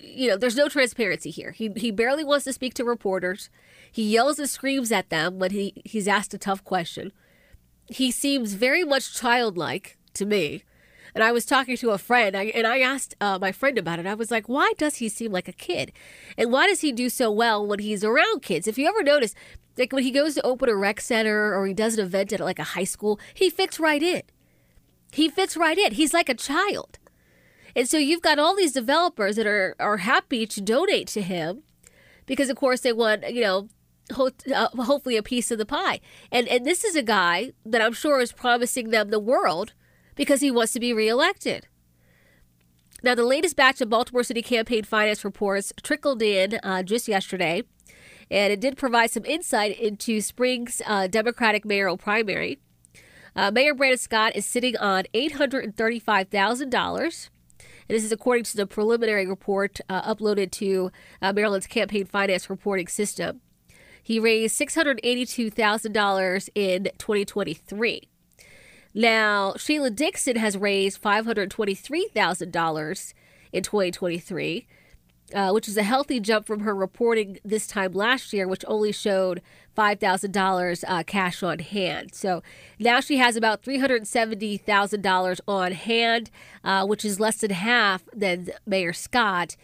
you 0.01 0.29
know, 0.29 0.37
there's 0.37 0.55
no 0.55 0.69
transparency 0.69 1.31
here. 1.31 1.51
He, 1.51 1.69
he 1.75 1.91
barely 1.91 2.23
wants 2.23 2.45
to 2.45 2.53
speak 2.53 2.73
to 2.75 2.83
reporters. 2.83 3.49
He 3.91 4.03
yells 4.03 4.39
and 4.39 4.49
screams 4.49 4.91
at 4.91 5.09
them 5.09 5.39
when 5.39 5.51
he, 5.51 5.81
he's 5.85 6.07
asked 6.07 6.33
a 6.33 6.37
tough 6.37 6.63
question. 6.63 7.11
He 7.87 8.11
seems 8.11 8.53
very 8.53 8.83
much 8.83 9.15
childlike 9.15 9.97
to 10.13 10.25
me. 10.25 10.63
And 11.13 11.23
I 11.23 11.31
was 11.31 11.45
talking 11.45 11.77
to 11.77 11.91
a 11.91 11.97
friend, 11.97 12.35
and 12.35 12.67
I 12.67 12.79
asked 12.79 13.15
uh, 13.21 13.39
my 13.39 13.53
friend 13.53 13.77
about 13.77 13.99
it. 13.99 14.05
I 14.05 14.15
was 14.15 14.31
like, 14.31 14.49
why 14.49 14.73
does 14.77 14.97
he 14.97 15.07
seem 15.07 15.31
like 15.31 15.47
a 15.47 15.53
kid? 15.53 15.93
And 16.37 16.51
why 16.51 16.67
does 16.67 16.81
he 16.81 16.91
do 16.91 17.07
so 17.07 17.31
well 17.31 17.65
when 17.65 17.79
he's 17.79 18.03
around 18.03 18.41
kids? 18.41 18.67
If 18.67 18.77
you 18.77 18.85
ever 18.85 19.01
notice, 19.01 19.33
like 19.77 19.93
when 19.93 20.03
he 20.03 20.11
goes 20.11 20.35
to 20.35 20.45
open 20.45 20.67
a 20.67 20.75
rec 20.75 20.99
center 20.99 21.55
or 21.55 21.65
he 21.67 21.73
does 21.73 21.97
an 21.97 22.03
event 22.03 22.33
at 22.33 22.41
like 22.41 22.59
a 22.59 22.63
high 22.63 22.83
school, 22.83 23.17
he 23.33 23.49
fits 23.49 23.79
right 23.79 24.03
in. 24.03 24.23
He 25.13 25.29
fits 25.29 25.55
right 25.55 25.77
in. 25.77 25.93
He's 25.93 26.13
like 26.13 26.27
a 26.27 26.33
child. 26.33 26.99
And 27.75 27.89
so 27.89 27.97
you've 27.97 28.21
got 28.21 28.39
all 28.39 28.55
these 28.55 28.71
developers 28.71 29.35
that 29.35 29.47
are, 29.47 29.75
are 29.79 29.97
happy 29.97 30.45
to 30.47 30.61
donate 30.61 31.07
to 31.09 31.21
him 31.21 31.63
because, 32.25 32.49
of 32.49 32.55
course, 32.55 32.79
they 32.81 32.93
want, 32.93 33.29
you 33.29 33.41
know, 33.41 33.67
ho- 34.13 34.31
uh, 34.53 34.69
hopefully 34.83 35.17
a 35.17 35.23
piece 35.23 35.51
of 35.51 35.57
the 35.57 35.65
pie. 35.65 35.99
And, 36.31 36.47
and 36.47 36.65
this 36.65 36.85
is 36.85 36.95
a 36.95 37.03
guy 37.03 37.51
that 37.65 37.81
I'm 37.81 37.93
sure 37.93 38.21
is 38.21 38.31
promising 38.31 38.91
them 38.91 39.09
the 39.09 39.19
world 39.19 39.73
because 40.15 40.41
he 40.41 40.51
wants 40.51 40.73
to 40.73 40.79
be 40.79 40.93
reelected. 40.93 41.67
Now, 43.03 43.13
the 43.13 43.25
latest 43.25 43.55
batch 43.55 43.81
of 43.81 43.89
Baltimore 43.89 44.23
City 44.23 44.41
campaign 44.41 44.83
finance 44.83 45.23
reports 45.25 45.73
trickled 45.83 46.21
in 46.21 46.59
uh, 46.63 46.81
just 46.81 47.07
yesterday, 47.07 47.63
and 48.31 48.51
it 48.51 48.59
did 48.59 48.77
provide 48.77 49.11
some 49.11 49.25
insight 49.25 49.77
into 49.77 50.21
spring's 50.21 50.81
uh, 50.87 51.05
Democratic 51.07 51.65
mayoral 51.65 51.97
primary. 51.97 52.57
Uh, 53.35 53.51
Mayor 53.51 53.75
Brandon 53.75 53.99
Scott 53.99 54.35
is 54.35 54.45
sitting 54.45 54.75
on 54.77 55.03
$835,000. 55.13 57.29
This 57.87 58.03
is 58.03 58.11
according 58.11 58.45
to 58.45 58.57
the 58.57 58.65
preliminary 58.65 59.27
report 59.27 59.79
uh, 59.87 60.11
uploaded 60.13 60.49
to 60.51 60.91
uh, 61.21 61.31
Maryland's 61.33 61.67
campaign 61.67 62.05
finance 62.05 62.49
reporting 62.49 62.87
system. 62.87 63.41
He 64.01 64.19
raised 64.19 64.59
$682,000 64.59 66.49
in 66.55 66.85
2023. 66.97 68.09
Now, 68.93 69.53
Sheila 69.57 69.89
Dixon 69.89 70.37
has 70.37 70.57
raised 70.57 71.01
$523,000 71.01 73.13
in 73.51 73.63
2023, 73.63 74.67
uh, 75.33 75.51
which 75.51 75.67
is 75.67 75.77
a 75.77 75.83
healthy 75.83 76.19
jump 76.19 76.45
from 76.45 76.59
her 76.61 76.75
reporting 76.75 77.39
this 77.43 77.67
time 77.67 77.93
last 77.93 78.31
year, 78.31 78.47
which 78.47 78.63
only 78.67 78.91
showed 78.91 79.41
$5,000 79.75 80.83
uh, 80.87 81.01
cash 81.03 81.41
on 81.41 81.57
hand. 81.59 82.13
So 82.13 82.43
now 82.79 82.99
she 82.99 83.17
has 83.17 83.35
about 83.35 83.63
$370,000 83.63 85.39
on 85.47 85.71
hand, 85.71 86.29
uh, 86.63 86.85
which 86.85 87.03
is 87.03 87.19
less 87.19 87.37
than 87.37 87.49
half 87.51 88.03
than 88.13 88.49
Mayor 88.65 88.93
Scott. 88.93 89.55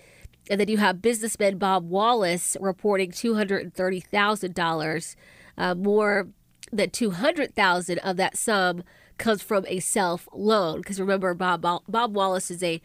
And 0.49 0.59
then 0.59 0.67
you 0.67 0.77
have 0.77 1.01
businessman 1.01 1.59
Bob 1.59 1.87
Wallace 1.89 2.57
reporting 2.59 3.11
$230,000, 3.11 5.15
uh, 5.57 5.75
more 5.75 6.27
than 6.71 6.89
200,000 6.89 7.99
of 7.99 8.17
that 8.17 8.35
sum 8.37 8.83
comes 9.17 9.43
from 9.43 9.65
a 9.67 9.79
self 9.79 10.27
loan. 10.33 10.81
Because 10.81 10.99
remember, 10.99 11.33
Bob 11.33 11.61
Bob 11.61 12.15
Wallace 12.15 12.51
is 12.51 12.61
a 12.63 12.81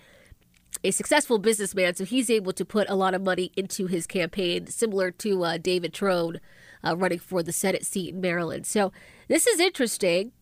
a 0.84 0.90
successful 0.90 1.38
businessman, 1.38 1.94
so 1.94 2.04
he's 2.04 2.30
able 2.30 2.52
to 2.52 2.64
put 2.64 2.88
a 2.88 2.94
lot 2.94 3.14
of 3.14 3.22
money 3.22 3.52
into 3.56 3.86
his 3.86 4.06
campaign, 4.06 4.66
similar 4.66 5.10
to 5.10 5.44
uh, 5.44 5.58
David 5.58 5.92
Trone 5.92 6.40
uh, 6.84 6.96
running 6.96 7.18
for 7.18 7.42
the 7.42 7.52
Senate 7.52 7.84
seat 7.84 8.14
in 8.14 8.20
Maryland. 8.20 8.66
So 8.66 8.92
this 9.28 9.46
is 9.46 9.60
interesting. 9.60 10.32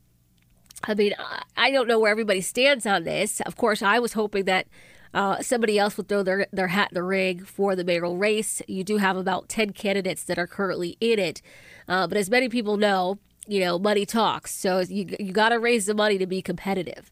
I 0.86 0.94
mean, 0.94 1.14
I 1.56 1.70
don't 1.70 1.88
know 1.88 1.98
where 1.98 2.10
everybody 2.10 2.40
stands 2.40 2.84
on 2.86 3.04
this. 3.04 3.40
Of 3.42 3.56
course, 3.56 3.82
I 3.82 3.98
was 3.98 4.12
hoping 4.12 4.44
that 4.44 4.66
uh, 5.14 5.40
somebody 5.40 5.78
else 5.78 5.96
would 5.96 6.08
throw 6.08 6.22
their, 6.22 6.46
their 6.52 6.68
hat 6.68 6.88
in 6.90 6.94
the 6.94 7.02
ring 7.02 7.44
for 7.44 7.76
the 7.76 7.84
mayoral 7.84 8.18
race. 8.18 8.60
You 8.66 8.84
do 8.84 8.96
have 8.96 9.16
about 9.16 9.48
10 9.48 9.70
candidates 9.70 10.24
that 10.24 10.38
are 10.38 10.46
currently 10.46 10.96
in 11.00 11.18
it. 11.18 11.40
Uh, 11.88 12.06
but 12.06 12.18
as 12.18 12.28
many 12.28 12.48
people 12.48 12.76
know, 12.76 13.18
you 13.46 13.60
know, 13.60 13.78
money 13.78 14.04
talks. 14.04 14.52
So 14.52 14.80
you, 14.80 15.06
you 15.20 15.32
got 15.32 15.50
to 15.50 15.60
raise 15.60 15.86
the 15.86 15.94
money 15.94 16.18
to 16.18 16.26
be 16.26 16.42
competitive. 16.42 17.10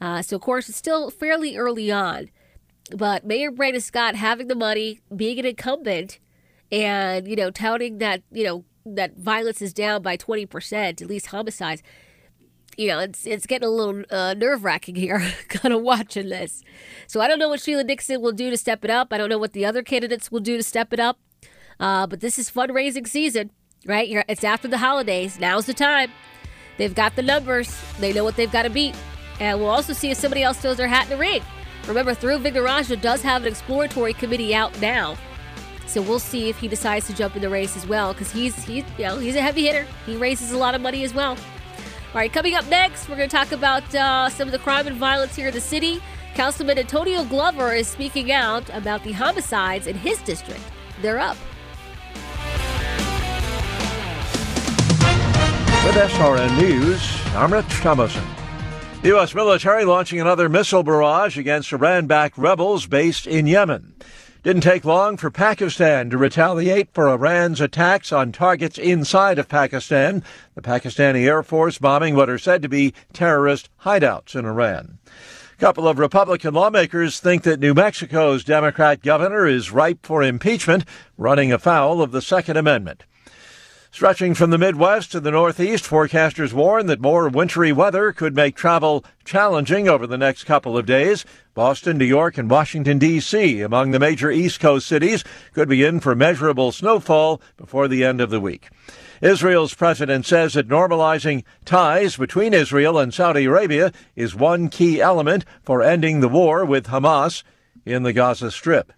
Uh, 0.00 0.22
so, 0.22 0.36
of 0.36 0.42
course, 0.42 0.68
it's 0.68 0.78
still 0.78 1.10
fairly 1.10 1.56
early 1.56 1.90
on. 1.90 2.30
But 2.96 3.24
Mayor 3.24 3.50
Brandon 3.50 3.80
Scott 3.80 4.14
having 4.16 4.48
the 4.48 4.54
money, 4.54 5.00
being 5.14 5.38
an 5.38 5.46
incumbent, 5.46 6.18
and, 6.72 7.28
you 7.28 7.36
know, 7.36 7.50
touting 7.50 7.98
that, 7.98 8.22
you 8.30 8.44
know, 8.44 8.64
that 8.86 9.16
violence 9.16 9.60
is 9.60 9.72
down 9.72 10.02
by 10.02 10.16
20%, 10.16 11.02
at 11.02 11.08
least 11.08 11.26
homicides, 11.26 11.82
you 12.76 12.86
know, 12.86 13.00
it's 13.00 13.26
it's 13.26 13.46
getting 13.46 13.66
a 13.66 13.70
little 13.70 14.04
uh, 14.10 14.32
nerve 14.34 14.64
wracking 14.64 14.94
here, 14.94 15.20
kind 15.48 15.74
of 15.74 15.82
watching 15.82 16.28
this. 16.28 16.62
So 17.08 17.20
I 17.20 17.28
don't 17.28 17.38
know 17.38 17.48
what 17.48 17.60
Sheila 17.60 17.84
Dixon 17.84 18.22
will 18.22 18.32
do 18.32 18.48
to 18.48 18.56
step 18.56 18.84
it 18.84 18.90
up. 18.90 19.12
I 19.12 19.18
don't 19.18 19.28
know 19.28 19.38
what 19.38 19.52
the 19.52 19.66
other 19.66 19.82
candidates 19.82 20.30
will 20.30 20.40
do 20.40 20.56
to 20.56 20.62
step 20.62 20.92
it 20.92 21.00
up. 21.00 21.18
Uh, 21.78 22.06
but 22.06 22.20
this 22.20 22.38
is 22.38 22.50
fundraising 22.50 23.06
season 23.06 23.50
right? 23.86 24.08
You're, 24.08 24.24
it's 24.28 24.44
after 24.44 24.68
the 24.68 24.78
holidays. 24.78 25.38
Now's 25.38 25.66
the 25.66 25.74
time. 25.74 26.10
They've 26.76 26.94
got 26.94 27.16
the 27.16 27.22
numbers. 27.22 27.74
They 27.98 28.12
know 28.12 28.24
what 28.24 28.36
they've 28.36 28.50
got 28.50 28.62
to 28.62 28.70
beat. 28.70 28.94
And 29.38 29.58
we'll 29.58 29.70
also 29.70 29.92
see 29.92 30.10
if 30.10 30.18
somebody 30.18 30.42
else 30.42 30.58
throws 30.58 30.76
their 30.76 30.88
hat 30.88 31.04
in 31.04 31.10
the 31.10 31.16
ring. 31.16 31.42
Remember, 31.86 32.14
Thiru 32.14 32.40
Vignarajah 32.40 33.00
does 33.00 33.22
have 33.22 33.42
an 33.42 33.48
exploratory 33.48 34.12
committee 34.12 34.54
out 34.54 34.78
now. 34.80 35.16
So 35.86 36.00
we'll 36.00 36.20
see 36.20 36.48
if 36.48 36.58
he 36.58 36.68
decides 36.68 37.06
to 37.08 37.14
jump 37.14 37.34
in 37.34 37.42
the 37.42 37.48
race 37.48 37.76
as 37.76 37.86
well, 37.86 38.12
because 38.12 38.30
he's 38.30 38.54
he's 38.64 38.84
you 38.96 39.04
know 39.04 39.18
he's 39.18 39.34
a 39.34 39.40
heavy 39.40 39.66
hitter. 39.66 39.86
He 40.06 40.16
raises 40.16 40.52
a 40.52 40.58
lot 40.58 40.76
of 40.76 40.80
money 40.80 41.02
as 41.02 41.12
well. 41.12 41.30
All 41.32 42.14
right, 42.14 42.32
coming 42.32 42.54
up 42.54 42.66
next, 42.68 43.08
we're 43.08 43.16
going 43.16 43.28
to 43.28 43.36
talk 43.36 43.52
about 43.52 43.94
uh, 43.94 44.28
some 44.28 44.48
of 44.48 44.52
the 44.52 44.58
crime 44.58 44.86
and 44.86 44.96
violence 44.96 45.36
here 45.36 45.48
in 45.48 45.54
the 45.54 45.60
city. 45.60 46.00
Councilman 46.34 46.78
Antonio 46.78 47.24
Glover 47.24 47.72
is 47.72 47.88
speaking 47.88 48.32
out 48.32 48.68
about 48.70 49.02
the 49.04 49.12
homicides 49.12 49.86
in 49.86 49.96
his 49.96 50.20
district. 50.22 50.60
They're 51.02 51.18
up. 51.18 51.36
With 55.84 55.94
SRN 55.94 56.60
News, 56.60 57.20
I'm 57.34 57.52
Rich 57.52 57.66
Thomason. 57.80 58.24
The 59.02 59.08
U.S. 59.08 59.34
military 59.34 59.86
launching 59.86 60.20
another 60.20 60.50
missile 60.50 60.82
barrage 60.82 61.38
against 61.38 61.72
Iran 61.72 62.06
backed 62.06 62.36
rebels 62.36 62.86
based 62.86 63.26
in 63.26 63.46
Yemen. 63.46 63.94
Didn't 64.42 64.60
take 64.60 64.84
long 64.84 65.16
for 65.16 65.30
Pakistan 65.30 66.10
to 66.10 66.18
retaliate 66.18 66.92
for 66.92 67.08
Iran's 67.08 67.62
attacks 67.62 68.12
on 68.12 68.30
targets 68.30 68.76
inside 68.76 69.38
of 69.38 69.48
Pakistan. 69.48 70.22
The 70.54 70.60
Pakistani 70.60 71.24
Air 71.26 71.42
Force 71.42 71.78
bombing 71.78 72.14
what 72.14 72.28
are 72.28 72.36
said 72.36 72.60
to 72.60 72.68
be 72.68 72.92
terrorist 73.14 73.70
hideouts 73.84 74.36
in 74.36 74.44
Iran. 74.44 74.98
A 75.54 75.60
couple 75.60 75.88
of 75.88 75.98
Republican 75.98 76.52
lawmakers 76.52 77.20
think 77.20 77.42
that 77.44 77.58
New 77.58 77.72
Mexico's 77.72 78.44
Democrat 78.44 79.00
governor 79.00 79.46
is 79.46 79.72
ripe 79.72 80.04
for 80.04 80.22
impeachment, 80.22 80.84
running 81.16 81.50
afoul 81.52 82.02
of 82.02 82.12
the 82.12 82.20
Second 82.20 82.58
Amendment. 82.58 83.04
Stretching 83.92 84.34
from 84.34 84.50
the 84.50 84.58
Midwest 84.58 85.10
to 85.10 85.20
the 85.20 85.32
Northeast, 85.32 85.84
forecasters 85.84 86.52
warn 86.52 86.86
that 86.86 87.00
more 87.00 87.28
wintry 87.28 87.72
weather 87.72 88.12
could 88.12 88.36
make 88.36 88.54
travel 88.54 89.04
challenging 89.24 89.88
over 89.88 90.06
the 90.06 90.16
next 90.16 90.44
couple 90.44 90.78
of 90.78 90.86
days. 90.86 91.24
Boston, 91.54 91.98
New 91.98 92.04
York, 92.04 92.38
and 92.38 92.48
Washington, 92.48 92.98
D.C., 92.98 93.60
among 93.60 93.90
the 93.90 93.98
major 93.98 94.30
East 94.30 94.60
Coast 94.60 94.86
cities, 94.86 95.24
could 95.52 95.68
be 95.68 95.84
in 95.84 95.98
for 95.98 96.14
measurable 96.14 96.70
snowfall 96.70 97.42
before 97.56 97.88
the 97.88 98.04
end 98.04 98.20
of 98.20 98.30
the 98.30 98.40
week. 98.40 98.68
Israel's 99.20 99.74
president 99.74 100.24
says 100.24 100.54
that 100.54 100.68
normalizing 100.68 101.42
ties 101.64 102.16
between 102.16 102.54
Israel 102.54 102.96
and 102.96 103.12
Saudi 103.12 103.46
Arabia 103.46 103.92
is 104.14 104.36
one 104.36 104.68
key 104.68 105.00
element 105.00 105.44
for 105.64 105.82
ending 105.82 106.20
the 106.20 106.28
war 106.28 106.64
with 106.64 106.86
Hamas 106.86 107.42
in 107.84 108.04
the 108.04 108.12
Gaza 108.12 108.52
Strip. 108.52 108.92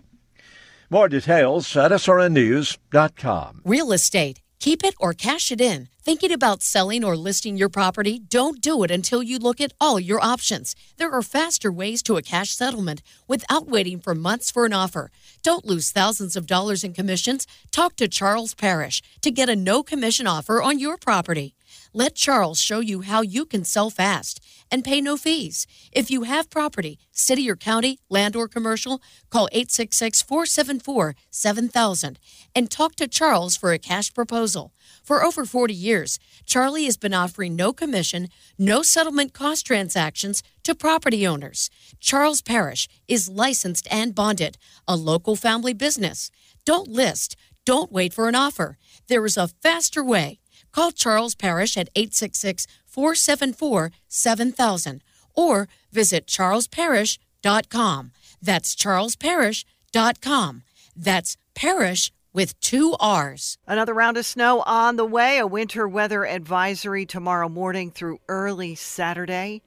More 0.91 1.09
details 1.09 1.75
at 1.79 1.93
srnnews.com. 1.93 3.63
Real 3.65 3.93
estate. 3.93 4.42
Keep 4.63 4.85
it 4.85 4.95
or 5.01 5.13
cash 5.13 5.51
it 5.51 5.61
in. 5.61 5.89
Thinking 6.05 6.31
about 6.31 6.63
selling 6.63 7.03
or 7.03 7.17
listing 7.17 7.57
your 7.57 7.69
property? 7.69 8.21
Don't 8.21 8.61
do 8.61 8.85
it 8.85 8.93
until 8.93 9.21
you 9.21 9.41
look 9.41 9.61
at 9.61 9.73
all 9.81 9.99
your 9.99 10.21
options. 10.25 10.77
There 10.99 11.11
are 11.11 11.21
faster 11.21 11.73
ways 11.73 12.01
to 12.05 12.17
a 12.17 12.23
cash 12.23 12.51
settlement 12.51 13.03
without 13.27 13.69
waiting 13.69 13.99
for 13.99 14.15
months 14.15 14.53
for 14.53 14.65
an 14.65 14.73
offer. 14.73 15.11
Don't 15.43 15.67
lose 15.67 15.91
thousands 15.91 16.37
of 16.37 16.47
dollars 16.47 16.85
in 16.85 16.93
commissions. 16.93 17.45
Talk 17.73 17.97
to 17.97 18.07
Charles 18.07 18.55
Parrish 18.55 19.03
to 19.23 19.33
get 19.33 19.49
a 19.49 19.57
no 19.57 19.83
commission 19.83 20.29
offer 20.29 20.63
on 20.63 20.79
your 20.79 20.97
property. 20.97 21.57
Let 21.93 22.15
Charles 22.15 22.61
show 22.61 22.81
you 22.81 23.03
how 23.03 23.23
you 23.23 23.45
can 23.45 23.65
sell 23.65 23.91
fast 23.91 24.41
and 24.71 24.85
pay 24.85 25.01
no 25.01 25.17
fees. 25.17 25.67
If 25.93 26.11
you 26.11 26.23
have 26.23 26.51
property, 26.51 26.99
city 27.11 27.49
or 27.51 27.57
county, 27.57 27.99
land 28.09 28.35
or 28.35 28.49
commercial, 28.49 29.03
call 29.31 29.49
866 29.53 30.23
474 30.23 31.15
7000 31.31 32.19
and 32.55 32.71
talk 32.71 32.97
to 32.97 33.07
Charles 33.07 33.57
for 33.57 33.73
a 33.73 33.79
cash 33.79 34.13
proposal. 34.13 34.73
For 35.03 35.23
over 35.23 35.45
40 35.45 35.75
years, 35.75 36.19
Charlie 36.47 36.85
has 36.85 36.97
been 36.97 37.15
offering 37.15 37.57
no 37.57 37.73
commission, 37.73 38.29
no 38.59 38.83
settlement 38.83 39.33
cost 39.33 39.67
transactions 39.67 40.43
to 40.65 40.75
property 40.75 41.27
owners. 41.27 41.71
Charles 42.01 42.43
Parrish 42.43 42.89
is 43.09 43.29
licensed 43.29 43.87
and 43.91 44.15
bonded, 44.15 44.59
a 44.87 44.97
local 44.97 45.37
family 45.37 45.75
business. 45.75 46.31
Don't 46.65 46.89
list, 46.89 47.37
don't 47.65 47.93
wait 47.93 48.13
for 48.13 48.29
an 48.29 48.35
offer. 48.35 48.77
There 49.09 49.25
is 49.25 49.37
a 49.37 49.49
faster 49.49 50.05
way. 50.05 50.41
Call 50.73 50.91
Charles 50.93 51.35
Parrish 51.35 51.77
at 51.77 51.89
866 51.95 52.67
474 52.87 53.93
7000 54.09 55.03
or 55.35 55.69
visit 55.91 56.27
charlesparrish.com. 56.27 58.13
That's 58.41 58.75
charlesparrish.com. 58.75 60.63
That's 60.97 61.37
Parrish 61.55 62.13
with 62.33 62.59
two 62.61 62.97
R's. 62.99 63.59
Another 63.67 63.95
round 63.95 64.17
of 64.17 64.27
snow 64.27 64.63
on 64.63 64.97
the 64.97 65.05
way. 65.05 65.39
A 65.39 65.47
winter 65.47 65.87
weather 65.87 66.27
advisory 66.27 67.07
tomorrow 67.07 67.49
morning 67.49 67.91
through 67.91 68.21
early 68.29 68.75
Saturday. 68.75 69.63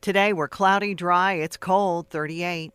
Today 0.00 0.32
we're 0.32 0.48
cloudy, 0.48 0.94
dry. 0.94 1.34
It's 1.34 1.56
cold, 1.56 2.08
38. 2.10 2.72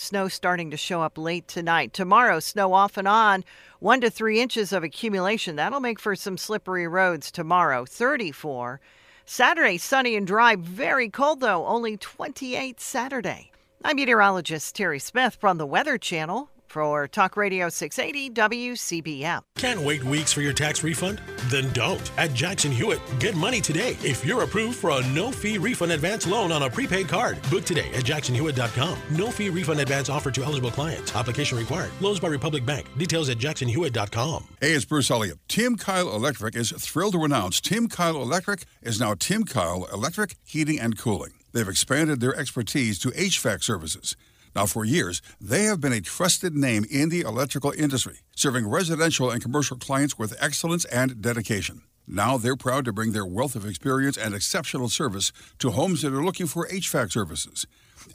Snow 0.00 0.28
starting 0.28 0.70
to 0.70 0.76
show 0.76 1.02
up 1.02 1.18
late 1.18 1.48
tonight. 1.48 1.92
Tomorrow, 1.92 2.38
snow 2.38 2.72
off 2.72 2.96
and 2.96 3.08
on, 3.08 3.44
one 3.80 4.00
to 4.00 4.08
three 4.08 4.40
inches 4.40 4.72
of 4.72 4.84
accumulation. 4.84 5.56
That'll 5.56 5.80
make 5.80 5.98
for 5.98 6.14
some 6.14 6.38
slippery 6.38 6.86
roads 6.86 7.32
tomorrow, 7.32 7.84
34. 7.84 8.80
Saturday, 9.26 9.76
sunny 9.76 10.14
and 10.14 10.24
dry, 10.24 10.54
very 10.54 11.08
cold 11.08 11.40
though, 11.40 11.66
only 11.66 11.96
28 11.96 12.80
Saturday. 12.80 13.50
I'm 13.84 13.96
meteorologist 13.96 14.76
Terry 14.76 15.00
Smith 15.00 15.34
from 15.34 15.58
the 15.58 15.66
Weather 15.66 15.98
Channel 15.98 16.48
for 16.68 17.08
Talk 17.08 17.36
Radio 17.36 17.68
680 17.68 18.30
WCBM. 18.30 19.40
Can't 19.56 19.80
wait 19.80 20.04
weeks 20.04 20.32
for 20.32 20.40
your 20.40 20.52
tax 20.52 20.82
refund? 20.82 21.20
Then 21.48 21.72
don't. 21.72 22.10
At 22.18 22.34
Jackson 22.34 22.70
Hewitt, 22.70 23.00
get 23.18 23.34
money 23.34 23.60
today 23.60 23.96
if 24.02 24.24
you're 24.24 24.42
approved 24.42 24.76
for 24.76 24.90
a 24.90 25.06
no 25.08 25.30
fee 25.32 25.58
refund 25.58 25.92
advance 25.92 26.26
loan 26.26 26.52
on 26.52 26.62
a 26.62 26.70
prepaid 26.70 27.08
card. 27.08 27.38
Book 27.50 27.64
today 27.64 27.88
at 27.94 28.04
jacksonhewitt.com. 28.04 28.98
No 29.10 29.30
fee 29.30 29.50
refund 29.50 29.80
advance 29.80 30.08
offered 30.08 30.34
to 30.34 30.44
eligible 30.44 30.70
clients. 30.70 31.14
Application 31.14 31.58
required. 31.58 31.90
Loans 32.00 32.20
by 32.20 32.28
Republic 32.28 32.64
Bank. 32.64 32.86
Details 32.96 33.28
at 33.28 33.38
jacksonhewitt.com. 33.38 34.44
Hey, 34.60 34.72
it's 34.72 34.84
Bruce 34.84 35.10
Elliott. 35.10 35.38
Tim 35.48 35.76
Kyle 35.76 36.14
Electric 36.14 36.54
is 36.54 36.72
thrilled 36.72 37.14
to 37.14 37.24
announce 37.24 37.60
Tim 37.60 37.88
Kyle 37.88 38.20
Electric 38.22 38.64
is 38.82 39.00
now 39.00 39.14
Tim 39.14 39.44
Kyle 39.44 39.86
Electric 39.92 40.36
Heating 40.44 40.78
and 40.78 40.98
Cooling. 40.98 41.32
They've 41.52 41.68
expanded 41.68 42.20
their 42.20 42.36
expertise 42.36 42.98
to 43.00 43.08
HVAC 43.10 43.62
services. 43.62 44.16
Now, 44.54 44.66
for 44.66 44.84
years, 44.84 45.22
they 45.40 45.64
have 45.64 45.80
been 45.80 45.92
a 45.92 46.00
trusted 46.00 46.54
name 46.54 46.84
in 46.90 47.08
the 47.08 47.20
electrical 47.20 47.72
industry, 47.72 48.20
serving 48.34 48.66
residential 48.68 49.30
and 49.30 49.42
commercial 49.42 49.76
clients 49.76 50.18
with 50.18 50.36
excellence 50.40 50.84
and 50.86 51.20
dedication. 51.20 51.82
Now 52.10 52.38
they're 52.38 52.56
proud 52.56 52.86
to 52.86 52.92
bring 52.92 53.12
their 53.12 53.26
wealth 53.26 53.54
of 53.54 53.66
experience 53.66 54.16
and 54.16 54.34
exceptional 54.34 54.88
service 54.88 55.30
to 55.58 55.70
homes 55.70 56.00
that 56.00 56.14
are 56.14 56.24
looking 56.24 56.46
for 56.46 56.66
HVAC 56.68 57.12
services. 57.12 57.66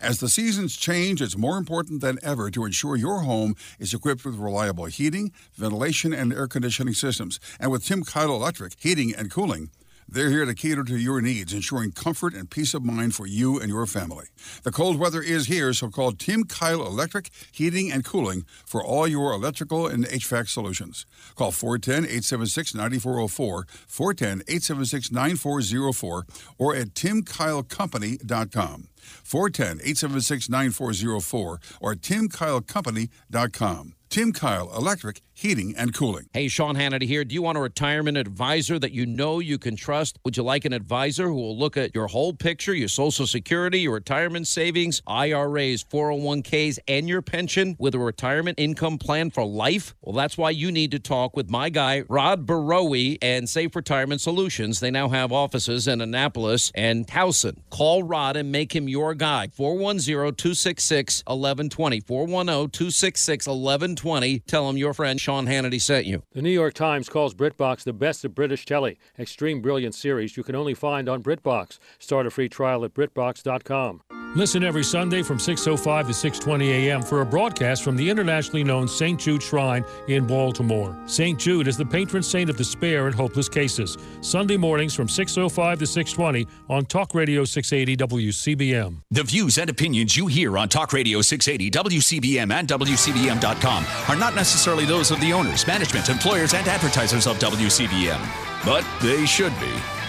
As 0.01 0.19
the 0.19 0.29
seasons 0.29 0.75
change, 0.75 1.21
it's 1.21 1.37
more 1.37 1.57
important 1.57 2.01
than 2.01 2.17
ever 2.23 2.49
to 2.49 2.65
ensure 2.65 2.95
your 2.95 3.19
home 3.19 3.55
is 3.79 3.93
equipped 3.93 4.25
with 4.25 4.35
reliable 4.35 4.85
heating, 4.85 5.31
ventilation, 5.55 6.11
and 6.11 6.33
air 6.33 6.47
conditioning 6.47 6.95
systems. 6.95 7.39
And 7.59 7.71
with 7.71 7.85
Tim 7.85 8.03
Kyle 8.03 8.33
Electric 8.35 8.73
Heating 8.79 9.13
and 9.15 9.29
Cooling, 9.29 9.69
they're 10.07 10.29
here 10.29 10.45
to 10.45 10.53
cater 10.53 10.83
to 10.83 10.97
your 10.97 11.21
needs, 11.21 11.53
ensuring 11.53 11.91
comfort 11.91 12.33
and 12.33 12.49
peace 12.49 12.73
of 12.73 12.83
mind 12.83 13.15
for 13.15 13.27
you 13.27 13.59
and 13.59 13.69
your 13.69 13.85
family. 13.85 14.25
The 14.63 14.71
cold 14.71 14.99
weather 14.99 15.21
is 15.21 15.47
here, 15.47 15.73
so 15.73 15.89
call 15.89 16.11
Tim 16.11 16.43
Kyle 16.43 16.85
Electric 16.85 17.29
Heating 17.51 17.91
and 17.91 18.05
Cooling 18.05 18.45
for 18.65 18.83
all 18.83 19.07
your 19.07 19.31
electrical 19.33 19.87
and 19.87 20.05
HVAC 20.05 20.49
solutions. 20.49 21.05
Call 21.35 21.51
410 21.51 22.05
876 22.05 22.75
9404, 22.75 23.67
410 23.87 24.41
876 24.47 25.11
9404, 25.11 26.25
or 26.57 26.75
at 26.75 26.93
timkylecompany.com. 26.93 28.87
410 29.03 29.79
876 29.85 30.49
9404 30.49 31.59
or 31.81 31.95
timkylecompany.com. 31.95 33.93
Tim 34.13 34.31
Kyle 34.31 34.71
Electric 34.77 35.23
Heating 35.33 35.73
and 35.75 35.91
Cooling. 35.91 36.29
Hey, 36.33 36.47
Sean 36.47 36.75
Hannity 36.75 37.07
here. 37.07 37.25
Do 37.25 37.33
you 37.33 37.41
want 37.41 37.57
a 37.57 37.61
retirement 37.61 38.15
advisor 38.15 38.77
that 38.77 38.91
you 38.91 39.07
know 39.07 39.39
you 39.39 39.57
can 39.57 39.75
trust? 39.75 40.19
Would 40.23 40.37
you 40.37 40.43
like 40.43 40.65
an 40.65 40.73
advisor 40.73 41.27
who 41.27 41.33
will 41.33 41.57
look 41.57 41.75
at 41.75 41.95
your 41.95 42.05
whole 42.05 42.33
picture, 42.33 42.75
your 42.75 42.89
Social 42.89 43.25
Security, 43.25 43.79
your 43.79 43.95
retirement 43.95 44.45
savings, 44.45 45.01
IRAs, 45.07 45.83
401ks, 45.83 46.77
and 46.87 47.09
your 47.09 47.23
pension 47.23 47.75
with 47.79 47.95
a 47.95 47.99
retirement 47.99 48.59
income 48.59 48.99
plan 48.99 49.31
for 49.31 49.43
life? 49.43 49.95
Well, 50.01 50.15
that's 50.15 50.37
why 50.37 50.51
you 50.51 50.71
need 50.71 50.91
to 50.91 50.99
talk 50.99 51.35
with 51.35 51.49
my 51.49 51.69
guy, 51.69 52.03
Rod 52.07 52.45
Barowie 52.45 53.17
and 53.19 53.49
Safe 53.49 53.75
Retirement 53.75 54.21
Solutions. 54.21 54.79
They 54.79 54.91
now 54.91 55.09
have 55.09 55.31
offices 55.31 55.87
in 55.87 56.01
Annapolis 56.01 56.71
and 56.75 57.07
Towson. 57.07 57.57
Call 57.71 58.03
Rod 58.03 58.37
and 58.37 58.51
make 58.51 58.75
him 58.75 58.87
your 58.93 59.13
guy. 59.13 59.49
410 59.51 60.35
266 60.35 61.23
1120. 61.25 61.99
410 61.99 62.69
266 62.69 63.47
1120. 63.47 64.39
Tell 64.39 64.69
him 64.69 64.77
your 64.77 64.93
friend 64.93 65.19
Sean 65.19 65.47
Hannity 65.47 65.81
sent 65.81 66.05
you. 66.05 66.23
The 66.31 66.41
New 66.41 66.51
York 66.51 66.75
Times 66.75 67.09
calls 67.09 67.33
BritBox 67.33 67.83
the 67.83 67.91
best 67.91 68.23
of 68.23 68.33
British 68.33 68.65
telly. 68.65 68.97
Extreme 69.19 69.61
brilliant 69.61 69.95
series 69.95 70.37
you 70.37 70.43
can 70.43 70.55
only 70.55 70.75
find 70.75 71.09
on 71.09 71.21
BritBox. 71.21 71.79
Start 71.99 72.25
a 72.25 72.31
free 72.31 72.47
trial 72.47 72.85
at 72.85 72.93
BritBox.com. 72.93 74.22
Listen 74.35 74.63
every 74.63 74.83
Sunday 74.83 75.21
from 75.21 75.37
6.05 75.37 76.07
to 76.07 76.11
6.20 76.11 76.67
a.m. 76.69 77.03
for 77.03 77.21
a 77.21 77.25
broadcast 77.25 77.83
from 77.83 77.95
the 77.95 78.09
internationally 78.09 78.63
known 78.63 78.87
St. 78.87 79.19
Jude 79.19 79.43
Shrine 79.43 79.85
in 80.07 80.25
Baltimore. 80.25 80.97
St. 81.05 81.37
Jude 81.37 81.67
is 81.67 81.77
the 81.77 81.85
patron 81.85 82.23
saint 82.23 82.49
of 82.49 82.57
despair 82.57 83.05
and 83.05 83.13
hopeless 83.13 83.47
cases. 83.47 83.95
Sunday 84.21 84.57
mornings 84.57 84.95
from 84.95 85.07
6.05 85.07 85.77
to 85.79 85.85
6.20 85.85 86.47
on 86.67 86.85
Talk 86.85 87.13
Radio 87.13 87.43
680 87.45 87.95
WCBM. 87.97 89.03
The 89.11 89.23
views 89.23 89.59
and 89.59 89.69
opinions 89.69 90.17
you 90.17 90.25
hear 90.25 90.57
on 90.57 90.67
Talk 90.67 90.93
Radio 90.93 91.21
680 91.21 91.69
WCBM 91.69 92.51
and 92.51 92.67
WCBM.com 92.67 93.85
are 94.09 94.19
not 94.19 94.33
necessarily 94.33 94.85
those 94.85 95.11
of 95.11 95.21
the 95.21 95.31
owners, 95.31 95.67
management, 95.67 96.09
employers, 96.09 96.55
and 96.55 96.67
advertisers 96.67 97.27
of 97.27 97.37
WCBM, 97.37 98.65
but 98.65 98.83
they 98.99 99.27
should 99.27 99.53
be. 99.59 100.02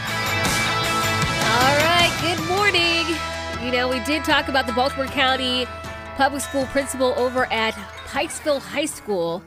We 3.90 4.00
did 4.00 4.24
talk 4.24 4.48
about 4.48 4.66
the 4.66 4.72
Baltimore 4.72 5.06
County 5.06 5.66
public 6.16 6.40
school 6.40 6.64
principal 6.66 7.12
over 7.16 7.44
at 7.52 7.74
Pikesville 8.08 8.60
High 8.60 8.86
School. 8.86 9.42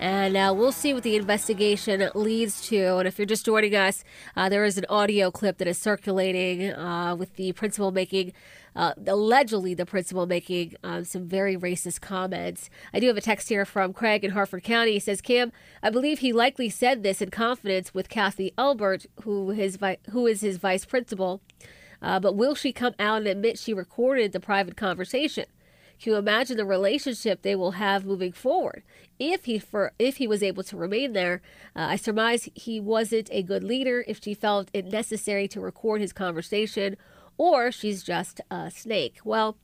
And 0.00 0.36
uh, 0.36 0.54
we'll 0.56 0.72
see 0.72 0.94
what 0.94 1.02
the 1.02 1.16
investigation 1.16 2.08
leads 2.14 2.66
to. 2.68 2.96
And 2.96 3.06
if 3.06 3.18
you're 3.18 3.26
just 3.26 3.44
joining 3.44 3.74
us, 3.74 4.02
uh, 4.36 4.48
there 4.48 4.64
is 4.64 4.78
an 4.78 4.86
audio 4.88 5.30
clip 5.30 5.58
that 5.58 5.68
is 5.68 5.78
circulating 5.78 6.72
uh, 6.72 7.14
with 7.14 7.36
the 7.36 7.52
principal 7.52 7.90
making, 7.90 8.32
uh, 8.74 8.94
allegedly, 9.06 9.74
the 9.74 9.86
principal 9.86 10.26
making 10.26 10.74
um, 10.82 11.04
some 11.04 11.28
very 11.28 11.56
racist 11.56 12.00
comments. 12.00 12.70
I 12.92 13.00
do 13.00 13.06
have 13.08 13.16
a 13.16 13.20
text 13.20 13.48
here 13.48 13.64
from 13.64 13.92
Craig 13.92 14.24
in 14.24 14.32
Harford 14.32 14.64
County. 14.64 14.92
He 14.92 14.98
says, 14.98 15.20
Kim, 15.20 15.52
I 15.82 15.90
believe 15.90 16.20
he 16.20 16.32
likely 16.32 16.68
said 16.70 17.02
this 17.02 17.20
in 17.20 17.30
confidence 17.30 17.92
with 17.92 18.08
Kathy 18.08 18.52
Elbert, 18.56 19.06
who, 19.22 19.50
his 19.50 19.76
vi- 19.76 19.98
who 20.10 20.26
is 20.26 20.40
his 20.40 20.56
vice 20.56 20.84
principal. 20.84 21.42
Uh, 22.04 22.20
but 22.20 22.36
will 22.36 22.54
she 22.54 22.72
come 22.72 22.94
out 22.98 23.18
and 23.18 23.26
admit 23.26 23.58
she 23.58 23.72
recorded 23.72 24.32
the 24.32 24.40
private 24.40 24.76
conversation? 24.76 25.46
Can 26.00 26.12
you 26.12 26.18
imagine 26.18 26.56
the 26.56 26.66
relationship 26.66 27.40
they 27.42 27.56
will 27.56 27.72
have 27.72 28.04
moving 28.04 28.32
forward? 28.32 28.82
If 29.18 29.44
he 29.46 29.58
for 29.58 29.92
if 29.98 30.16
he 30.16 30.26
was 30.26 30.42
able 30.42 30.62
to 30.64 30.76
remain 30.76 31.12
there, 31.14 31.40
uh, 31.74 31.86
I 31.94 31.96
surmise 31.96 32.48
he 32.54 32.80
wasn't 32.80 33.28
a 33.32 33.42
good 33.42 33.64
leader. 33.64 34.04
If 34.06 34.22
she 34.22 34.34
felt 34.34 34.68
it 34.74 34.84
necessary 34.86 35.48
to 35.48 35.60
record 35.60 36.00
his 36.00 36.12
conversation, 36.12 36.96
or 37.38 37.72
she's 37.72 38.02
just 38.02 38.40
a 38.50 38.70
snake. 38.70 39.18
Well, 39.24 39.56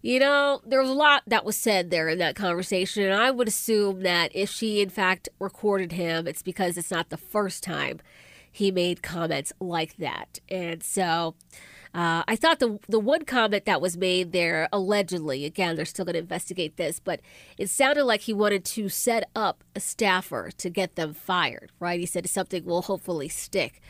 You 0.00 0.20
know, 0.20 0.60
there 0.64 0.80
was 0.80 0.90
a 0.90 0.94
lot 0.94 1.22
that 1.26 1.44
was 1.44 1.56
said 1.56 1.90
there 1.90 2.08
in 2.08 2.18
that 2.18 2.36
conversation, 2.36 3.02
and 3.02 3.14
I 3.14 3.32
would 3.32 3.48
assume 3.48 4.02
that 4.02 4.30
if 4.32 4.48
she 4.48 4.80
in 4.80 4.90
fact 4.90 5.28
recorded 5.40 5.90
him, 5.92 6.28
it's 6.28 6.42
because 6.42 6.78
it's 6.78 6.90
not 6.92 7.08
the 7.10 7.16
first 7.16 7.64
time 7.64 7.98
he 8.50 8.70
made 8.70 9.02
comments 9.02 9.52
like 9.60 9.96
that. 9.96 10.40
And 10.48 10.82
so 10.82 11.34
uh, 11.94 12.22
I 12.28 12.36
thought 12.36 12.58
the 12.58 12.78
the 12.88 13.00
one 13.00 13.24
comment 13.24 13.64
that 13.64 13.80
was 13.80 13.96
made 13.96 14.32
there, 14.32 14.68
allegedly, 14.72 15.44
again, 15.44 15.76
they're 15.76 15.84
still 15.84 16.04
going 16.04 16.14
to 16.14 16.20
investigate 16.20 16.76
this, 16.76 17.00
but 17.00 17.20
it 17.56 17.70
sounded 17.70 18.04
like 18.04 18.22
he 18.22 18.34
wanted 18.34 18.64
to 18.66 18.88
set 18.88 19.28
up 19.34 19.64
a 19.74 19.80
staffer 19.80 20.50
to 20.58 20.70
get 20.70 20.96
them 20.96 21.14
fired, 21.14 21.72
right? 21.80 21.98
He 21.98 22.06
said 22.06 22.28
something 22.28 22.64
will 22.64 22.82
hopefully 22.82 23.28
stick. 23.28 23.80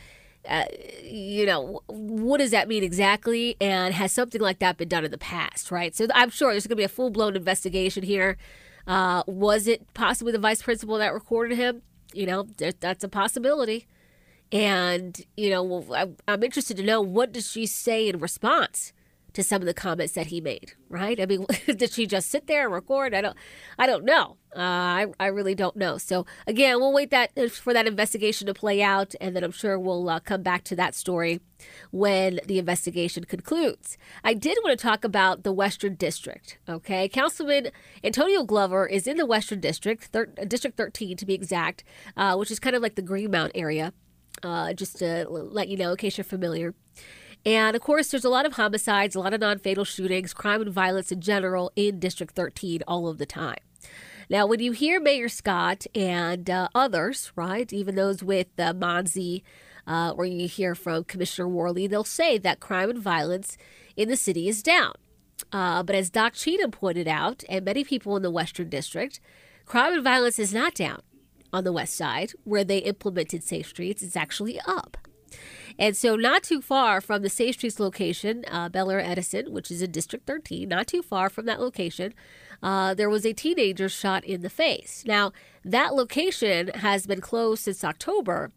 Uh, 0.47 0.63
you 1.03 1.45
know, 1.45 1.81
what 1.87 2.37
does 2.37 2.51
that 2.51 2.69
mean 2.69 2.83
exactly? 2.83 3.57
And 3.59 3.93
has 3.93 4.13
something 4.13 4.39
like 4.39 4.59
that 4.59 4.77
been 4.77 4.87
done 4.87 5.03
in 5.03 5.11
the 5.11 5.17
past, 5.17 5.69
right? 5.69 5.93
So 5.93 6.07
I'm 6.15 6.29
sure 6.29 6.51
there's 6.51 6.65
going 6.65 6.77
to 6.77 6.77
be 6.77 6.83
a 6.83 6.89
full 6.89 7.09
blown 7.09 7.35
investigation 7.35 8.03
here. 8.03 8.37
Uh, 8.87 9.23
was 9.27 9.67
it 9.67 9.93
possibly 9.93 10.31
the 10.31 10.39
vice 10.39 10.61
principal 10.61 10.97
that 10.97 11.13
recorded 11.13 11.57
him? 11.57 11.81
You 12.13 12.25
know, 12.25 12.47
that's 12.79 13.03
a 13.03 13.09
possibility. 13.09 13.85
And, 14.51 15.19
you 15.37 15.49
know, 15.51 16.15
I'm 16.27 16.43
interested 16.43 16.77
to 16.77 16.83
know 16.83 17.01
what 17.01 17.31
does 17.31 17.51
she 17.51 17.65
say 17.65 18.07
in 18.07 18.19
response 18.19 18.93
to 19.33 19.43
some 19.43 19.61
of 19.61 19.65
the 19.65 19.73
comments 19.73 20.13
that 20.13 20.27
he 20.27 20.41
made, 20.41 20.73
right? 20.89 21.19
I 21.19 21.25
mean, 21.25 21.45
did 21.65 21.91
she 21.91 22.07
just 22.07 22.29
sit 22.29 22.47
there 22.47 22.65
and 22.65 22.73
record? 22.73 23.13
I 23.13 23.21
don't, 23.21 23.37
I 23.77 23.85
don't 23.85 24.03
know. 24.03 24.37
Uh, 24.55 24.59
I, 24.59 25.05
I 25.19 25.27
really 25.27 25.53
don't 25.53 25.75
know. 25.75 25.99
So 25.99 26.25
again, 26.47 26.79
we'll 26.79 26.93
wait 26.93 27.11
that 27.11 27.31
uh, 27.37 27.47
for 27.47 27.71
that 27.73 27.85
investigation 27.85 28.47
to 28.47 28.53
play 28.55 28.81
out, 28.81 29.13
and 29.21 29.35
then 29.35 29.43
I'm 29.43 29.51
sure 29.51 29.77
we'll 29.77 30.09
uh, 30.09 30.19
come 30.19 30.41
back 30.41 30.63
to 30.65 30.75
that 30.77 30.95
story 30.95 31.39
when 31.91 32.39
the 32.45 32.57
investigation 32.57 33.25
concludes. 33.25 33.97
I 34.23 34.33
did 34.33 34.57
want 34.63 34.77
to 34.77 34.81
talk 34.81 35.03
about 35.03 35.43
the 35.43 35.53
Western 35.53 35.93
District. 35.93 36.57
Okay, 36.67 37.07
Councilman 37.07 37.69
Antonio 38.03 38.43
Glover 38.43 38.87
is 38.87 39.05
in 39.05 39.17
the 39.17 39.25
Western 39.27 39.59
District, 39.59 40.05
thir- 40.05 40.25
District 40.25 40.75
13 40.75 41.15
to 41.17 41.25
be 41.25 41.35
exact, 41.35 41.83
uh, 42.17 42.35
which 42.35 42.49
is 42.49 42.59
kind 42.59 42.75
of 42.75 42.81
like 42.81 42.95
the 42.95 43.03
Greenmount 43.03 43.51
area 43.53 43.93
uh, 44.43 44.73
just 44.73 44.97
to 44.99 45.25
let 45.29 45.67
you 45.67 45.77
know 45.77 45.91
in 45.91 45.97
case 45.97 46.17
you're 46.17 46.25
familiar. 46.25 46.73
And 47.45 47.75
of 47.75 47.81
course, 47.81 48.11
there's 48.11 48.25
a 48.25 48.29
lot 48.29 48.45
of 48.45 48.53
homicides, 48.53 49.15
a 49.15 49.19
lot 49.19 49.33
of 49.33 49.39
non 49.39 49.59
fatal 49.59 49.85
shootings, 49.85 50.33
crime 50.33 50.61
and 50.61 50.71
violence 50.71 51.11
in 51.11 51.21
general 51.21 51.71
in 51.75 51.99
District 51.99 52.35
13 52.35 52.81
all 52.87 53.07
of 53.07 53.17
the 53.17 53.25
time. 53.25 53.59
Now, 54.29 54.45
when 54.45 54.59
you 54.59 54.73
hear 54.73 54.99
Mayor 54.99 55.29
Scott 55.29 55.85
and 55.95 56.49
uh, 56.49 56.67
others, 56.75 57.31
right, 57.35 57.71
even 57.73 57.95
those 57.95 58.21
with 58.21 58.47
uh, 58.59 58.73
MONSE, 58.73 59.41
uh, 59.87 60.13
or 60.15 60.25
you 60.25 60.47
hear 60.47 60.75
from 60.75 61.03
Commissioner 61.05 61.47
Worley, 61.47 61.87
they'll 61.87 62.03
say 62.03 62.37
that 62.37 62.59
crime 62.59 62.91
and 62.91 62.99
violence 62.99 63.57
in 63.95 64.07
the 64.07 64.15
city 64.15 64.47
is 64.47 64.61
down. 64.61 64.93
Uh, 65.51 65.81
but 65.81 65.95
as 65.95 66.11
Doc 66.11 66.33
Cheatham 66.33 66.69
pointed 66.69 67.07
out, 67.07 67.43
and 67.49 67.65
many 67.65 67.83
people 67.83 68.15
in 68.15 68.21
the 68.21 68.29
Western 68.29 68.69
District, 68.69 69.19
crime 69.65 69.93
and 69.93 70.03
violence 70.03 70.37
is 70.37 70.53
not 70.53 70.75
down 70.75 71.01
on 71.51 71.63
the 71.63 71.73
west 71.73 71.95
side, 71.95 72.31
where 72.43 72.63
they 72.63 72.79
implemented 72.79 73.43
Safe 73.43 73.67
Streets, 73.67 74.01
is 74.01 74.15
actually 74.15 74.59
up. 74.65 74.97
And 75.77 75.95
so, 75.95 76.15
not 76.15 76.43
too 76.43 76.61
far 76.61 76.99
from 76.99 77.21
the 77.21 77.29
Safe 77.29 77.55
Streets 77.55 77.79
location, 77.79 78.43
uh, 78.51 78.69
Belair-Edison, 78.69 79.51
which 79.51 79.71
is 79.71 79.81
in 79.81 79.91
District 79.91 80.25
13, 80.25 80.67
not 80.67 80.87
too 80.87 81.01
far 81.01 81.29
from 81.29 81.45
that 81.45 81.61
location, 81.61 82.13
uh, 82.61 82.93
there 82.93 83.09
was 83.09 83.25
a 83.25 83.33
teenager 83.33 83.87
shot 83.87 84.23
in 84.25 84.41
the 84.41 84.49
face. 84.49 85.03
Now, 85.05 85.31
that 85.63 85.93
location 85.93 86.69
has 86.69 87.05
been 87.05 87.21
closed 87.21 87.63
since 87.63 87.83
October 87.83 88.51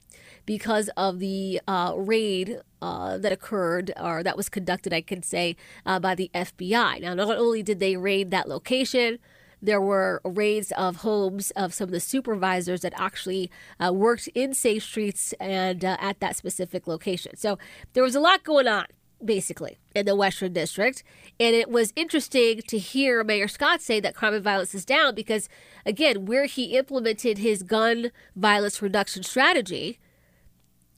because 0.46 0.90
of 0.96 1.20
the 1.20 1.61
uh, 1.68 1.94
raid 1.96 2.61
uh, 2.81 3.18
that 3.18 3.31
occurred 3.31 3.92
or 4.00 4.22
that 4.24 4.37
was 4.37 4.48
conducted, 4.48 4.92
I 4.92 5.00
can 5.02 5.22
say, 5.22 5.57
uh, 5.87 6.00
by 6.00 6.16
the 6.16 6.31
FBI. 6.35 7.00
Now, 7.00 7.14
not 7.14 7.38
only 7.38 7.62
did 7.62 7.78
they 7.78 7.96
raid 7.96 8.31
that 8.33 8.48
location, 8.48 9.18
there 9.62 9.81
were 9.81 10.20
raids 10.25 10.72
of 10.72 10.96
homes 10.96 11.53
of 11.53 11.72
some 11.72 11.85
of 11.85 11.92
the 11.92 12.01
supervisors 12.01 12.81
that 12.81 12.92
actually 12.96 13.51
uh, 13.79 13.92
worked 13.92 14.29
in 14.35 14.53
Safe 14.53 14.83
Streets 14.83 15.33
and 15.40 15.85
uh, 15.85 15.96
at 16.01 16.18
that 16.20 16.37
specific 16.37 16.88
location. 16.88 17.37
So 17.37 17.59
there 17.92 18.03
was 18.03 18.16
a 18.16 18.20
lot 18.20 18.42
going 18.42 18.66
on 18.66 18.87
basically 19.25 19.79
in 19.94 20.07
the 20.07 20.16
Western 20.16 20.53
District. 20.53 21.03
And 21.38 21.55
it 21.55 21.70
was 21.70 21.92
interesting 21.96 22.62
to 22.66 22.79
hear 22.79 23.22
Mayor 23.22 23.48
Scott 23.48 23.81
say 23.81 24.01
that 24.01 24.14
crime 24.14 24.35
and 24.35 24.44
violence 24.44 24.75
is 24.75 24.85
down 24.85 25.14
because, 25.14 25.48
again, 25.87 26.27
where 26.27 26.46
he 26.46 26.77
implemented 26.77 27.38
his 27.38 27.62
gun 27.62 28.11
violence 28.35 28.83
reduction 28.83 29.22
strategy, 29.22 29.98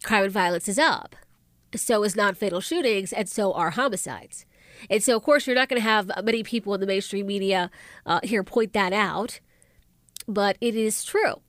crime 0.02 0.24
and 0.24 0.32
violence 0.32 0.68
is 0.68 0.78
up. 0.78 1.16
So 1.76 2.04
is 2.04 2.14
non 2.16 2.34
fatal 2.34 2.60
shootings, 2.60 3.12
and 3.12 3.28
so 3.28 3.52
are 3.52 3.70
homicides. 3.70 4.46
And 4.90 5.02
so, 5.02 5.16
of 5.16 5.22
course, 5.22 5.46
you're 5.46 5.56
not 5.56 5.68
going 5.68 5.80
to 5.80 5.88
have 5.88 6.10
many 6.24 6.42
people 6.42 6.74
in 6.74 6.80
the 6.80 6.86
mainstream 6.86 7.26
media 7.26 7.70
uh, 8.06 8.20
here 8.22 8.42
point 8.42 8.72
that 8.72 8.92
out, 8.92 9.40
but 10.28 10.56
it 10.60 10.74
is 10.74 11.04
true. 11.04 11.40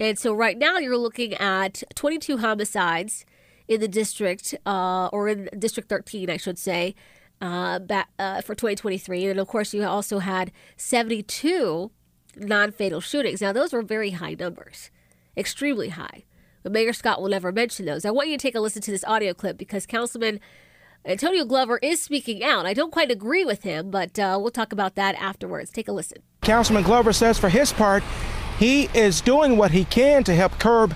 And 0.00 0.18
so, 0.18 0.32
right 0.32 0.56
now, 0.56 0.78
you're 0.78 0.96
looking 0.96 1.34
at 1.34 1.82
22 1.94 2.38
homicides 2.38 3.26
in 3.66 3.80
the 3.80 3.88
district, 3.88 4.54
uh, 4.64 5.08
or 5.12 5.28
in 5.28 5.48
District 5.58 5.88
13, 5.88 6.30
I 6.30 6.38
should 6.38 6.58
say, 6.58 6.94
uh, 7.40 7.78
back, 7.78 8.08
uh, 8.18 8.40
for 8.40 8.54
2023. 8.54 9.26
And 9.26 9.40
of 9.40 9.46
course, 9.46 9.74
you 9.74 9.84
also 9.84 10.20
had 10.20 10.50
72 10.76 11.90
non 12.36 12.72
fatal 12.72 13.00
shootings. 13.00 13.40
Now, 13.40 13.52
those 13.52 13.72
were 13.72 13.82
very 13.82 14.10
high 14.10 14.34
numbers, 14.38 14.90
extremely 15.36 15.90
high. 15.90 16.24
But 16.62 16.72
Mayor 16.72 16.92
Scott 16.92 17.20
will 17.20 17.28
never 17.28 17.52
mention 17.52 17.86
those. 17.86 18.04
I 18.04 18.10
want 18.10 18.28
you 18.28 18.36
to 18.36 18.42
take 18.42 18.54
a 18.54 18.60
listen 18.60 18.82
to 18.82 18.90
this 18.90 19.04
audio 19.04 19.34
clip 19.34 19.58
because 19.58 19.86
Councilman 19.86 20.40
Antonio 21.04 21.44
Glover 21.44 21.78
is 21.78 22.02
speaking 22.02 22.42
out. 22.42 22.66
I 22.66 22.74
don't 22.74 22.92
quite 22.92 23.10
agree 23.10 23.44
with 23.44 23.62
him, 23.62 23.90
but 23.90 24.18
uh, 24.18 24.38
we'll 24.40 24.50
talk 24.50 24.72
about 24.72 24.94
that 24.96 25.14
afterwards. 25.14 25.70
Take 25.70 25.88
a 25.88 25.92
listen. 25.92 26.22
Councilman 26.42 26.82
Glover 26.82 27.12
says 27.12 27.38
for 27.38 27.48
his 27.48 27.72
part, 27.72 28.02
he 28.58 28.88
is 28.94 29.20
doing 29.20 29.56
what 29.56 29.70
he 29.70 29.84
can 29.84 30.24
to 30.24 30.34
help 30.34 30.58
curb 30.58 30.94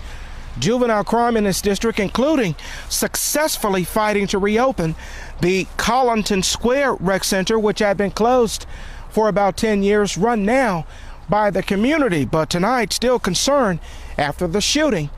juvenile 0.59 1.05
crime 1.05 1.37
in 1.37 1.45
this 1.45 1.63
district, 1.63 1.99
including 1.99 2.55
successfully 2.89 3.85
fighting 3.85 4.27
to 4.27 4.39
reopen 4.39 4.95
the 5.41 5.65
Collington 5.77 6.45
Square 6.45 6.95
Rec 6.95 7.25
Center, 7.25 7.59
which 7.59 7.79
had 7.79 7.97
been 7.97 8.11
closed 8.11 8.67
for 9.09 9.29
about 9.29 9.57
10 9.57 9.83
years, 9.83 10.19
run 10.19 10.45
now 10.45 10.87
by 11.29 11.51
the 11.51 11.63
community, 11.63 12.25
but 12.25 12.51
tonight 12.51 12.93
still 12.93 13.19
concerned 13.19 13.79
after 14.19 14.47
the 14.47 14.61
shooting 14.61 15.11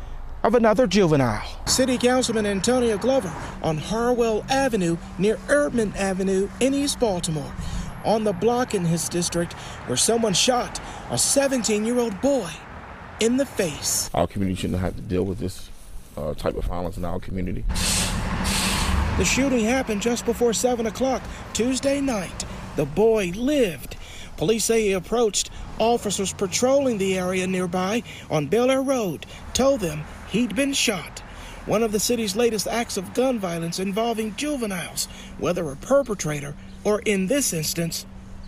of 0.45 0.55
another 0.55 0.87
juvenile. 0.87 1.43
City 1.67 1.97
Councilman 1.97 2.45
Antonio 2.45 2.99
Glover 2.99 3.33
on 3.63 3.79
Harwell 3.79 4.45
Avenue 4.51 4.99
near 5.19 5.37
Erdman 5.49 5.97
Avenue 5.97 6.49
in 6.61 6.75
East 6.75 7.01
Baltimore. 7.01 7.53
On 8.05 8.25
the 8.25 8.35
block 8.35 8.75
in 8.75 8.85
his 8.85 9.09
district 9.09 9.55
where 9.87 9.97
someone 9.97 10.35
shot 10.35 10.81
a 11.11 11.17
17 11.17 11.87
year 11.87 11.99
old 11.99 12.21
boy 12.21 12.51
in 13.21 13.39
the 13.39 13.47
face. 13.47 14.11
Our 14.13 14.27
community 14.27 14.61
shouldn't 14.61 14.81
have 14.81 14.97
to 14.97 15.03
deal 15.03 15.25
with 15.25 15.39
this 15.39 15.71
uh, 16.17 16.35
type 16.35 16.57
of 16.57 16.65
violence 16.65 16.99
in 16.99 17.07
our 17.07 17.19
community. 17.19 17.65
The 19.17 19.25
shooting 19.25 19.65
happened 19.65 20.03
just 20.03 20.27
before 20.27 20.53
7 20.53 20.85
o'clock 20.87 21.23
Tuesday 21.55 22.03
night. 22.03 22.45
The 22.77 22.85
boy 22.85 23.33
lived. 23.35 23.97
Police 24.37 24.65
say 24.65 24.83
he 24.83 24.93
approached 24.93 25.51
officers 25.79 26.33
patrolling 26.33 26.99
the 26.99 27.17
area 27.17 27.47
nearby 27.47 28.03
on 28.31 28.49
Bel 28.49 28.71
Air 28.71 28.83
Road, 28.83 29.27
told 29.53 29.81
them 29.81 30.03
he'd 30.35 30.57
been 30.57 30.73
shot. 30.73 31.21
One 31.65 31.85
of 31.85 31.93
the 31.93 32.01
city's 32.01 32.35
latest 32.35 32.67
acts 32.67 32.97
of 32.97 33.15
gun 33.15 33.39
violence 33.39 33.79
involving 33.79 34.35
juveniles, 34.35 35.07
whether 35.39 35.71
a 35.71 35.77
perpetrator 35.77 36.57
or, 36.83 37.01
in 37.07 37.29
this 37.29 37.53
instance, 37.53 38.05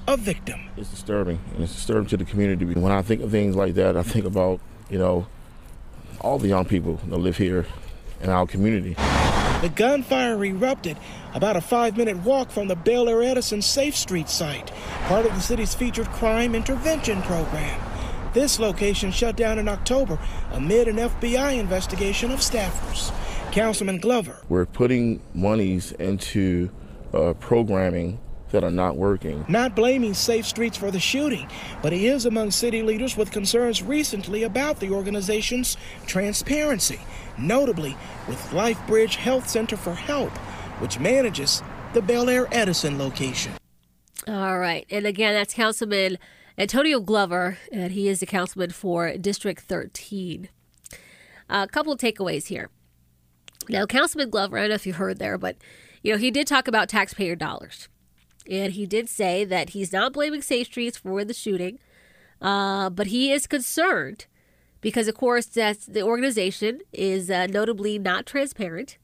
a 0.09 0.16
victim. 0.16 0.61
It's 0.77 0.90
disturbing, 0.90 1.38
and 1.55 1.62
it's 1.62 1.75
disturbing 1.75 2.09
to 2.09 2.16
the 2.16 2.25
community. 2.25 2.66
When 2.66 2.92
I 2.92 3.03
think 3.03 3.22
of 3.22 3.31
things 3.31 3.55
like 3.55 3.75
that, 3.75 3.96
I 3.96 4.03
think 4.03 4.25
about, 4.25 4.61
you 4.90 4.99
know, 4.99 5.29
all 6.20 6.38
the 6.38 6.49
young 6.49 6.64
people 6.64 6.96
that 7.07 7.16
live 7.16 7.37
here 7.37 7.66
in 8.20 8.31
our 8.31 8.46
community. 8.46 8.94
The 9.62 9.72
gunfire 9.75 10.44
erupted 10.44 10.99
about 11.35 11.57
a 11.57 11.61
five 11.61 11.96
minute 11.96 12.18
walk 12.18 12.51
from 12.51 12.66
the 12.66 12.77
Belair-Edison 12.77 13.62
Safe 13.62 13.96
Street 13.96 14.29
site, 14.29 14.72
part 15.05 15.25
of 15.25 15.35
the 15.35 15.40
city's 15.40 15.75
featured 15.75 16.09
crime 16.09 16.55
intervention 16.55 17.22
program. 17.22 17.81
This 18.37 18.59
location 18.59 19.12
shut 19.12 19.35
down 19.35 19.59
in 19.59 19.66
October 19.66 20.18
amid 20.53 20.88
an 20.88 20.96
FBI 20.96 21.59
investigation 21.59 22.31
of 22.31 22.40
staffers. 22.40 23.11
Councilman 23.51 23.96
Glover. 23.96 24.42
We're 24.51 24.66
putting 24.66 25.22
monies 25.33 25.92
into 25.92 26.69
uh, 27.15 27.33
programming 27.40 28.21
that 28.50 28.63
are 28.63 28.71
not 28.71 28.98
working. 28.98 29.46
Not 29.48 29.75
blaming 29.75 30.13
Safe 30.13 30.44
Streets 30.44 30.77
for 30.77 30.90
the 30.90 31.00
shooting, 31.00 31.48
but 31.81 31.94
he 31.94 32.08
is 32.08 32.27
among 32.27 32.50
city 32.50 32.83
leaders 32.83 33.17
with 33.17 33.31
concerns 33.31 33.83
recently 33.83 34.42
about 34.42 34.81
the 34.81 34.90
organization's 34.90 35.79
transparency, 36.04 37.00
notably 37.38 37.96
with 38.29 38.38
LifeBridge 38.50 39.15
Health 39.15 39.48
Center 39.48 39.79
for 39.79 39.94
Help, 39.94 40.33
which 40.83 41.00
manages 41.00 41.63
the 41.94 42.02
Belair-Edison 42.02 42.98
location. 42.98 43.54
All 44.29 44.58
right. 44.58 44.87
And 44.90 45.06
again, 45.06 45.33
that's 45.33 45.54
Councilman 45.54 46.19
Antonio 46.59 47.00
Glover, 47.00 47.59
and 47.71 47.92
he 47.92 48.09
is 48.09 48.21
the 48.21 48.27
councilman 48.27 48.71
for 48.71 49.17
District 49.19 49.61
13. 49.61 50.48
A 51.50 51.69
couple 51.69 51.92
of 51.92 51.98
takeaways 51.98 52.46
here. 52.46 52.71
Now, 53.69 53.85
Councilman 53.85 54.31
Glover, 54.31 54.57
I 54.57 54.63
don't 54.63 54.71
know 54.71 54.75
if 54.77 54.87
you 54.87 54.94
heard 54.94 55.19
there, 55.19 55.37
but 55.37 55.57
you 56.02 56.13
know 56.13 56.19
he 56.19 56.31
did 56.31 56.46
talk 56.46 56.69
about 56.69 56.88
taxpayer 56.88 57.35
dollars, 57.35 57.88
And 58.50 58.73
he 58.73 58.87
did 58.87 59.09
say 59.09 59.44
that 59.44 59.71
he's 59.71 59.92
not 59.92 60.13
blaming 60.13 60.42
Safe 60.42 60.69
Streets 60.69 60.96
for 60.96 61.25
the 61.25 61.35
shooting, 61.35 61.79
uh, 62.40 62.90
but 62.90 63.09
he 63.09 63.33
is 63.33 63.46
concerned 63.46 64.27
because, 64.81 65.09
of 65.09 65.17
course, 65.17 65.46
that's, 65.46 65.87
the 65.87 66.02
organization 66.02 66.81
is 66.92 67.31
uh, 67.31 67.46
notably 67.46 67.98
not 67.98 68.25
transparent. 68.25 68.98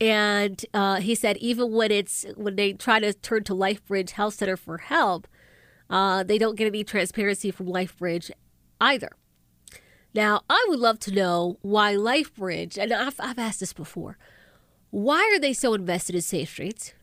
And 0.00 0.64
uh, 0.74 0.96
he 0.96 1.14
said 1.14 1.36
even 1.38 1.72
when 1.72 1.90
it's 1.90 2.24
when 2.36 2.56
they 2.56 2.72
try 2.72 3.00
to 3.00 3.12
turn 3.12 3.44
to 3.44 3.54
LifeBridge 3.54 4.10
Health 4.10 4.34
Center 4.34 4.56
for 4.56 4.78
help, 4.78 5.28
uh, 5.90 6.22
they 6.22 6.38
don't 6.38 6.56
get 6.56 6.68
any 6.68 6.84
transparency 6.84 7.50
from 7.50 7.66
LifeBridge 7.66 8.30
either. 8.80 9.10
Now, 10.14 10.42
I 10.48 10.64
would 10.68 10.78
love 10.78 10.98
to 11.00 11.12
know 11.12 11.58
why 11.60 11.94
LifeBridge, 11.94 12.78
and 12.78 12.92
I've, 12.92 13.16
I've 13.20 13.38
asked 13.38 13.60
this 13.60 13.72
before, 13.72 14.16
why 14.90 15.30
are 15.34 15.38
they 15.38 15.52
so 15.52 15.74
invested 15.74 16.14
in 16.14 16.22
Safe 16.22 16.48
Streets? 16.48 16.94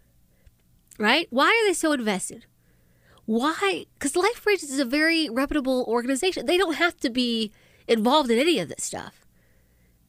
Right? 0.98 1.28
Why 1.30 1.48
are 1.48 1.70
they 1.70 1.74
so 1.74 1.92
invested? 1.92 2.46
Why? 3.26 3.86
Because 3.94 4.14
LifeBridge 4.14 4.64
is 4.64 4.80
a 4.80 4.86
very 4.86 5.30
reputable 5.30 5.86
organization. 5.88 6.46
They 6.46 6.58
don't 6.58 6.76
have 6.76 6.98
to 6.98 7.10
be 7.10 7.52
involved 7.88 8.32
in 8.32 8.40
any 8.40 8.60
of 8.60 8.70
this 8.70 8.84
stuff. 8.84 9.26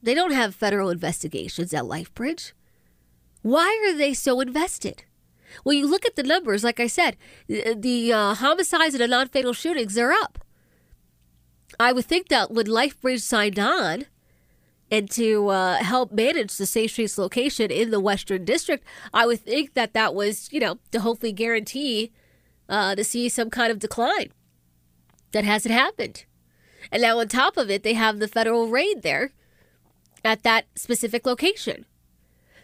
They 0.02 0.14
don't 0.14 0.32
have 0.32 0.54
federal 0.54 0.90
investigations 0.90 1.74
at 1.74 1.82
LifeBridge. 1.82 2.52
Why 3.42 3.88
are 3.88 3.96
they 3.96 4.14
so 4.14 4.40
invested? 4.40 5.04
Well, 5.64 5.74
you 5.74 5.88
look 5.88 6.04
at 6.04 6.16
the 6.16 6.22
numbers, 6.22 6.64
like 6.64 6.80
I 6.80 6.86
said, 6.86 7.16
the 7.48 8.12
uh, 8.12 8.34
homicides 8.34 8.94
and 8.94 9.02
the 9.02 9.08
non 9.08 9.28
fatal 9.28 9.52
shootings 9.52 9.96
are 9.98 10.12
up. 10.12 10.38
I 11.78 11.92
would 11.92 12.06
think 12.06 12.28
that 12.28 12.50
when 12.50 12.66
LifeBridge 12.66 13.20
signed 13.20 13.58
on 13.58 14.06
and 14.90 15.10
to 15.12 15.48
uh, 15.48 15.76
help 15.76 16.12
manage 16.12 16.56
the 16.56 16.66
Safe 16.66 16.90
Streets 16.90 17.18
location 17.18 17.70
in 17.70 17.90
the 17.90 18.00
Western 18.00 18.44
District, 18.44 18.84
I 19.12 19.26
would 19.26 19.40
think 19.40 19.74
that 19.74 19.92
that 19.92 20.14
was, 20.14 20.48
you 20.52 20.60
know, 20.60 20.78
to 20.92 21.00
hopefully 21.00 21.32
guarantee 21.32 22.12
uh, 22.68 22.94
to 22.94 23.04
see 23.04 23.28
some 23.28 23.50
kind 23.50 23.70
of 23.70 23.78
decline. 23.78 24.32
That 25.32 25.44
hasn't 25.44 25.74
happened. 25.74 26.24
And 26.90 27.02
now, 27.02 27.18
on 27.18 27.28
top 27.28 27.58
of 27.58 27.70
it, 27.70 27.82
they 27.82 27.92
have 27.92 28.18
the 28.18 28.28
federal 28.28 28.68
raid 28.68 29.02
there 29.02 29.32
at 30.24 30.42
that 30.42 30.66
specific 30.74 31.26
location. 31.26 31.84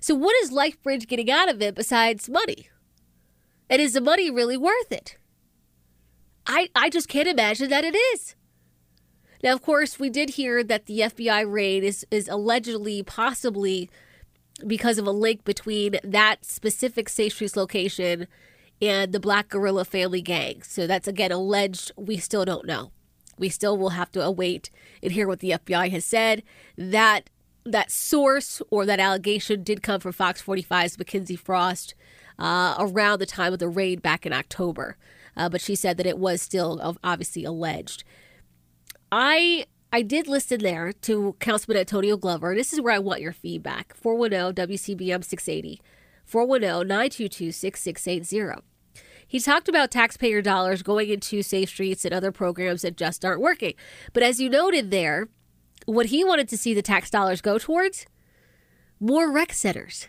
So, 0.00 0.14
what 0.14 0.34
is 0.42 0.50
LifeBridge 0.50 1.06
getting 1.06 1.30
out 1.30 1.50
of 1.50 1.60
it 1.60 1.74
besides 1.74 2.28
money? 2.28 2.68
And 3.68 3.80
is 3.80 3.94
the 3.94 4.00
money 4.00 4.30
really 4.30 4.56
worth 4.56 4.92
it? 4.92 5.16
I, 6.46 6.68
I 6.74 6.90
just 6.90 7.08
can't 7.08 7.28
imagine 7.28 7.70
that 7.70 7.84
it 7.84 7.94
is. 7.94 8.34
Now, 9.42 9.52
of 9.52 9.62
course, 9.62 9.98
we 9.98 10.10
did 10.10 10.30
hear 10.30 10.62
that 10.64 10.86
the 10.86 11.00
FBI 11.00 11.50
raid 11.50 11.84
is, 11.84 12.06
is 12.10 12.28
allegedly, 12.28 13.02
possibly 13.02 13.90
because 14.66 14.98
of 14.98 15.06
a 15.06 15.10
link 15.10 15.44
between 15.44 15.96
that 16.02 16.44
specific 16.44 17.08
Safe 17.08 17.34
Streets 17.34 17.56
location 17.56 18.26
and 18.80 19.12
the 19.12 19.20
Black 19.20 19.48
Guerrilla 19.48 19.84
family 19.84 20.22
gang. 20.22 20.62
So 20.62 20.86
that's 20.86 21.08
again 21.08 21.32
alleged. 21.32 21.92
We 21.96 22.16
still 22.16 22.44
don't 22.44 22.66
know. 22.66 22.92
We 23.38 23.48
still 23.48 23.76
will 23.76 23.90
have 23.90 24.12
to 24.12 24.22
await 24.22 24.70
and 25.02 25.12
hear 25.12 25.26
what 25.26 25.40
the 25.40 25.50
FBI 25.50 25.90
has 25.90 26.04
said. 26.04 26.42
That 26.76 27.30
that 27.66 27.90
source 27.90 28.60
or 28.70 28.84
that 28.84 29.00
allegation 29.00 29.62
did 29.62 29.82
come 29.82 29.98
from 29.98 30.12
Fox 30.12 30.42
45's 30.42 30.98
Mackenzie 30.98 31.34
Frost 31.34 31.94
uh, 32.38 32.74
around 32.78 33.18
the 33.18 33.26
time 33.26 33.52
of 33.52 33.58
the 33.58 33.68
raid 33.68 34.02
back 34.02 34.26
in 34.26 34.32
October. 34.32 34.96
Uh, 35.36 35.48
but 35.48 35.60
she 35.60 35.74
said 35.74 35.96
that 35.96 36.06
it 36.06 36.18
was 36.18 36.40
still 36.40 36.96
obviously 37.02 37.44
alleged. 37.44 38.04
I 39.10 39.66
I 39.92 40.02
did 40.02 40.26
listen 40.26 40.60
there 40.60 40.92
to 40.92 41.36
Councilman 41.38 41.78
Antonio 41.78 42.16
Glover. 42.16 42.54
This 42.54 42.72
is 42.72 42.80
where 42.80 42.94
I 42.94 42.98
want 42.98 43.20
your 43.20 43.32
feedback. 43.32 43.94
410 43.94 44.66
WCBM 44.66 45.24
680. 45.24 45.80
410 46.24 46.88
922 46.88 47.52
6680. 47.52 48.62
He 49.26 49.40
talked 49.40 49.68
about 49.68 49.90
taxpayer 49.90 50.42
dollars 50.42 50.82
going 50.82 51.10
into 51.10 51.42
Safe 51.42 51.68
Streets 51.68 52.04
and 52.04 52.12
other 52.12 52.32
programs 52.32 52.82
that 52.82 52.96
just 52.96 53.24
aren't 53.24 53.40
working. 53.40 53.74
But 54.12 54.22
as 54.22 54.40
you 54.40 54.48
noted 54.48 54.90
there, 54.90 55.28
what 55.86 56.06
he 56.06 56.24
wanted 56.24 56.48
to 56.48 56.58
see 56.58 56.74
the 56.74 56.82
tax 56.82 57.10
dollars 57.10 57.40
go 57.40 57.58
towards 57.58 58.06
more 59.00 59.30
rec 59.30 59.52
centers. 59.52 60.08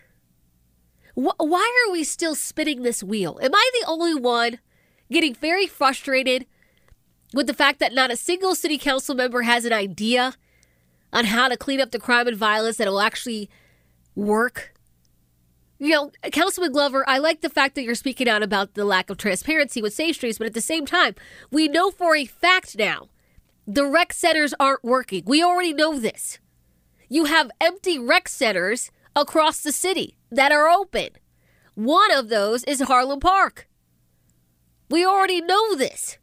Why 1.16 1.86
are 1.88 1.92
we 1.92 2.04
still 2.04 2.36
spinning 2.36 2.84
this 2.84 3.02
wheel? 3.02 3.40
Am 3.42 3.56
I 3.56 3.72
the 3.80 3.88
only 3.88 4.14
one 4.14 4.60
getting 5.12 5.34
very 5.34 5.66
frustrated 5.66 6.46
with 7.34 7.48
the 7.48 7.54
fact 7.54 7.80
that 7.80 7.94
not 7.94 8.12
a 8.12 8.18
single 8.18 8.54
city 8.54 8.78
council 8.78 9.16
member 9.16 9.44
has 9.44 9.66
an 9.66 9.74
idea 9.74 10.34
on 11.14 11.26
how 11.26 11.48
to 11.48 11.58
clean 11.58 11.80
up 11.80 11.92
the 11.92 12.00
crime 12.00 12.28
and 12.28 12.38
violence 12.38 12.78
that 12.78 12.88
will 12.88 13.00
actually 13.00 13.50
work? 14.14 14.74
You 15.80 15.90
know, 15.90 16.12
Councilman 16.32 16.72
Glover, 16.72 17.08
I 17.08 17.18
like 17.18 17.42
the 17.42 17.50
fact 17.50 17.76
that 17.76 17.84
you're 17.84 17.96
speaking 17.96 18.30
out 18.30 18.44
about 18.44 18.74
the 18.74 18.86
lack 18.86 19.10
of 19.10 19.18
transparency 19.18 19.82
with 19.82 19.94
Safe 19.94 20.16
Streets, 20.16 20.38
but 20.38 20.48
at 20.48 20.54
the 20.54 20.62
same 20.62 20.86
time, 20.86 21.16
we 21.52 21.68
know 21.68 21.92
for 21.92 22.16
a 22.16 22.26
fact 22.26 22.78
now 22.78 23.10
the 23.68 23.86
rec 23.86 24.14
centers 24.14 24.54
aren't 24.60 24.84
working. 24.84 25.24
We 25.26 25.44
already 25.44 25.74
know 25.74 26.00
this. 26.00 26.40
You 27.10 27.26
have 27.26 27.52
empty 27.60 28.00
rec 28.00 28.28
centers 28.28 28.92
across 29.16 29.62
the 29.62 29.72
city 29.72 30.16
that 30.36 30.52
are 30.52 30.70
open. 30.70 31.10
One 31.74 32.12
of 32.12 32.30
those 32.30 32.64
is 32.64 32.82
Harlem 32.82 33.20
Park. 33.20 33.68
We 34.90 35.06
already 35.06 35.42
know 35.42 35.76
this. 35.76 36.18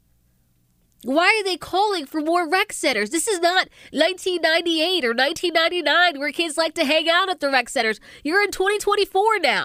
Why 1.05 1.41
are 1.41 1.45
they 1.45 1.57
calling 1.57 2.07
for 2.07 2.21
more 2.21 2.49
rec 2.49 2.73
centers? 2.73 3.11
This 3.11 3.27
is 3.27 3.41
not 3.41 3.69
1998 3.91 5.05
or 5.05 5.15
1999 5.15 6.19
where 6.21 6.31
kids 6.31 6.57
like 6.57 6.75
to 6.75 6.85
hang 6.85 7.09
out 7.09 7.29
at 7.29 7.41
the 7.41 7.51
rec 7.51 7.69
centers. 7.69 7.99
You're 8.23 8.43
in 8.43 8.53
2024 8.53 9.41
now. 9.41 9.65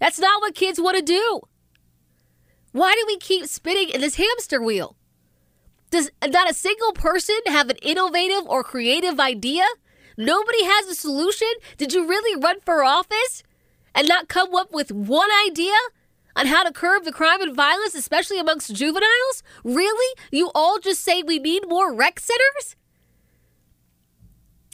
That's 0.00 0.18
not 0.18 0.40
what 0.40 0.54
kids 0.54 0.80
want 0.80 0.96
to 0.96 1.02
do. 1.02 1.40
Why 2.72 2.94
do 2.94 3.04
we 3.06 3.18
keep 3.18 3.46
spinning 3.46 3.90
in 3.90 4.00
this 4.00 4.14
hamster 4.14 4.62
wheel? 4.62 4.96
Does 5.90 6.10
not 6.24 6.50
a 6.50 6.54
single 6.54 6.92
person 6.92 7.36
have 7.46 7.68
an 7.68 7.76
innovative 7.82 8.46
or 8.46 8.62
creative 8.62 9.20
idea? 9.20 9.64
Nobody 10.16 10.64
has 10.64 10.86
a 10.86 10.94
solution? 10.94 11.52
Did 11.76 11.92
you 11.92 12.08
really 12.08 12.40
run 12.40 12.60
for 12.60 12.84
office 12.84 13.42
and 13.94 14.08
not 14.08 14.28
come 14.28 14.54
up 14.54 14.72
with 14.72 14.92
one 14.92 15.30
idea 15.46 15.74
on 16.36 16.46
how 16.46 16.62
to 16.62 16.72
curb 16.72 17.04
the 17.04 17.12
crime 17.12 17.42
and 17.42 17.54
violence, 17.54 17.94
especially 17.94 18.38
amongst 18.38 18.74
juveniles? 18.74 19.42
Really? 19.64 20.16
You 20.30 20.50
all 20.54 20.78
just 20.78 21.02
say 21.02 21.22
we 21.22 21.38
need 21.38 21.68
more 21.68 21.92
rec 21.92 22.20
centers? 22.20 22.76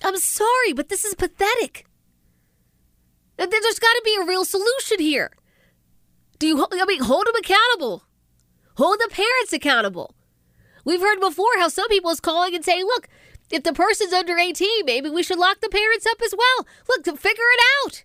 I'm 0.04 0.16
sorry, 0.18 0.72
but 0.74 0.88
this 0.88 1.04
is 1.04 1.14
pathetic. 1.14 1.86
There's 3.36 3.78
got 3.78 3.92
to 3.92 4.02
be 4.04 4.16
a 4.20 4.26
real 4.26 4.44
solution 4.44 4.98
here. 4.98 5.30
Do 6.38 6.46
you, 6.46 6.66
I 6.70 6.84
mean, 6.86 7.02
hold 7.02 7.26
them 7.26 7.36
accountable. 7.36 8.04
Hold 8.76 8.98
the 8.98 9.08
parents 9.10 9.52
accountable. 9.52 10.14
We've 10.84 11.00
heard 11.00 11.20
before 11.20 11.58
how 11.58 11.68
some 11.68 11.88
people 11.88 12.10
is 12.10 12.20
calling 12.20 12.54
and 12.54 12.64
saying, 12.64 12.84
look, 12.84 13.08
if 13.50 13.62
the 13.62 13.72
person's 13.72 14.12
under 14.12 14.36
18, 14.36 14.84
maybe 14.84 15.08
we 15.08 15.22
should 15.22 15.38
lock 15.38 15.60
the 15.60 15.68
parents 15.68 16.06
up 16.06 16.20
as 16.24 16.34
well. 16.36 16.66
Look, 16.88 17.04
figure 17.18 17.44
it 17.44 17.60
out. 17.84 18.02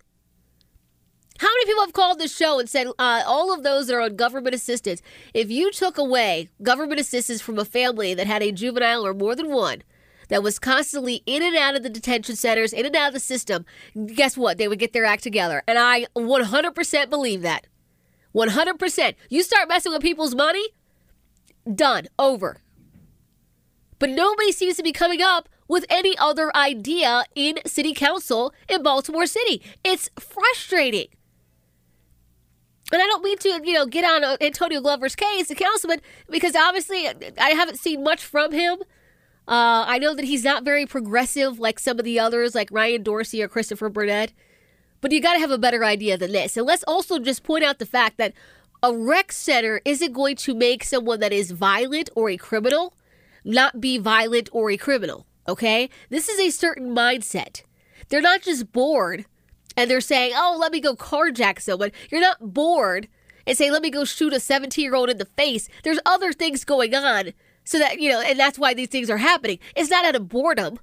How 1.42 1.48
many 1.48 1.66
people 1.66 1.82
have 1.82 1.92
called 1.92 2.20
this 2.20 2.36
show 2.36 2.60
and 2.60 2.70
said, 2.70 2.86
uh, 3.00 3.24
all 3.26 3.52
of 3.52 3.64
those 3.64 3.88
that 3.88 3.96
are 3.96 4.00
on 4.00 4.14
government 4.14 4.54
assistance, 4.54 5.02
if 5.34 5.50
you 5.50 5.72
took 5.72 5.98
away 5.98 6.48
government 6.62 7.00
assistance 7.00 7.40
from 7.42 7.58
a 7.58 7.64
family 7.64 8.14
that 8.14 8.28
had 8.28 8.44
a 8.44 8.52
juvenile 8.52 9.04
or 9.04 9.12
more 9.12 9.34
than 9.34 9.50
one, 9.50 9.82
that 10.28 10.44
was 10.44 10.60
constantly 10.60 11.24
in 11.26 11.42
and 11.42 11.56
out 11.56 11.74
of 11.74 11.82
the 11.82 11.90
detention 11.90 12.36
centers, 12.36 12.72
in 12.72 12.86
and 12.86 12.94
out 12.94 13.08
of 13.08 13.14
the 13.14 13.18
system, 13.18 13.66
guess 14.14 14.36
what? 14.36 14.56
They 14.56 14.68
would 14.68 14.78
get 14.78 14.92
their 14.92 15.04
act 15.04 15.24
together. 15.24 15.64
And 15.66 15.80
I 15.80 16.06
100% 16.14 17.10
believe 17.10 17.42
that. 17.42 17.66
100%. 18.32 19.14
You 19.28 19.42
start 19.42 19.68
messing 19.68 19.90
with 19.90 20.00
people's 20.00 20.36
money, 20.36 20.68
done, 21.74 22.06
over. 22.20 22.58
But 23.98 24.10
nobody 24.10 24.52
seems 24.52 24.76
to 24.76 24.84
be 24.84 24.92
coming 24.92 25.20
up 25.20 25.48
with 25.66 25.86
any 25.90 26.16
other 26.18 26.56
idea 26.56 27.24
in 27.34 27.58
city 27.66 27.94
council 27.94 28.54
in 28.68 28.84
Baltimore 28.84 29.26
City. 29.26 29.60
It's 29.82 30.08
frustrating. 30.20 31.08
And 32.92 33.00
I 33.00 33.06
don't 33.06 33.24
mean 33.24 33.38
to, 33.38 33.60
you 33.64 33.72
know, 33.72 33.86
get 33.86 34.04
on 34.04 34.36
Antonio 34.40 34.80
Glover's 34.80 35.16
case, 35.16 35.48
the 35.48 35.54
councilman, 35.54 36.00
because 36.28 36.54
obviously 36.54 37.08
I 37.38 37.50
haven't 37.50 37.78
seen 37.78 38.04
much 38.04 38.22
from 38.22 38.52
him. 38.52 38.78
Uh, 39.48 39.84
I 39.88 39.98
know 39.98 40.14
that 40.14 40.26
he's 40.26 40.44
not 40.44 40.64
very 40.64 40.86
progressive 40.86 41.58
like 41.58 41.80
some 41.80 41.98
of 41.98 42.04
the 42.04 42.20
others, 42.20 42.54
like 42.54 42.70
Ryan 42.70 43.02
Dorsey 43.02 43.42
or 43.42 43.48
Kristerfer 43.48 43.92
Burnett. 43.92 44.32
But 45.00 45.10
you 45.10 45.20
got 45.20 45.32
to 45.32 45.40
have 45.40 45.50
a 45.50 45.58
better 45.58 45.84
idea 45.84 46.16
than 46.16 46.32
this. 46.32 46.56
And 46.56 46.66
let's 46.66 46.84
also 46.84 47.18
just 47.18 47.42
point 47.42 47.64
out 47.64 47.78
the 47.78 47.86
fact 47.86 48.18
that 48.18 48.34
a 48.82 48.94
rec 48.94 49.32
center 49.32 49.80
isn't 49.84 50.12
going 50.12 50.36
to 50.36 50.54
make 50.54 50.84
someone 50.84 51.20
that 51.20 51.32
is 51.32 51.50
violent 51.50 52.10
or 52.14 52.30
a 52.30 52.36
criminal 52.36 52.94
not 53.44 53.80
be 53.80 53.98
violent 53.98 54.48
or 54.52 54.70
a 54.70 54.76
criminal, 54.76 55.26
okay? 55.48 55.90
This 56.10 56.28
is 56.28 56.38
a 56.38 56.50
certain 56.50 56.94
mindset. 56.94 57.62
They're 58.08 58.20
not 58.20 58.42
just 58.42 58.72
bored 58.72 59.24
and 59.76 59.90
they're 59.90 60.00
saying, 60.00 60.32
oh, 60.34 60.56
let 60.60 60.72
me 60.72 60.80
go 60.80 60.94
carjack 60.94 61.60
someone. 61.60 61.92
You're 62.10 62.20
not 62.20 62.54
bored 62.54 63.08
and 63.46 63.56
say, 63.56 63.70
let 63.70 63.82
me 63.82 63.90
go 63.90 64.04
shoot 64.04 64.32
a 64.32 64.40
17 64.40 64.82
year 64.82 64.94
old 64.94 65.10
in 65.10 65.18
the 65.18 65.24
face. 65.24 65.68
There's 65.82 65.98
other 66.06 66.32
things 66.32 66.64
going 66.64 66.94
on 66.94 67.32
so 67.64 67.78
that, 67.78 68.00
you 68.00 68.10
know, 68.10 68.20
and 68.20 68.38
that's 68.38 68.58
why 68.58 68.74
these 68.74 68.88
things 68.88 69.10
are 69.10 69.18
happening. 69.18 69.58
It's 69.76 69.90
not 69.90 70.04
out 70.04 70.16
of 70.16 70.28
boredom. 70.28 70.78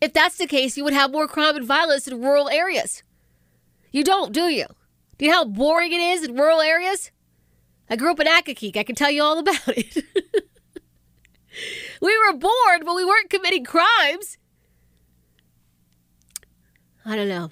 If 0.00 0.12
that's 0.12 0.36
the 0.36 0.46
case, 0.46 0.76
you 0.76 0.84
would 0.84 0.92
have 0.92 1.10
more 1.10 1.26
crime 1.26 1.56
and 1.56 1.64
violence 1.64 2.06
in 2.06 2.20
rural 2.20 2.48
areas. 2.48 3.02
You 3.92 4.04
don't, 4.04 4.32
do 4.32 4.48
you? 4.48 4.66
Do 5.18 5.24
you 5.24 5.30
know 5.30 5.38
how 5.38 5.44
boring 5.46 5.92
it 5.92 6.00
is 6.00 6.22
in 6.22 6.36
rural 6.36 6.60
areas? 6.60 7.10
I 7.88 7.96
grew 7.96 8.10
up 8.10 8.20
in 8.20 8.26
Accokeek. 8.26 8.76
I 8.76 8.82
can 8.82 8.94
tell 8.94 9.10
you 9.10 9.22
all 9.22 9.38
about 9.38 9.68
it. 9.68 10.04
we 12.02 12.18
were 12.18 12.36
bored, 12.36 12.84
but 12.84 12.94
we 12.94 13.04
weren't 13.04 13.30
committing 13.30 13.64
crimes. 13.64 14.36
I 17.06 17.14
don't 17.14 17.28
know. 17.28 17.50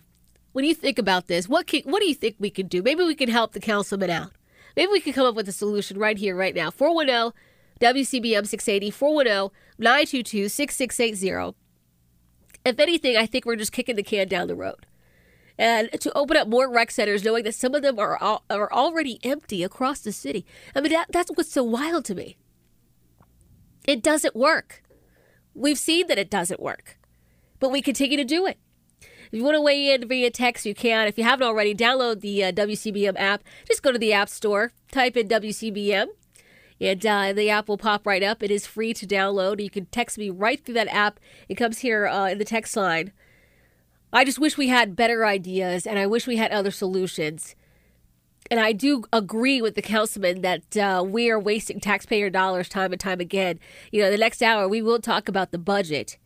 When 0.53 0.65
you 0.65 0.75
think 0.75 0.99
about 0.99 1.29
this, 1.29 1.49
what 1.49 1.67
can, 1.69 1.83
what 1.83 2.01
do 2.01 2.09
you 2.09 2.15
think 2.15 2.37
we 2.39 2.51
could 2.51 2.69
do? 2.69 2.83
Maybe 2.83 3.05
we 3.05 3.15
can 3.15 3.29
help 3.29 3.53
the 3.53 3.61
councilman 3.61 4.11
out. 4.11 4.33
Maybe 4.77 4.91
we 4.91 5.01
could 5.01 5.15
come 5.15 5.27
up 5.27 5.37
with 5.37 5.49
a 5.49 5.53
solution 5.53 5.99
right 5.99 6.19
here, 6.19 6.37
right 6.37 6.55
now. 6.55 6.71
410 6.71 7.33
WCBM 7.81 8.47
680, 8.47 8.91
410 8.91 9.51
922 9.79 10.49
6680. 10.49 11.57
If 12.65 12.81
anything, 12.81 13.17
I 13.17 13.27
think 13.27 13.45
we're 13.45 13.57
just 13.57 13.73
kicking 13.73 13.97
the 13.97 14.03
can 14.03 14.27
down 14.27 14.49
the 14.49 14.57
road. 14.57 14.87
And 15.57 15.91
to 16.01 16.13
open 16.17 16.37
up 16.37 16.49
more 16.49 16.69
rec 16.69 16.91
centers, 16.91 17.25
knowing 17.25 17.45
that 17.45 17.55
some 17.55 17.75
of 17.75 17.83
them 17.83 17.99
are, 17.99 18.17
all, 18.17 18.45
are 18.51 18.73
already 18.73 19.21
empty 19.23 19.63
across 19.63 20.01
the 20.01 20.11
city. 20.11 20.45
I 20.75 20.81
mean, 20.81 20.91
that, 20.91 21.07
that's 21.11 21.31
what's 21.35 21.53
so 21.53 21.63
wild 21.63 22.05
to 22.07 22.15
me. 22.15 22.37
It 23.87 24.03
doesn't 24.03 24.35
work. 24.35 24.83
We've 25.55 25.79
seen 25.79 26.09
that 26.09 26.19
it 26.19 26.31
doesn't 26.31 26.59
work, 26.59 26.99
but 27.61 27.71
we 27.71 27.83
continue 27.83 28.17
to 28.17 28.25
do 28.25 28.47
it. 28.47 28.59
If 29.35 29.39
you 29.39 29.45
want 29.45 29.57
to 29.57 29.63
weigh 29.63 29.93
in 29.93 30.07
via 30.07 30.31
text, 30.31 30.65
you 30.65 30.77
can. 30.77 31.09
If 31.09 31.19
you 31.19 31.25
haven't 31.25 31.45
already, 31.45 31.75
download 31.75 32.21
the 32.21 32.45
uh, 32.45 32.53
WCBM 32.53 33.17
app. 33.19 33.43
Just 33.67 33.83
go 33.83 33.91
to 33.91 33.99
the 33.99 34.13
App 34.13 34.29
Store, 34.29 34.71
type 34.93 35.17
in 35.17 35.27
WCBM, 35.27 36.07
and 36.81 37.05
uh, 37.05 37.33
the 37.33 37.51
app 37.51 37.67
will 37.67 37.77
pop 37.77 38.07
right 38.07 38.23
up. 38.23 38.45
It 38.45 38.53
is 38.53 38.65
free 38.65 38.95
to 38.95 39.09
download. 39.09 39.61
You 39.61 39.71
can 39.71 39.87
text 39.87 40.19
me 40.19 40.31
right 40.31 40.65
through 40.65 40.77
that 40.77 40.87
app. 40.87 41.19
It 41.49 41.57
comes 41.57 41.81
here 41.81 42.07
uh, 42.07 42.29
in 42.29 42.39
the 42.39 42.45
text 42.45 42.77
line. 42.77 43.11
I 44.13 44.25
just 44.25 44.39
wish 44.39 44.57
we 44.57 44.69
had 44.69 44.95
better 44.95 45.27
ideas, 45.27 45.85
and 45.85 45.99
I 45.99 46.07
wish 46.07 46.29
we 46.29 46.37
had 46.37 46.53
other 46.53 46.71
solutions. 46.71 47.57
And 48.53 48.61
I 48.61 48.71
do 48.71 49.03
agree 49.13 49.61
with 49.61 49.75
the 49.75 49.83
councilman 49.83 50.43
that 50.43 50.77
uh, 50.77 51.03
we 51.05 51.29
are 51.29 51.41
wasting 51.41 51.81
taxpayer 51.81 52.31
dollars 52.31 52.69
time 52.69 52.93
and 52.93 53.01
time 53.01 53.19
again. 53.19 53.59
You 53.91 54.03
know, 54.03 54.13
the 54.13 54.17
next 54.17 54.45
hour 54.45 54.69
we 54.69 54.81
will 54.81 55.01
talk 55.01 55.29
about 55.29 55.51
the 55.51 55.59
budget. 55.59 56.19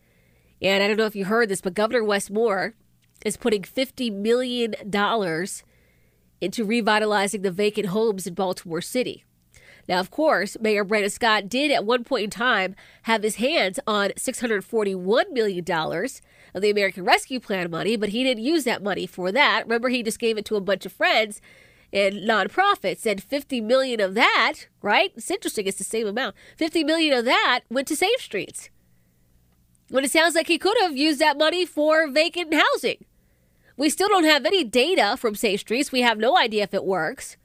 And 0.61 0.83
I 0.83 0.89
don't 0.89 0.99
know 0.99 1.07
if 1.07 1.17
you 1.17 1.25
heard 1.25 1.49
this, 1.49 1.63
but 1.63 1.73
Governor 1.73 2.05
Wes 2.05 2.29
Moore 2.29 2.75
is 3.25 3.37
putting 3.37 3.63
$50 3.63 4.13
million 4.13 4.75
into 6.41 6.65
revitalizing 6.65 7.43
the 7.43 7.51
vacant 7.51 7.87
homes 7.87 8.27
in 8.27 8.35
Baltimore 8.35 8.81
City. 8.81 9.25
Now, 9.89 10.01
of 10.01 10.11
course, 10.11 10.57
Mayor 10.61 10.85
Brandon 10.85 11.11
Scott 11.11 11.49
did 11.49 11.71
at 11.71 11.85
one 11.85 12.05
point 12.05 12.25
in 12.25 12.31
time 12.31 12.75
have 13.03 13.23
his 13.23 13.37
hands 13.37 13.81
on 13.87 14.11
$641 14.11 15.33
million 15.33 15.65
of 16.55 16.63
the 16.63 16.71
American 16.71 17.05
Rescue 17.05 17.41
Plan 17.41 17.71
money, 17.71 17.97
but 17.97 18.11
he 18.11 18.23
didn't 18.23 18.45
use 18.45 18.65
that 18.65 18.83
money 18.83 19.07
for 19.07 19.33
that. 19.33 19.65
Remember, 19.65 19.89
he 19.89 20.03
just 20.03 20.19
gave 20.19 20.37
it 20.37 20.45
to 20.47 20.57
a 20.57 20.61
bunch 20.61 20.85
of 20.85 20.93
friends 20.93 21.41
and 21.91 22.17
nonprofits, 22.17 23.07
and 23.07 23.23
50 23.23 23.63
million 23.63 23.99
of 23.99 24.13
that, 24.13 24.67
right? 24.83 25.11
It's 25.17 25.31
interesting, 25.31 25.67
it's 25.67 25.79
the 25.79 25.85
same 25.85 26.07
amount. 26.07 26.35
50 26.59 26.85
million 26.85 27.17
of 27.17 27.25
that 27.25 27.61
went 27.71 27.89
to 27.89 27.97
Safe 27.97 28.21
Streets. 28.21 28.69
When 29.89 30.05
it 30.05 30.11
sounds 30.11 30.35
like 30.35 30.49
he 30.49 30.59
could 30.59 30.77
have 30.83 30.99
used 30.99 31.19
that 31.21 31.39
money 31.39 31.65
for 31.65 32.07
vacant 32.11 32.53
housing. 32.53 33.07
We 33.79 33.89
still 33.89 34.09
don't 34.09 34.25
have 34.25 34.45
any 34.45 34.65
data 34.65 35.17
from 35.17 35.37
Safe 35.37 35.61
Streets. 35.61 35.93
We 35.93 36.01
have 36.03 36.19
no 36.19 36.37
idea 36.37 36.65
if 36.65 36.75
it 36.75 36.85
works. 36.85 37.37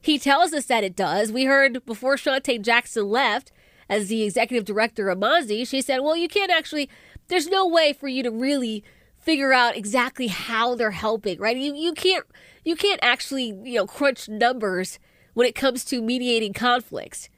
He 0.00 0.16
tells 0.16 0.54
us 0.54 0.66
that 0.66 0.84
it 0.84 0.94
does. 0.94 1.32
We 1.32 1.44
heard 1.44 1.84
before 1.84 2.14
Shantay 2.14 2.62
Jackson 2.62 3.08
left 3.08 3.50
as 3.88 4.06
the 4.06 4.22
executive 4.22 4.64
director 4.64 5.08
of 5.08 5.18
MONSE, 5.18 5.68
she 5.68 5.80
said, 5.80 5.98
well, 5.98 6.16
you 6.16 6.28
can't 6.28 6.52
actually, 6.52 6.88
there's 7.26 7.48
no 7.48 7.66
way 7.66 7.92
for 7.92 8.06
you 8.06 8.22
to 8.22 8.30
really 8.30 8.84
figure 9.18 9.52
out 9.52 9.76
exactly 9.76 10.28
how 10.28 10.76
they're 10.76 10.92
helping, 10.92 11.38
right? 11.40 11.56
You, 11.56 11.74
you 11.74 11.92
can't, 11.92 12.24
you 12.64 12.76
can't 12.76 13.00
actually, 13.02 13.46
you 13.64 13.74
know, 13.74 13.86
crunch 13.86 14.28
numbers 14.28 15.00
when 15.34 15.48
it 15.48 15.56
comes 15.56 15.84
to 15.86 16.00
mediating 16.00 16.52
conflicts. 16.52 17.28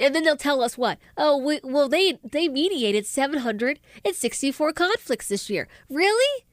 And 0.00 0.12
then 0.12 0.24
they'll 0.24 0.36
tell 0.36 0.60
us 0.62 0.76
what? 0.76 0.98
Oh, 1.16 1.36
we, 1.36 1.60
well, 1.62 1.88
they 1.88 2.18
they 2.24 2.48
mediated 2.48 3.06
764 3.06 4.72
conflicts 4.72 5.28
this 5.28 5.50
year. 5.50 5.68
Really? 5.90 6.44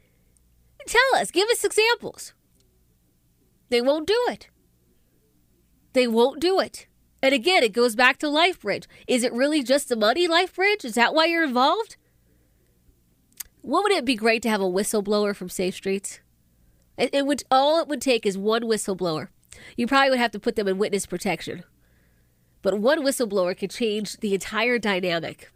Tell 0.87 1.15
us, 1.15 1.31
give 1.31 1.49
us 1.49 1.63
examples. 1.63 2.33
They 3.69 3.81
won't 3.81 4.07
do 4.07 4.19
it. 4.29 4.49
They 5.93 6.07
won't 6.07 6.39
do 6.39 6.59
it. 6.59 6.87
And 7.21 7.33
again, 7.33 7.63
it 7.63 7.73
goes 7.73 7.95
back 7.95 8.17
to 8.19 8.27
LifeBridge. 8.27 8.85
Is 9.07 9.23
it 9.23 9.33
really 9.33 9.61
just 9.61 9.89
the 9.89 9.95
money, 9.95 10.27
LifeBridge? 10.27 10.85
Is 10.85 10.95
that 10.95 11.13
why 11.13 11.25
you're 11.25 11.43
involved? 11.43 11.97
Wouldn't 13.61 13.97
it 13.97 14.05
be 14.05 14.15
great 14.15 14.41
to 14.43 14.49
have 14.49 14.61
a 14.61 14.65
whistleblower 14.65 15.35
from 15.35 15.49
Safe 15.49 15.75
Streets? 15.75 16.21
It, 16.97 17.13
it 17.13 17.25
would 17.25 17.43
all 17.51 17.79
it 17.81 17.87
would 17.87 18.01
take 18.01 18.25
is 18.25 18.37
one 18.37 18.63
whistleblower. 18.63 19.27
You 19.75 19.87
probably 19.87 20.11
would 20.11 20.19
have 20.19 20.31
to 20.31 20.39
put 20.39 20.55
them 20.55 20.67
in 20.67 20.77
witness 20.77 21.05
protection. 21.05 21.63
But 22.61 22.79
one 22.79 23.03
whistleblower 23.03 23.57
could 23.57 23.71
change 23.71 24.17
the 24.17 24.33
entire 24.33 24.79
dynamic. 24.79 25.51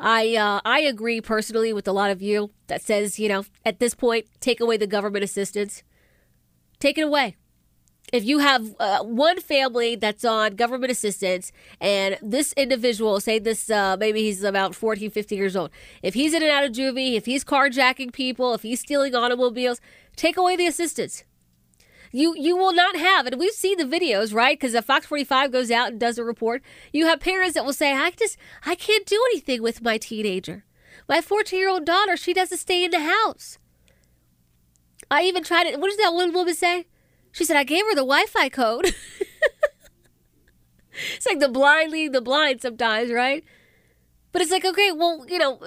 I 0.00 0.34
uh, 0.34 0.60
I 0.64 0.80
agree 0.80 1.20
personally 1.20 1.72
with 1.72 1.86
a 1.86 1.92
lot 1.92 2.10
of 2.10 2.22
you 2.22 2.50
that 2.68 2.82
says 2.82 3.18
you 3.18 3.28
know 3.28 3.44
at 3.64 3.78
this 3.78 3.94
point 3.94 4.26
take 4.40 4.60
away 4.60 4.76
the 4.76 4.86
government 4.86 5.24
assistance, 5.24 5.82
take 6.78 6.96
it 6.98 7.02
away. 7.02 7.36
If 8.12 8.24
you 8.24 8.38
have 8.38 8.74
uh, 8.80 9.04
one 9.04 9.40
family 9.40 9.94
that's 9.94 10.24
on 10.24 10.56
government 10.56 10.90
assistance 10.90 11.52
and 11.80 12.18
this 12.20 12.52
individual, 12.54 13.20
say 13.20 13.38
this, 13.38 13.70
uh, 13.70 13.96
maybe 14.00 14.22
he's 14.22 14.42
about 14.42 14.74
14, 14.74 15.10
15 15.12 15.38
years 15.38 15.54
old, 15.54 15.70
if 16.02 16.14
he's 16.14 16.34
in 16.34 16.42
and 16.42 16.50
out 16.50 16.64
of 16.64 16.72
juvie, 16.72 17.14
if 17.14 17.26
he's 17.26 17.44
carjacking 17.44 18.12
people, 18.12 18.52
if 18.52 18.62
he's 18.62 18.80
stealing 18.80 19.14
automobiles, 19.14 19.80
take 20.16 20.36
away 20.36 20.56
the 20.56 20.66
assistance. 20.66 21.22
You 22.12 22.34
you 22.36 22.56
will 22.56 22.72
not 22.72 22.96
have, 22.96 23.26
and 23.26 23.38
we've 23.38 23.52
seen 23.52 23.78
the 23.78 23.84
videos, 23.84 24.34
right? 24.34 24.58
Because 24.58 24.74
if 24.74 24.84
Fox 24.84 25.06
45 25.06 25.52
goes 25.52 25.70
out 25.70 25.92
and 25.92 26.00
does 26.00 26.18
a 26.18 26.24
report, 26.24 26.62
you 26.92 27.06
have 27.06 27.20
parents 27.20 27.54
that 27.54 27.64
will 27.64 27.72
say, 27.72 27.92
I 27.92 28.10
just, 28.10 28.36
I 28.66 28.74
can't 28.74 29.06
do 29.06 29.22
anything 29.30 29.62
with 29.62 29.82
my 29.82 29.96
teenager. 29.96 30.64
My 31.08 31.20
14 31.20 31.58
year 31.58 31.68
old 31.68 31.84
daughter, 31.84 32.16
she 32.16 32.32
doesn't 32.32 32.58
stay 32.58 32.84
in 32.84 32.90
the 32.90 33.00
house. 33.00 33.58
I 35.10 35.22
even 35.22 35.44
tried 35.44 35.66
it. 35.66 35.80
What 35.80 35.88
does 35.88 35.98
that 35.98 36.14
one 36.14 36.32
woman 36.32 36.54
say? 36.54 36.86
She 37.32 37.44
said, 37.44 37.56
I 37.56 37.64
gave 37.64 37.84
her 37.84 37.94
the 37.94 38.02
Wi 38.02 38.26
Fi 38.26 38.48
code. 38.48 38.86
it's 41.16 41.26
like 41.26 41.38
the 41.38 41.48
blind 41.48 41.92
leading 41.92 42.12
the 42.12 42.20
blind 42.20 42.60
sometimes, 42.60 43.12
right? 43.12 43.44
But 44.32 44.42
it's 44.42 44.50
like, 44.50 44.64
okay, 44.64 44.92
well, 44.92 45.26
you 45.28 45.38
know, 45.38 45.60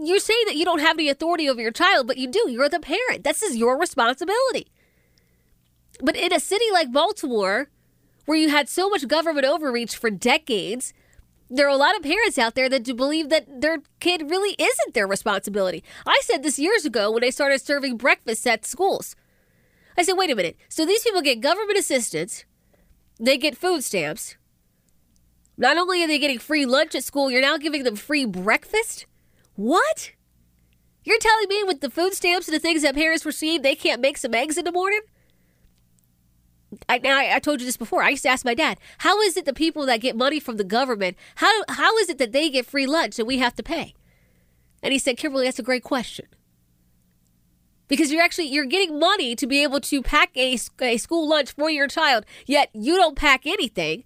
you're 0.00 0.18
saying 0.18 0.44
that 0.46 0.56
you 0.56 0.64
don't 0.64 0.78
have 0.80 0.96
any 0.96 1.08
authority 1.08 1.48
over 1.48 1.60
your 1.60 1.72
child, 1.72 2.06
but 2.06 2.16
you 2.16 2.28
do. 2.28 2.48
You're 2.48 2.68
the 2.68 2.80
parent. 2.80 3.24
This 3.24 3.42
is 3.42 3.56
your 3.56 3.78
responsibility. 3.78 4.70
But 6.02 6.16
in 6.16 6.32
a 6.32 6.40
city 6.40 6.64
like 6.72 6.92
Baltimore, 6.92 7.70
where 8.26 8.36
you 8.36 8.48
had 8.48 8.68
so 8.68 8.90
much 8.90 9.06
government 9.06 9.46
overreach 9.46 9.96
for 9.96 10.10
decades, 10.10 10.92
there 11.48 11.66
are 11.66 11.70
a 11.70 11.76
lot 11.76 11.96
of 11.96 12.02
parents 12.02 12.38
out 12.38 12.56
there 12.56 12.68
that 12.68 12.82
do 12.82 12.92
believe 12.92 13.28
that 13.28 13.60
their 13.60 13.78
kid 14.00 14.30
really 14.30 14.56
isn't 14.58 14.94
their 14.94 15.06
responsibility. 15.06 15.84
I 16.06 16.20
said 16.24 16.42
this 16.42 16.58
years 16.58 16.84
ago 16.84 17.10
when 17.10 17.20
they 17.20 17.30
started 17.30 17.60
serving 17.60 17.98
breakfast 17.98 18.46
at 18.46 18.66
schools. 18.66 19.14
I 19.96 20.02
said, 20.02 20.14
wait 20.14 20.30
a 20.30 20.34
minute. 20.34 20.56
So 20.68 20.84
these 20.84 21.04
people 21.04 21.22
get 21.22 21.40
government 21.40 21.78
assistance, 21.78 22.44
they 23.20 23.38
get 23.38 23.56
food 23.56 23.84
stamps. 23.84 24.36
Not 25.58 25.76
only 25.76 26.02
are 26.02 26.06
they 26.06 26.18
getting 26.18 26.38
free 26.38 26.64
lunch 26.64 26.94
at 26.94 27.04
school, 27.04 27.30
you're 27.30 27.42
now 27.42 27.58
giving 27.58 27.84
them 27.84 27.94
free 27.94 28.24
breakfast? 28.24 29.06
What? 29.54 30.12
You're 31.04 31.18
telling 31.18 31.48
me 31.48 31.62
with 31.62 31.80
the 31.80 31.90
food 31.90 32.14
stamps 32.14 32.48
and 32.48 32.54
the 32.54 32.60
things 32.60 32.82
that 32.82 32.94
parents 32.94 33.26
receive, 33.26 33.62
they 33.62 33.74
can't 33.74 34.00
make 34.00 34.16
some 34.16 34.34
eggs 34.34 34.56
in 34.56 34.64
the 34.64 34.72
morning? 34.72 35.00
I, 36.88 37.00
I, 37.04 37.36
I 37.36 37.38
told 37.38 37.60
you 37.60 37.66
this 37.66 37.76
before. 37.76 38.02
I 38.02 38.10
used 38.10 38.22
to 38.22 38.28
ask 38.28 38.44
my 38.44 38.54
dad, 38.54 38.78
how 38.98 39.20
is 39.20 39.36
it 39.36 39.44
the 39.44 39.52
people 39.52 39.86
that 39.86 40.00
get 40.00 40.16
money 40.16 40.40
from 40.40 40.56
the 40.56 40.64
government, 40.64 41.16
how, 41.36 41.50
how 41.68 41.96
is 41.98 42.08
it 42.08 42.18
that 42.18 42.32
they 42.32 42.48
get 42.50 42.66
free 42.66 42.86
lunch 42.86 43.18
and 43.18 43.28
we 43.28 43.38
have 43.38 43.54
to 43.56 43.62
pay? 43.62 43.94
And 44.82 44.92
he 44.92 44.98
said, 44.98 45.16
Kimberly, 45.16 45.44
that's 45.44 45.58
a 45.58 45.62
great 45.62 45.84
question. 45.84 46.26
Because 47.88 48.10
you're 48.10 48.22
actually 48.22 48.46
you're 48.46 48.64
getting 48.64 48.98
money 48.98 49.36
to 49.36 49.46
be 49.46 49.62
able 49.62 49.80
to 49.80 50.02
pack 50.02 50.34
a, 50.36 50.58
a 50.80 50.96
school 50.96 51.28
lunch 51.28 51.52
for 51.52 51.68
your 51.68 51.88
child, 51.88 52.24
yet 52.46 52.70
you 52.72 52.96
don't 52.96 53.16
pack 53.16 53.46
anything, 53.46 54.04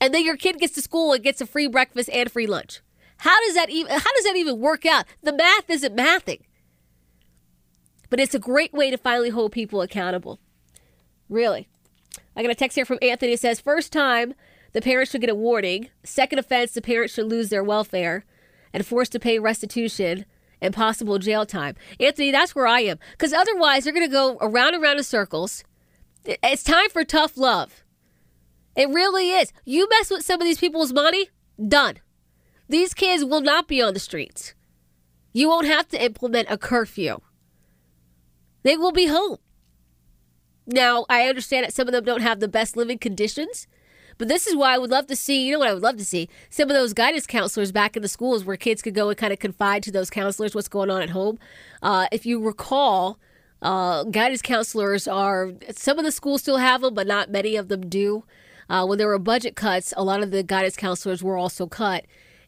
and 0.00 0.12
then 0.12 0.24
your 0.24 0.36
kid 0.36 0.58
gets 0.58 0.74
to 0.74 0.82
school 0.82 1.12
and 1.12 1.22
gets 1.22 1.40
a 1.40 1.46
free 1.46 1.68
breakfast 1.68 2.10
and 2.12 2.30
free 2.30 2.46
lunch. 2.46 2.80
How 3.18 3.38
does 3.46 3.54
that 3.54 3.70
even 3.70 3.92
how 3.92 4.12
does 4.16 4.24
that 4.24 4.36
even 4.36 4.58
work 4.58 4.84
out? 4.84 5.04
The 5.22 5.32
math 5.32 5.70
isn't 5.70 5.96
mathing. 5.96 6.40
But 8.08 8.18
it's 8.18 8.34
a 8.34 8.40
great 8.40 8.72
way 8.72 8.90
to 8.90 8.98
finally 8.98 9.30
hold 9.30 9.52
people 9.52 9.80
accountable. 9.80 10.40
Really. 11.28 11.68
I 12.36 12.42
got 12.42 12.50
a 12.50 12.54
text 12.54 12.76
here 12.76 12.84
from 12.84 12.98
Anthony. 13.02 13.32
It 13.32 13.40
says, 13.40 13.60
first 13.60 13.92
time, 13.92 14.34
the 14.72 14.80
parents 14.80 15.10
should 15.10 15.20
get 15.20 15.30
a 15.30 15.34
warning. 15.34 15.88
Second 16.04 16.38
offense, 16.38 16.72
the 16.72 16.82
parents 16.82 17.14
should 17.14 17.26
lose 17.26 17.48
their 17.48 17.64
welfare 17.64 18.24
and 18.72 18.86
forced 18.86 19.12
to 19.12 19.20
pay 19.20 19.38
restitution 19.38 20.24
and 20.60 20.74
possible 20.74 21.18
jail 21.18 21.46
time. 21.46 21.74
Anthony, 21.98 22.30
that's 22.30 22.54
where 22.54 22.66
I 22.66 22.80
am. 22.80 22.98
Because 23.12 23.32
otherwise, 23.32 23.84
they're 23.84 23.92
going 23.92 24.06
to 24.06 24.12
go 24.12 24.38
around 24.40 24.74
and 24.74 24.82
around 24.82 24.98
in 24.98 25.04
circles. 25.04 25.64
It's 26.24 26.62
time 26.62 26.90
for 26.90 27.04
tough 27.04 27.36
love. 27.36 27.82
It 28.76 28.88
really 28.88 29.30
is. 29.30 29.52
You 29.64 29.88
mess 29.88 30.10
with 30.10 30.24
some 30.24 30.40
of 30.40 30.46
these 30.46 30.58
people's 30.58 30.92
money, 30.92 31.30
done. 31.66 31.96
These 32.68 32.94
kids 32.94 33.24
will 33.24 33.40
not 33.40 33.66
be 33.66 33.82
on 33.82 33.94
the 33.94 34.00
streets. 34.00 34.54
You 35.32 35.48
won't 35.48 35.66
have 35.66 35.88
to 35.88 36.02
implement 36.02 36.50
a 36.50 36.58
curfew. 36.58 37.20
They 38.62 38.76
will 38.76 38.92
be 38.92 39.06
home. 39.06 39.38
Now, 40.70 41.04
I 41.08 41.28
understand 41.28 41.64
that 41.64 41.74
some 41.74 41.88
of 41.88 41.92
them 41.92 42.04
don't 42.04 42.22
have 42.22 42.38
the 42.38 42.48
best 42.48 42.76
living 42.76 42.98
conditions, 42.98 43.66
but 44.18 44.28
this 44.28 44.46
is 44.46 44.54
why 44.54 44.74
I 44.74 44.78
would 44.78 44.90
love 44.90 45.08
to 45.08 45.16
see, 45.16 45.46
you 45.46 45.52
know 45.52 45.58
what 45.58 45.68
I 45.68 45.74
would 45.74 45.82
love 45.82 45.96
to 45.96 46.04
see? 46.04 46.28
Some 46.48 46.70
of 46.70 46.76
those 46.76 46.92
guidance 46.92 47.26
counselors 47.26 47.72
back 47.72 47.96
in 47.96 48.02
the 48.02 48.08
schools 48.08 48.44
where 48.44 48.56
kids 48.56 48.82
could 48.82 48.94
go 48.94 49.08
and 49.08 49.18
kind 49.18 49.32
of 49.32 49.40
confide 49.40 49.82
to 49.84 49.90
those 49.90 50.10
counselors 50.10 50.54
what's 50.54 50.68
going 50.68 50.90
on 50.90 51.02
at 51.02 51.10
home. 51.10 51.38
Uh, 51.82 52.06
if 52.12 52.24
you 52.24 52.40
recall, 52.40 53.18
uh, 53.62 54.04
guidance 54.04 54.42
counselors 54.42 55.08
are, 55.08 55.52
some 55.72 55.98
of 55.98 56.04
the 56.04 56.12
schools 56.12 56.42
still 56.42 56.58
have 56.58 56.82
them, 56.82 56.94
but 56.94 57.06
not 57.06 57.30
many 57.30 57.56
of 57.56 57.68
them 57.68 57.88
do. 57.88 58.24
Uh, 58.68 58.86
when 58.86 58.98
there 58.98 59.08
were 59.08 59.18
budget 59.18 59.56
cuts, 59.56 59.92
a 59.96 60.04
lot 60.04 60.22
of 60.22 60.30
the 60.30 60.44
guidance 60.44 60.76
counselors 60.76 61.22
were 61.22 61.36
also 61.36 61.66
cut. 61.66 62.06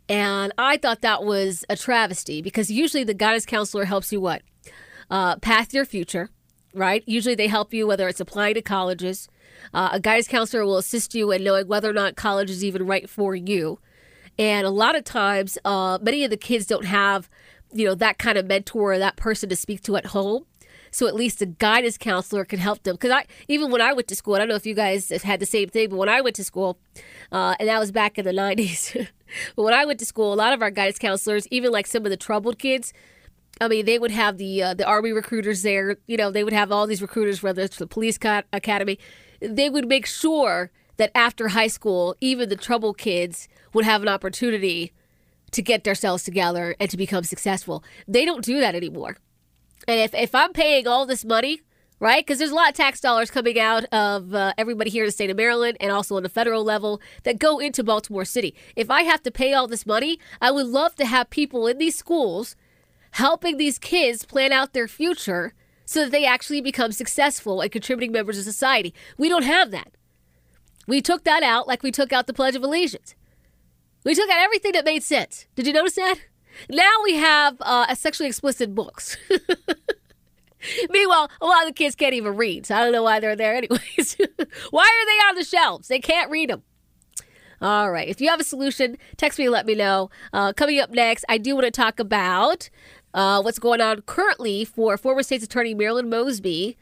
And 0.09 0.53
I 0.57 0.77
thought 0.77 1.01
that 1.01 1.25
was 1.25 1.65
a 1.69 1.77
travesty 1.77 2.41
because 2.43 2.71
usually 2.71 3.03
the 3.03 3.15
guidance 3.15 3.47
counselor 3.47 3.87
helps 3.87 4.13
you 4.13 4.21
what? 4.21 4.43
Uh, 5.11 5.37
path 5.37 5.75
your 5.75 5.85
future, 5.85 6.31
right? 6.75 7.03
Usually 7.07 7.35
they 7.35 7.47
help 7.47 7.73
you 7.73 7.87
whether 7.87 8.09
it's 8.09 8.21
applying 8.21 8.55
to 8.55 8.63
colleges. 8.63 9.29
Uh, 9.73 9.91
a 9.93 10.01
guidance 10.01 10.29
counselor 10.29 10.65
will 10.65 10.79
assist 10.79 11.15
you 11.15 11.31
in 11.31 11.45
knowing 11.45 11.69
whether 11.69 11.89
or 11.89 11.93
not 11.93 12.17
college 12.17 12.51
is 12.51 12.65
even 12.65 12.87
right 12.87 13.09
for 13.09 13.35
you. 13.35 13.79
And 14.39 14.67
a 14.67 14.71
lot 14.71 14.97
of 14.97 15.05
times, 15.05 15.59
uh, 15.65 15.99
many 16.01 16.25
of 16.25 16.31
the 16.31 16.37
kids 16.37 16.67
don't 16.67 16.87
have, 16.87 17.29
you 17.73 17.85
know, 17.85 17.95
that 17.95 18.19
kind 18.19 18.39
of 18.39 18.47
mentor 18.47 18.95
or 18.95 18.99
that 18.99 19.17
person 19.17 19.49
to 19.51 19.57
speak 19.57 19.83
to 19.83 19.97
at 19.97 20.07
home. 20.07 20.47
So 20.91 21.07
at 21.07 21.15
least 21.15 21.41
a 21.41 21.47
guidance 21.47 21.97
counselor 21.97 22.45
can 22.45 22.59
help 22.59 22.83
them. 22.83 22.97
Because 22.97 23.11
I, 23.11 23.25
even 23.49 23.71
when 23.71 23.81
I 23.81 23.95
went 23.95 24.09
to 24.09 24.17
school, 24.17 24.35
I 24.35 24.39
don't 24.39 24.49
know 24.49 24.57
if 24.57 24.67
you 24.67 24.75
guys 24.75 25.09
have 25.09 25.23
had 25.23 25.41
the 25.41 25.47
same 25.47 25.69
thing, 25.69 25.89
but 25.89 25.97
when 25.97 26.09
I 26.09 26.21
went 26.21 26.37
to 26.37 26.45
school, 26.45 26.79
uh, 27.31 27.55
and 27.59 27.69
that 27.69 27.79
was 27.79 27.91
back 27.91 28.19
in 28.19 28.25
the 28.25 28.33
90s, 28.43 29.09
but 29.57 29.63
when 29.63 29.75
I 29.75 29.87
went 29.87 29.99
to 30.01 30.07
school, 30.07 30.33
a 30.33 30.37
lot 30.37 30.53
of 30.53 30.61
our 30.61 30.71
guidance 30.71 30.99
counselors, 30.99 31.49
even 31.51 31.73
like 31.73 31.87
some 31.87 32.05
of 32.05 32.11
the 32.11 32.17
troubled 32.17 32.59
kids, 32.59 32.93
I 33.61 33.69
mean, 33.69 33.85
they 33.85 33.99
would 33.99 34.11
have 34.11 34.39
the 34.39 34.63
uh, 34.63 34.75
the 34.75 34.87
army 34.87 35.13
recruiters 35.13 35.63
there. 35.63 35.99
You 36.07 36.17
know, 36.17 36.31
they 36.31 36.45
would 36.45 36.53
have 36.53 36.73
all 36.73 36.87
these 36.87 37.03
recruiters, 37.03 37.43
whether 37.43 37.63
it's 37.63 37.77
the 37.77 37.87
police 37.87 38.19
academy. 38.53 38.99
They 39.41 39.71
would 39.71 39.89
make 39.89 40.07
sure 40.07 40.71
that 40.97 41.11
after 41.15 41.49
high 41.49 41.69
school, 41.69 42.17
even 42.21 42.49
the 42.49 42.57
trouble 42.57 42.95
kids 42.95 43.49
would 43.73 43.85
have 43.85 44.03
an 44.03 44.09
opportunity 44.09 44.93
to 45.53 45.63
get 45.63 45.85
themselves 45.85 46.23
together 46.25 46.75
and 46.81 46.91
to 46.91 46.97
become 46.97 47.25
successful. 47.25 47.85
They 48.09 48.25
don't 48.25 48.45
do 48.45 48.61
that 48.61 48.75
anymore. 48.75 49.17
And 49.89 50.01
if, 50.01 50.15
if 50.15 50.35
I'm 50.35 50.53
paying 50.53 50.87
all 50.87 51.07
this 51.07 51.25
money, 51.25 51.61
right, 51.99 52.25
because 52.25 52.39
there's 52.39 52.51
a 52.51 52.55
lot 52.55 52.71
of 52.71 52.75
tax 52.75 53.01
dollars 53.01 53.31
coming 53.31 53.59
out 53.59 53.85
of 53.87 54.35
uh, 54.35 54.53
everybody 54.57 54.91
here 54.91 55.05
in 55.05 55.09
the 55.09 55.13
state 55.13 55.31
of 55.31 55.37
Maryland 55.37 55.77
and 55.81 55.91
also 55.93 56.17
on 56.17 56.23
the 56.23 56.29
federal 56.29 56.65
level 56.65 57.01
that 57.25 57.39
go 57.39 57.59
into 57.59 57.85
Baltimore 57.85 58.25
City. 58.25 58.55
If 58.77 58.91
I 58.91 59.03
have 59.03 59.23
to 59.25 59.31
pay 59.31 59.53
all 59.53 59.67
this 59.67 59.87
money, 59.87 60.19
I 60.41 60.51
would 60.51 60.67
love 60.67 60.95
to 60.97 61.07
have 61.07 61.31
people 61.31 61.67
in 61.67 61.79
these 61.79 61.97
schools 61.97 62.57
helping 63.13 63.57
these 63.57 63.79
kids 63.79 64.25
plan 64.25 64.53
out 64.53 64.73
their 64.73 64.89
future 64.89 65.55
so 65.85 66.05
that 66.05 66.13
they 66.13 66.25
actually 66.25 66.61
become 66.61 66.93
successful 66.93 67.61
and 67.61 67.71
contributing 67.71 68.13
members 68.13 68.39
of 68.39 68.45
society. 68.45 68.95
We 69.19 69.29
don't 69.29 69.45
have 69.45 69.71
that. 69.71 69.93
We 70.87 71.01
took 71.01 71.25
that 71.25 71.43
out 71.43 71.69
like 71.69 71.83
we 71.83 71.93
took 71.93 72.13
out 72.13 72.27
the 72.27 72.33
Pledge 72.33 72.57
of 72.57 72.63
Allegiance. 72.63 73.15
We 74.05 74.15
took 74.15 74.29
out 74.31 74.41
everything 74.41 74.73
that 74.73 74.85
made 74.85 75.03
sense. 75.03 75.47
Did 75.55 75.67
you 75.67 75.73
notice 75.73 75.95
that? 75.95 76.17
Now 76.69 76.91
we 77.05 77.15
have 77.15 77.57
uh, 77.61 77.95
sexually 77.95 78.29
explicit 78.29 78.75
books. 78.75 79.17
Meanwhile, 80.91 81.31
a 81.41 81.47
lot 81.47 81.63
of 81.63 81.69
the 81.69 81.75
kids 81.75 81.95
can't 81.95 82.15
even 82.15 82.37
read, 82.37 82.67
so 82.67 82.75
I 82.75 82.81
don't 82.81 82.93
know 82.93 83.03
why 83.03 83.21
they're 83.21 83.37
there 83.37 83.55
anyways. 83.55 84.17
why 84.71 84.85
are 84.85 85.07
they 85.07 85.29
on 85.29 85.35
the 85.35 85.45
shelves? 85.45 85.89
They 85.89 85.99
can't 85.99 86.31
read 86.31 86.51
them. 86.51 86.63
All 87.61 87.93
right. 87.93 88.09
If 88.09 88.21
you 88.21 88.29
have 88.29 88.41
a 88.41 88.45
solution, 88.45 88.99
text 89.17 89.39
me 89.39 89.45
and 89.45 89.53
let 89.53 89.67
me 89.67 89.77
know. 89.77 90.11
Uh, 90.33 90.53
coming 90.53 90.81
up 90.81 90.91
next, 90.91 91.25
I 91.29 91.39
do 91.39 91.55
want 91.55 91.65
to 91.65 91.71
talk 91.71 92.01
about 92.01 92.71
uh, 93.15 93.43
what's 93.43 93.59
going 93.59 93.81
on 93.81 94.03
currently 94.03 94.65
for 94.65 94.97
former 94.97 95.23
state's 95.23 95.45
attorney 95.45 95.75
Marilyn 95.75 96.09
Mosby. 96.09 96.77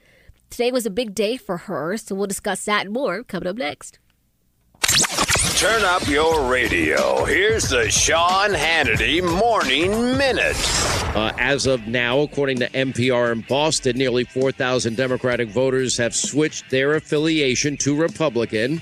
Today 0.50 0.72
was 0.72 0.86
a 0.86 0.90
big 0.90 1.14
day 1.14 1.36
for 1.36 1.56
her, 1.56 1.96
so 1.96 2.14
we'll 2.14 2.26
discuss 2.26 2.64
that 2.64 2.86
and 2.86 2.92
more 2.92 3.22
coming 3.22 3.48
up 3.48 3.56
next. 3.56 3.98
Turn 5.56 5.84
up 5.84 6.08
your 6.08 6.50
radio. 6.50 7.24
Here's 7.26 7.68
the 7.68 7.90
Sean 7.90 8.50
Hannity 8.50 9.22
Morning 9.38 9.90
Minute. 10.16 10.56
Uh, 11.14 11.32
as 11.38 11.66
of 11.66 11.86
now, 11.86 12.20
according 12.20 12.58
to 12.60 12.68
NPR 12.70 13.32
in 13.32 13.42
Boston, 13.42 13.98
nearly 13.98 14.24
4,000 14.24 14.96
Democratic 14.96 15.50
voters 15.50 15.98
have 15.98 16.14
switched 16.16 16.70
their 16.70 16.94
affiliation 16.94 17.76
to 17.78 17.94
Republican 17.94 18.80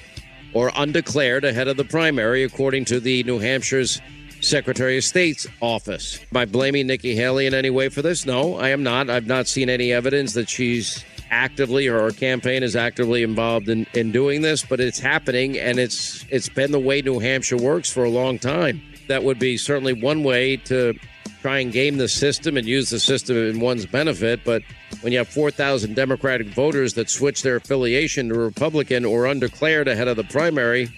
or 0.55 0.70
undeclared 0.76 1.44
ahead 1.44 1.66
of 1.66 1.76
the 1.76 1.84
primary, 1.84 2.44
according 2.44 2.84
to 2.84 3.01
the 3.01 3.24
New 3.24 3.40
Hampshire's 3.40 4.01
Secretary 4.41 4.99
of 4.99 5.05
State's 5.05 5.47
office. 5.61 6.20
Am 6.30 6.36
I 6.36 6.45
blaming 6.45 6.86
Nikki 6.86 7.14
Haley 7.14 7.47
in 7.47 7.55
any 7.55 7.70
way 7.70 7.89
for 7.89 8.03
this? 8.03 8.26
No, 8.26 8.57
I 8.57 8.68
am 8.68 8.82
not. 8.82 9.11
I've 9.11 9.26
not 9.26 9.49
seen 9.49 9.68
any 9.68 9.93
evidence 9.93 10.34
that 10.34 10.49
she's 10.49 11.05
actively 11.30 11.89
or 11.89 12.01
her 12.01 12.11
campaign 12.11 12.62
is 12.62 12.76
actively 12.76 13.22
involved 13.22 13.68
in, 13.68 13.86
in 13.95 14.12
doing 14.12 14.43
this, 14.43 14.64
but 14.64 14.80
it's 14.80 14.99
happening 14.99 15.59
and 15.59 15.78
it's 15.78 16.24
it's 16.30 16.49
been 16.49 16.72
the 16.72 16.78
way 16.78 17.03
New 17.03 17.18
Hampshire 17.18 17.57
works 17.57 17.91
for 17.91 18.05
a 18.05 18.11
long 18.11 18.39
time. 18.39 18.80
That 19.09 19.24
would 19.24 19.39
be 19.39 19.57
certainly 19.57 19.93
one 19.93 20.24
way 20.24 20.57
to 20.57 20.95
try 21.41 21.59
and 21.59 21.72
game 21.72 21.99
the 21.99 22.09
system 22.09 22.57
and 22.57 22.66
use 22.66 22.91
the 22.91 22.99
system 22.99 23.36
in 23.36 23.61
one's 23.61 23.86
benefit, 23.86 24.41
but 24.45 24.62
when 25.03 25.12
you 25.12 25.18
have 25.18 25.28
4,000 25.28 25.95
Democratic 25.95 26.49
voters 26.49 26.95
that 26.95 27.09
switch 27.09 27.43
their 27.43 27.57
affiliation 27.57 28.28
to 28.28 28.34
Republican 28.34 29.05
or 29.05 29.26
undeclared 29.26 29.86
ahead 29.86 30.09
of 30.09 30.16
the 30.16 30.24
primary, 30.24 30.89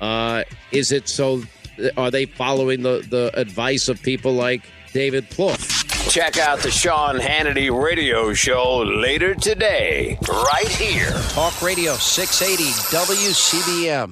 uh, 0.00 0.44
is 0.72 0.92
it 0.92 1.08
so? 1.08 1.42
Are 1.96 2.10
they 2.10 2.26
following 2.26 2.82
the, 2.82 3.06
the 3.08 3.30
advice 3.38 3.88
of 3.88 4.02
people 4.02 4.32
like 4.32 4.62
David 4.92 5.30
Plouffe? 5.30 6.10
Check 6.10 6.38
out 6.38 6.60
the 6.60 6.70
Sean 6.70 7.18
Hannity 7.18 7.70
radio 7.70 8.32
show 8.32 8.78
later 8.78 9.34
today, 9.34 10.18
right 10.26 10.68
here. 10.68 11.10
Talk 11.30 11.60
Radio 11.60 11.92
680 11.94 12.70
WCBM. 12.96 14.10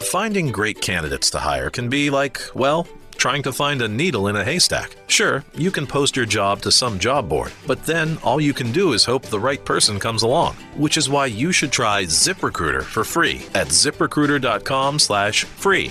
Finding 0.00 0.52
great 0.52 0.80
candidates 0.82 1.30
to 1.30 1.38
hire 1.38 1.70
can 1.70 1.88
be 1.88 2.10
like, 2.10 2.38
well, 2.54 2.86
trying 3.16 3.42
to 3.44 3.52
find 3.52 3.80
a 3.80 3.88
needle 3.88 4.28
in 4.28 4.36
a 4.36 4.44
haystack. 4.44 4.94
Sure, 5.06 5.42
you 5.54 5.70
can 5.70 5.86
post 5.86 6.16
your 6.16 6.26
job 6.26 6.60
to 6.60 6.70
some 6.72 6.98
job 6.98 7.28
board, 7.28 7.52
but 7.66 7.84
then 7.86 8.18
all 8.22 8.40
you 8.40 8.52
can 8.52 8.72
do 8.72 8.92
is 8.92 9.04
hope 9.04 9.26
the 9.26 9.38
right 9.38 9.64
person 9.64 9.98
comes 9.98 10.22
along, 10.22 10.54
which 10.76 10.96
is 10.96 11.08
why 11.08 11.26
you 11.26 11.52
should 11.52 11.72
try 11.72 12.02
ZipRecruiter 12.02 12.82
for 12.82 13.04
free 13.04 13.42
at 13.54 13.68
ziprecruiter.com/free. 13.68 15.90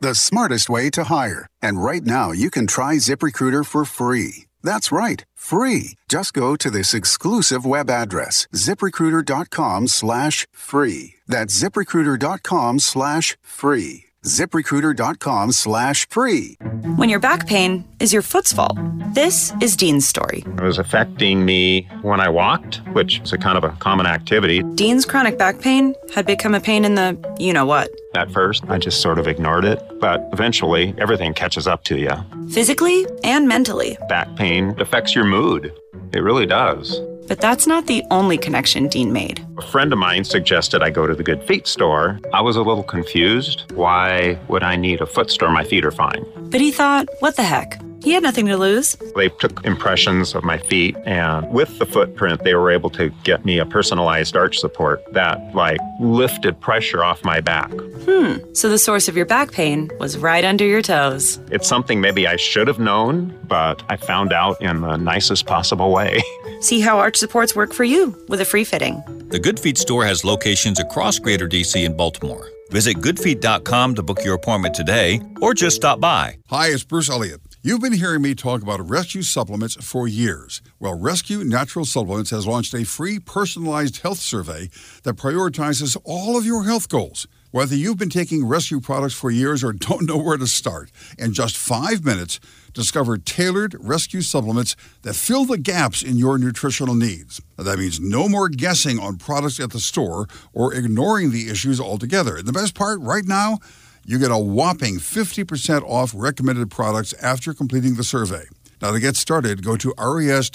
the 0.00 0.14
smartest 0.14 0.68
way 0.68 0.90
to 0.90 1.04
hire. 1.04 1.46
And 1.62 1.82
right 1.82 2.04
now, 2.04 2.32
you 2.32 2.50
can 2.50 2.66
try 2.66 2.96
ZipRecruiter 2.96 3.64
for 3.64 3.84
free. 3.84 4.46
That's 4.62 4.90
right, 4.92 5.24
free. 5.34 5.96
Just 6.08 6.32
go 6.32 6.56
to 6.56 6.70
this 6.70 6.94
exclusive 6.94 7.64
web 7.64 7.88
address, 7.88 8.48
ziprecruiter.com 8.54 9.86
slash 9.86 10.46
free. 10.52 11.14
That's 11.28 11.56
ziprecruiter.com 11.62 12.80
slash 12.80 13.36
free 13.42 14.05
ziprecruiter.com 14.26 15.52
slash 15.52 16.08
free. 16.08 16.56
When 16.96 17.08
your 17.08 17.20
back 17.20 17.46
pain 17.46 17.84
is 18.00 18.12
your 18.12 18.22
foot's 18.22 18.52
fault. 18.52 18.78
This 19.14 19.52
is 19.62 19.76
Dean's 19.76 20.06
story. 20.06 20.42
It 20.46 20.60
was 20.60 20.78
affecting 20.78 21.44
me 21.44 21.88
when 22.02 22.20
I 22.20 22.28
walked, 22.28 22.76
which 22.92 23.20
is 23.20 23.32
a 23.32 23.38
kind 23.38 23.56
of 23.56 23.64
a 23.64 23.70
common 23.78 24.06
activity. 24.06 24.62
Dean's 24.74 25.06
chronic 25.06 25.38
back 25.38 25.60
pain 25.60 25.94
had 26.14 26.26
become 26.26 26.54
a 26.54 26.60
pain 26.60 26.84
in 26.84 26.96
the 26.96 27.16
you 27.38 27.52
know 27.52 27.64
what. 27.64 27.90
At 28.14 28.30
first, 28.30 28.64
I 28.68 28.78
just 28.78 29.00
sort 29.00 29.18
of 29.18 29.26
ignored 29.26 29.64
it, 29.64 29.82
but 30.00 30.28
eventually 30.32 30.94
everything 30.98 31.32
catches 31.34 31.66
up 31.66 31.84
to 31.84 31.96
you. 31.98 32.10
Physically 32.50 33.06
and 33.24 33.48
mentally. 33.48 33.96
Back 34.08 34.34
pain 34.36 34.74
affects 34.78 35.14
your 35.14 35.24
mood. 35.24 35.72
It 36.12 36.20
really 36.20 36.46
does. 36.46 37.00
But 37.28 37.40
that's 37.40 37.66
not 37.66 37.86
the 37.86 38.04
only 38.10 38.38
connection 38.38 38.88
Dean 38.88 39.12
made. 39.12 39.44
A 39.58 39.62
friend 39.62 39.92
of 39.92 39.98
mine 39.98 40.24
suggested 40.24 40.82
I 40.82 40.90
go 40.90 41.06
to 41.06 41.14
the 41.14 41.22
Good 41.22 41.42
Feet 41.42 41.66
store. 41.66 42.20
I 42.32 42.40
was 42.40 42.56
a 42.56 42.62
little 42.62 42.82
confused. 42.82 43.64
Why 43.74 44.38
would 44.48 44.62
I 44.62 44.76
need 44.76 45.00
a 45.00 45.06
foot 45.06 45.30
store? 45.30 45.50
My 45.50 45.64
feet 45.64 45.84
are 45.84 45.90
fine. 45.90 46.24
But 46.50 46.60
he 46.60 46.70
thought, 46.70 47.08
what 47.20 47.36
the 47.36 47.42
heck? 47.42 47.80
He 48.02 48.12
had 48.12 48.22
nothing 48.22 48.46
to 48.46 48.56
lose. 48.56 48.96
They 49.16 49.28
took 49.28 49.64
impressions 49.64 50.34
of 50.34 50.44
my 50.44 50.58
feet, 50.58 50.96
and 51.04 51.48
with 51.50 51.78
the 51.78 51.86
footprint, 51.86 52.44
they 52.44 52.54
were 52.54 52.70
able 52.70 52.90
to 52.90 53.10
get 53.24 53.44
me 53.44 53.58
a 53.58 53.66
personalized 53.66 54.36
arch 54.36 54.58
support 54.58 55.02
that, 55.12 55.54
like, 55.54 55.80
lifted 56.00 56.60
pressure 56.60 57.02
off 57.02 57.24
my 57.24 57.40
back. 57.40 57.70
Hmm. 57.70 58.36
So 58.52 58.68
the 58.68 58.78
source 58.78 59.08
of 59.08 59.16
your 59.16 59.26
back 59.26 59.52
pain 59.52 59.90
was 59.98 60.18
right 60.18 60.44
under 60.44 60.64
your 60.64 60.82
toes. 60.82 61.38
It's 61.50 61.66
something 61.66 62.00
maybe 62.00 62.26
I 62.26 62.36
should 62.36 62.68
have 62.68 62.78
known, 62.78 63.38
but 63.48 63.82
I 63.88 63.96
found 63.96 64.32
out 64.32 64.60
in 64.60 64.82
the 64.82 64.96
nicest 64.96 65.46
possible 65.46 65.92
way. 65.92 66.22
See 66.60 66.80
how 66.80 66.98
arch 66.98 67.16
supports 67.16 67.56
work 67.56 67.72
for 67.72 67.84
you 67.84 68.16
with 68.28 68.40
a 68.40 68.44
free 68.44 68.64
fitting. 68.64 69.02
The 69.28 69.38
Good 69.38 69.58
Feet 69.58 69.78
store 69.78 70.04
has 70.04 70.24
locations 70.24 70.78
across 70.78 71.18
Greater 71.18 71.48
DC 71.48 71.84
and 71.84 71.96
Baltimore. 71.96 72.48
Visit 72.70 72.96
goodfeet.com 72.96 73.94
to 73.94 74.02
book 74.02 74.24
your 74.24 74.34
appointment 74.34 74.74
today 74.74 75.20
or 75.40 75.54
just 75.54 75.76
stop 75.76 76.00
by. 76.00 76.38
Hi, 76.48 76.68
it's 76.68 76.84
Bruce 76.84 77.08
Elliott. 77.08 77.40
You've 77.66 77.80
been 77.80 77.94
hearing 77.94 78.22
me 78.22 78.36
talk 78.36 78.62
about 78.62 78.88
rescue 78.88 79.22
supplements 79.22 79.74
for 79.84 80.06
years. 80.06 80.62
Well, 80.78 80.96
Rescue 80.96 81.42
Natural 81.42 81.84
Supplements 81.84 82.30
has 82.30 82.46
launched 82.46 82.72
a 82.74 82.84
free 82.84 83.18
personalized 83.18 84.02
health 84.02 84.18
survey 84.18 84.70
that 85.02 85.16
prioritizes 85.16 85.96
all 86.04 86.38
of 86.38 86.46
your 86.46 86.62
health 86.62 86.88
goals. 86.88 87.26
Whether 87.50 87.74
you've 87.74 87.98
been 87.98 88.08
taking 88.08 88.46
rescue 88.46 88.78
products 88.78 89.14
for 89.14 89.32
years 89.32 89.64
or 89.64 89.72
don't 89.88 90.06
know 90.06 90.16
where 90.16 90.36
to 90.36 90.46
start, 90.46 90.92
in 91.18 91.32
just 91.32 91.56
five 91.56 92.04
minutes, 92.04 92.38
discover 92.72 93.18
tailored 93.18 93.74
rescue 93.80 94.20
supplements 94.20 94.76
that 95.02 95.14
fill 95.14 95.44
the 95.44 95.58
gaps 95.58 96.04
in 96.04 96.18
your 96.18 96.38
nutritional 96.38 96.94
needs. 96.94 97.40
Now, 97.58 97.64
that 97.64 97.80
means 97.80 97.98
no 97.98 98.28
more 98.28 98.48
guessing 98.48 99.00
on 99.00 99.16
products 99.16 99.58
at 99.58 99.72
the 99.72 99.80
store 99.80 100.28
or 100.52 100.72
ignoring 100.72 101.32
the 101.32 101.50
issues 101.50 101.80
altogether. 101.80 102.36
And 102.36 102.46
the 102.46 102.52
best 102.52 102.76
part 102.76 103.00
right 103.00 103.24
now, 103.24 103.58
you 104.06 104.18
get 104.20 104.30
a 104.30 104.38
whopping 104.38 104.98
50% 104.98 105.82
off 105.82 106.12
recommended 106.14 106.70
products 106.70 107.12
after 107.14 107.52
completing 107.52 107.96
the 107.96 108.04
survey. 108.04 108.44
Now, 108.80 108.92
to 108.92 109.00
get 109.00 109.16
started, 109.16 109.64
go 109.64 109.76
to 109.76 109.92
res-q.life. 109.98 110.48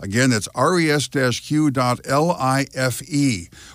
Again, 0.00 0.30
that's 0.30 0.48
res-q.life 0.54 2.00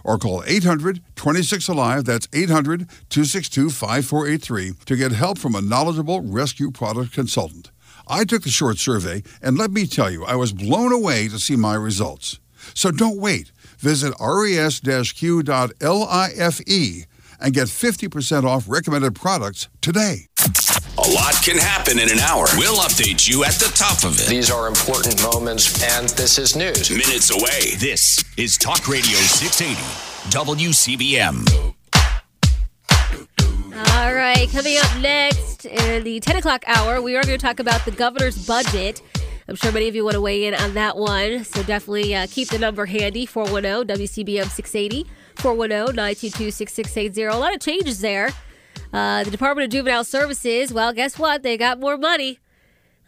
or 0.06 0.18
call 0.18 0.44
800 0.48 1.02
26 1.16 1.68
Alive. 1.68 2.06
That's 2.06 2.30
800 2.32 2.88
262 3.10 3.70
5483 3.70 4.74
to 4.86 4.96
get 4.96 5.12
help 5.12 5.38
from 5.38 5.54
a 5.56 5.62
knowledgeable 5.62 6.22
rescue 6.22 6.72
product 6.72 7.12
consultant. 7.12 7.72
I 8.08 8.24
took 8.24 8.44
the 8.44 8.50
short 8.50 8.78
survey, 8.78 9.24
and 9.42 9.58
let 9.58 9.72
me 9.72 9.86
tell 9.86 10.10
you, 10.10 10.24
I 10.24 10.36
was 10.36 10.54
blown 10.54 10.94
away 10.94 11.28
to 11.28 11.40
see 11.40 11.58
my 11.58 11.76
results. 11.76 12.40
So 12.74 12.92
don't 12.92 13.20
wait. 13.20 13.52
Visit 13.80 14.14
res-q.life 14.22 14.74
and 17.40 17.54
get 17.54 17.68
50% 17.68 18.44
off 18.44 18.66
recommended 18.68 19.16
products 19.16 19.70
today. 19.82 20.28
A 20.98 21.10
lot 21.10 21.34
can 21.44 21.58
happen 21.58 22.00
in 22.00 22.10
an 22.10 22.20
hour. 22.20 22.46
We'll 22.58 22.78
update 22.78 23.28
you 23.28 23.44
at 23.44 23.54
the 23.54 23.72
top 23.76 24.04
of 24.04 24.20
it. 24.20 24.28
These 24.28 24.52
are 24.52 24.68
important 24.68 25.22
moments, 25.24 25.84
and 25.98 26.10
this 26.10 26.38
is 26.38 26.56
news. 26.56 26.90
Minutes 26.92 27.32
away. 27.32 27.76
This 27.78 28.24
is 28.38 28.58
Talk 28.58 28.88
Radio 28.88 29.18
680, 29.18 29.82
WCBM. 30.30 31.74
All 33.76 34.14
right, 34.14 34.48
coming 34.52 34.78
up 34.78 35.02
next 35.02 35.66
in 35.66 36.04
the 36.04 36.20
10 36.20 36.36
o'clock 36.36 36.64
hour, 36.68 37.02
we 37.02 37.16
are 37.16 37.24
going 37.24 37.38
to 37.38 37.44
talk 37.44 37.60
about 37.60 37.84
the 37.86 37.92
governor's 37.92 38.46
budget. 38.46 39.02
I'm 39.48 39.56
sure 39.56 39.72
many 39.72 39.88
of 39.88 39.96
you 39.96 40.04
want 40.04 40.14
to 40.14 40.22
weigh 40.22 40.46
in 40.46 40.54
on 40.54 40.74
that 40.76 40.96
one, 40.96 41.44
so 41.44 41.64
definitely 41.64 42.16
uh, 42.16 42.28
keep 42.30 42.50
the 42.50 42.60
number 42.60 42.86
handy 42.86 43.26
410 43.26 43.98
WCBM 43.98 44.50
680, 44.50 45.06
410 45.36 45.96
922 45.96 46.52
6680. 46.52 47.24
A 47.24 47.38
lot 47.38 47.54
of 47.54 47.60
changes 47.62 48.00
there. 48.00 48.30
Uh, 48.92 49.24
the 49.24 49.32
Department 49.32 49.66
of 49.66 49.72
Juvenile 49.72 50.04
Services, 50.04 50.72
well, 50.72 50.94
guess 50.94 51.18
what? 51.18 51.42
They 51.44 51.58
got 51.58 51.80
more 51.80 51.98
money. 51.98 52.40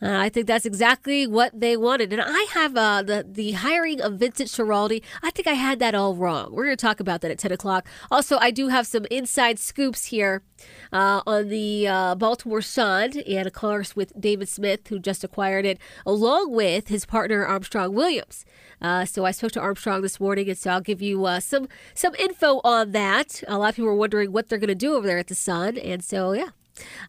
Uh, 0.02 0.18
I 0.18 0.30
think 0.30 0.48
that's 0.48 0.66
exactly 0.66 1.26
what 1.26 1.58
they 1.58 1.78
wanted. 1.78 2.12
And 2.12 2.22
I 2.22 2.48
have 2.52 2.76
uh, 2.76 3.02
the, 3.02 3.26
the 3.28 3.54
hiring 3.54 4.02
of 4.02 4.14
Vincent 4.16 4.50
Schiraldi. 4.50 5.02
I 5.24 5.32
think 5.32 5.48
I 5.48 5.54
had 5.54 5.80
that 5.80 5.96
all 5.96 6.16
wrong. 6.16 6.52
We're 6.52 6.66
going 6.66 6.76
to 6.76 6.86
talk 6.86 7.00
about 7.00 7.22
that 7.22 7.32
at 7.32 7.39
10 7.39 7.54
o'clock. 7.54 7.88
Also, 8.12 8.38
I 8.38 8.52
do 8.52 8.68
have 8.68 8.88
some 8.88 9.06
inside 9.10 9.58
scoops 9.58 10.06
here 10.06 10.43
uh, 10.91 11.22
on 11.26 11.48
the 11.48 11.88
uh, 11.88 12.16
Baltimore 12.16 12.62
Sun 12.62 13.14
and, 13.20 13.48
of 13.48 13.54
course, 13.54 13.96
with 13.96 14.12
David 14.20 14.50
Smith, 14.50 14.88
who 14.89 15.00
just 15.00 15.24
acquired 15.24 15.66
it, 15.66 15.80
along 16.06 16.52
with 16.52 16.89
his 16.89 17.06
partner, 17.06 17.46
Armstrong 17.46 17.93
Williams. 17.93 18.43
Uh, 18.82 19.06
so 19.06 19.24
I 19.24 19.32
spoke 19.32 19.54
to 19.54 19.62
Armstrong 19.62 20.02
this 20.02 20.20
morning, 20.20 20.50
and 20.50 20.58
so 20.58 20.72
I'll 20.72 20.82
give 20.82 21.02
you 21.02 21.26
uh, 21.26 21.39
some, 21.39 21.70
some 21.93 22.14
info 22.16 22.60
on 22.66 22.91
that. 22.91 23.43
A 23.48 23.58
lot 23.58 23.70
of 23.70 23.76
people 23.76 23.89
are 23.89 23.96
wondering 23.96 24.34
what 24.34 24.50
they're 24.50 24.60
going 24.60 24.68
to 24.68 24.76
do 24.76 24.96
over 24.96 25.08
there 25.08 25.18
at 25.18 25.28
the 25.28 25.36
Sun. 25.36 25.78
And 25.78 26.04
so, 26.04 26.34
yeah, 26.34 26.50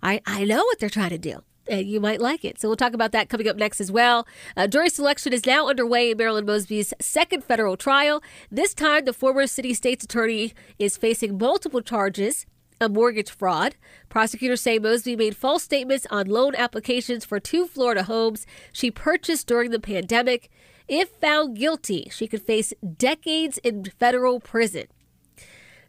I, 0.05 0.21
I 0.25 0.45
know 0.45 0.63
what 0.65 0.79
they're 0.79 0.89
trying 0.89 1.11
to 1.11 1.19
do 1.19 1.43
and 1.69 1.87
you 1.87 2.01
might 2.01 2.21
like 2.21 2.45
it. 2.45 2.61
So 2.61 2.69
we'll 2.69 2.77
talk 2.77 2.95
about 2.95 3.13
that 3.13 3.29
coming 3.29 3.49
up 3.49 3.57
next 3.57 3.81
as 3.81 3.91
well. 3.91 4.27
Uh, 4.57 4.67
jury 4.67 4.89
selection 4.89 5.33
is 5.33 5.47
now 5.47 5.69
underway 5.69 6.11
in 6.11 6.19
Marilyn 6.19 6.47
Mosby's 6.47 6.93
second 7.01 7.45
federal 7.45 7.77
trial. 7.77 8.23
This 8.51 8.75
time, 8.75 9.05
the 9.05 9.13
former 9.13 9.47
city 9.47 9.75
state's 9.75 10.05
attorney 10.05 10.55
is 10.79 10.97
facing 10.97 11.39
multiple 11.39 11.81
charges. 11.81 12.47
A 12.79 12.91
mortgage 12.91 13.31
fraud. 13.31 13.75
Prosecutors 14.11 14.61
say 14.61 14.79
Mosby 14.79 15.17
made 15.17 15.35
false 15.35 15.63
statements 15.63 16.07
on 16.11 16.27
loan 16.27 16.55
applications 16.55 17.25
for 17.25 17.41
two 17.41 17.67
Florida 17.67 18.03
homes 18.03 18.47
she 18.71 18.91
purchased 18.91 19.47
during 19.47 19.71
the 19.71 19.81
pandemic. 19.81 20.51
If 20.87 21.09
found 21.09 21.57
guilty, 21.57 22.09
she 22.13 22.27
could 22.27 22.43
face 22.43 22.75
decades 22.99 23.57
in 23.59 23.85
federal 23.99 24.41
prison. 24.41 24.89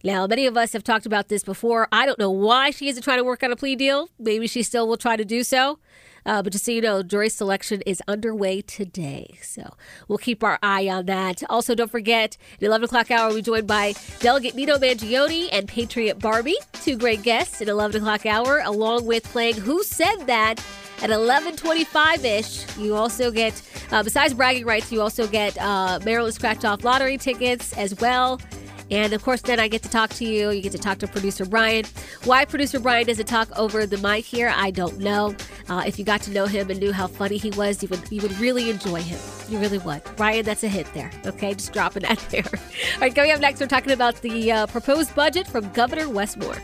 Now, 0.04 0.28
many 0.28 0.46
of 0.46 0.56
us 0.58 0.74
have 0.74 0.84
talked 0.84 1.06
about 1.06 1.28
this 1.28 1.44
before. 1.44 1.88
I 1.92 2.06
don't 2.06 2.20
know 2.20 2.32
why 2.32 2.72
she 2.72 2.88
isn't 2.90 3.04
trying 3.04 3.18
to 3.18 3.24
work 3.24 3.44
on 3.44 3.52
a 3.52 3.56
plea 3.56 3.76
deal. 3.76 4.10
Maybe 4.20 4.48
she 4.48 4.64
still 4.64 4.88
will 4.88 4.98
try 4.98 5.16
to 5.16 5.26
do 5.26 5.44
so. 5.44 5.80
Uh, 6.26 6.44
but 6.44 6.52
just 6.52 6.66
so 6.66 6.72
you 6.72 6.82
know, 6.82 7.02
jury 7.02 7.30
selection 7.30 7.82
is 7.86 8.02
underway 8.06 8.62
today. 8.62 9.38
So 9.42 9.76
we'll 10.10 10.18
keep 10.18 10.44
our 10.44 10.60
eye 10.62 10.90
on 10.90 11.06
that. 11.06 11.42
Also, 11.50 11.74
don't 11.74 11.90
forget, 11.90 12.36
at 12.56 12.64
11 12.64 12.86
o'clock 12.86 13.10
hour, 13.10 13.30
we're 13.30 13.42
joined 13.42 13.66
by 13.66 13.94
Delegate 14.20 14.54
Nino 14.54 14.78
Mangione 14.78 15.48
and 15.54 15.70
Patriot 15.70 16.20
Barbie, 16.20 16.58
two 16.74 16.98
great 16.98 17.24
guests 17.24 17.62
at 17.62 17.70
11 17.70 18.02
o'clock 18.02 18.26
hour, 18.26 18.62
along 18.66 19.06
with 19.06 19.24
playing 19.24 19.56
Who 19.56 19.84
Said 19.84 20.28
That 20.28 20.62
at 21.02 21.12
11:25 21.12 22.26
ish. 22.26 22.78
You 22.78 22.96
also 22.96 23.32
get, 23.32 23.62
uh, 23.92 24.04
besides 24.04 24.34
bragging 24.34 24.66
rights, 24.66 24.92
you 24.92 25.02
also 25.02 25.28
get 25.28 25.58
uh, 25.58 26.00
Maryland 26.04 26.34
Scratch 26.36 26.66
Off 26.66 26.84
lottery 26.84 27.18
tickets 27.18 27.72
as 27.78 27.96
well. 28.02 28.42
And 28.90 29.14
of 29.14 29.24
course, 29.24 29.42
then 29.42 29.60
I 29.60 29.68
get 29.68 29.84
to 29.84 29.90
talk 29.90 30.12
to 30.12 30.26
you. 30.26 30.52
You 30.52 30.62
get 30.62 30.72
to 30.72 30.78
talk 30.78 31.00
to 31.00 31.08
producer 31.08 31.46
Brian. 31.46 31.86
Why 32.24 32.46
producer 32.46 32.80
Brian 32.80 33.06
doesn't 33.08 33.26
talk 33.26 33.50
over 33.58 33.86
the 33.86 33.98
mic 33.98 34.26
here, 34.26 34.52
I 34.56 34.72
don't 34.72 35.00
know. 35.00 35.36
Uh, 35.70 35.84
if 35.86 36.00
you 36.00 36.06
got 36.06 36.22
to 36.24 36.32
know 36.32 36.46
him 36.46 36.70
and 36.70 36.80
knew 36.80 36.94
how 36.94 37.08
funny 37.08 37.38
he 37.38 37.50
was, 37.52 37.84
you 37.84 37.90
would 37.90 38.02
you 38.12 38.22
would 38.22 38.38
really 38.40 38.70
enjoy 38.70 39.02
him. 39.02 39.20
You 39.50 39.60
really 39.60 39.80
would. 39.80 40.02
Brian, 40.16 40.46
that's 40.46 40.64
a 40.64 40.70
hit 40.70 40.92
there. 40.94 41.12
Okay, 41.26 41.54
just 41.54 41.74
dropping 41.74 42.04
that 42.04 42.20
there. 42.30 42.44
All 42.46 43.02
right, 43.02 43.14
coming 43.14 43.32
up 43.32 43.40
next, 43.40 43.60
we're 43.60 43.68
talking 43.68 43.92
about 43.92 44.22
the 44.22 44.52
uh, 44.52 44.68
proposed 44.68 45.14
budget 45.16 45.48
from 45.48 45.70
Governor 45.74 46.10
Wes 46.10 46.38
Moore. 46.38 46.56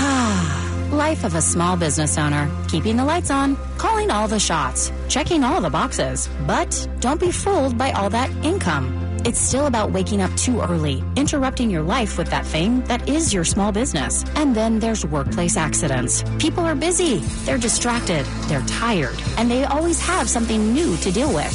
Life 0.96 1.24
of 1.24 1.34
a 1.34 1.42
small 1.42 1.76
business 1.76 2.18
owner. 2.18 2.50
Keeping 2.68 2.96
the 2.96 3.04
lights 3.04 3.30
on, 3.30 3.56
calling 3.78 4.10
all 4.10 4.28
the 4.28 4.40
shots, 4.40 4.92
checking 5.08 5.44
all 5.44 5.60
the 5.60 5.70
boxes. 5.70 6.28
But 6.46 6.88
don't 7.00 7.20
be 7.20 7.32
fooled 7.32 7.76
by 7.78 7.92
all 7.92 8.10
that 8.10 8.30
income. 8.44 9.09
It's 9.22 9.38
still 9.38 9.66
about 9.66 9.92
waking 9.92 10.22
up 10.22 10.34
too 10.34 10.60
early, 10.62 11.04
interrupting 11.14 11.70
your 11.70 11.82
life 11.82 12.16
with 12.16 12.30
that 12.30 12.46
thing 12.46 12.80
that 12.84 13.06
is 13.06 13.34
your 13.34 13.44
small 13.44 13.70
business. 13.70 14.24
And 14.34 14.54
then 14.54 14.78
there's 14.78 15.04
workplace 15.04 15.58
accidents. 15.58 16.24
People 16.38 16.64
are 16.64 16.74
busy, 16.74 17.18
they're 17.44 17.58
distracted, 17.58 18.24
they're 18.48 18.62
tired, 18.62 19.20
and 19.36 19.50
they 19.50 19.64
always 19.64 20.00
have 20.00 20.28
something 20.28 20.72
new 20.72 20.96
to 20.98 21.12
deal 21.12 21.34
with. 21.34 21.52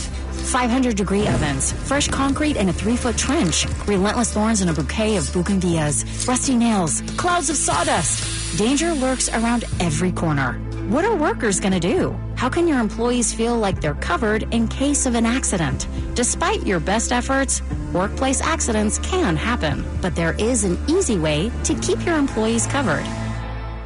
500 0.52 0.96
degree 0.96 1.28
ovens, 1.28 1.72
fresh 1.72 2.08
concrete 2.08 2.56
in 2.56 2.70
a 2.70 2.74
three 2.74 2.96
foot 2.96 3.18
trench, 3.18 3.66
relentless 3.88 4.32
thorns 4.32 4.62
in 4.62 4.70
a 4.70 4.74
bouquet 4.74 5.18
of 5.18 5.24
bougainvilleas, 5.26 6.28
rusty 6.28 6.56
nails, 6.56 7.02
clouds 7.18 7.50
of 7.50 7.56
sawdust. 7.56 8.58
Danger 8.60 8.94
lurks 8.94 9.28
around 9.30 9.66
every 9.80 10.12
corner. 10.12 10.54
What 10.88 11.04
are 11.04 11.16
workers 11.16 11.60
going 11.60 11.74
to 11.74 11.80
do? 11.80 12.16
How 12.36 12.50
can 12.50 12.68
your 12.68 12.80
employees 12.80 13.34
feel 13.34 13.58
like 13.58 13.80
they're 13.80 13.96
covered 13.96 14.44
in 14.54 14.68
case 14.68 15.06
of 15.06 15.16
an 15.16 15.26
accident? 15.26 15.88
Despite 16.16 16.66
your 16.66 16.82
best 16.82 17.12
efforts, 17.12 17.62
workplace 17.94 18.42
accidents 18.42 19.00
can 19.00 19.38
happen, 19.38 19.86
but 20.02 20.16
there 20.16 20.34
is 20.34 20.66
an 20.66 20.78
easy 20.88 21.18
way 21.18 21.50
to 21.64 21.74
keep 21.76 22.06
your 22.06 22.18
employees 22.18 22.68
covered. 22.68 23.06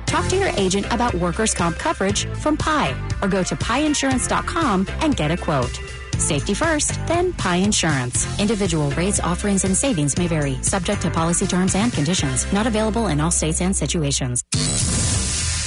Talk 0.08 0.28
to 0.30 0.36
your 0.36 0.50
agent 0.58 0.88
about 0.91 1.14
workers' 1.14 1.54
comp 1.54 1.78
coverage 1.78 2.26
from 2.38 2.58
PIE 2.58 2.95
or 3.22 3.28
go 3.28 3.43
to 3.43 3.56
pieinsurance.com 3.56 4.88
and 5.02 5.16
get 5.16 5.30
a 5.30 5.38
quote. 5.38 5.80
Safety 6.18 6.56
first, 6.56 6.93
then 7.08 7.32
PIE 7.34 7.58
Insurance. 7.58 8.39
Individual 8.39 8.89
rates, 8.91 9.20
offerings, 9.20 9.64
and 9.64 9.78
savings 9.78 10.18
may 10.18 10.28
vary, 10.28 10.56
subject 10.64 11.04
to 11.04 11.12
policy 11.12 11.45
terms 11.45 11.76
and 11.76 11.93
conditions. 11.93 12.52
Not 12.52 12.66
available 12.66 13.08
in 13.08 13.22
all 13.22 13.32
states 13.32 13.62
and 13.62 13.76
situations. 13.76 14.43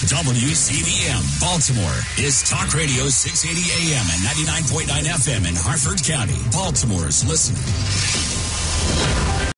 WCBM 0.02 1.40
Baltimore 1.40 1.94
is 2.18 2.42
Talk 2.42 2.74
Radio 2.74 3.06
680 3.06 3.94
AM 3.94 4.04
and 4.10 4.20
99.9 4.26 4.88
FM 5.06 5.48
in 5.48 5.54
Harford 5.54 6.02
County. 6.02 6.34
Baltimore's 6.50 7.24
listening. 7.24 7.62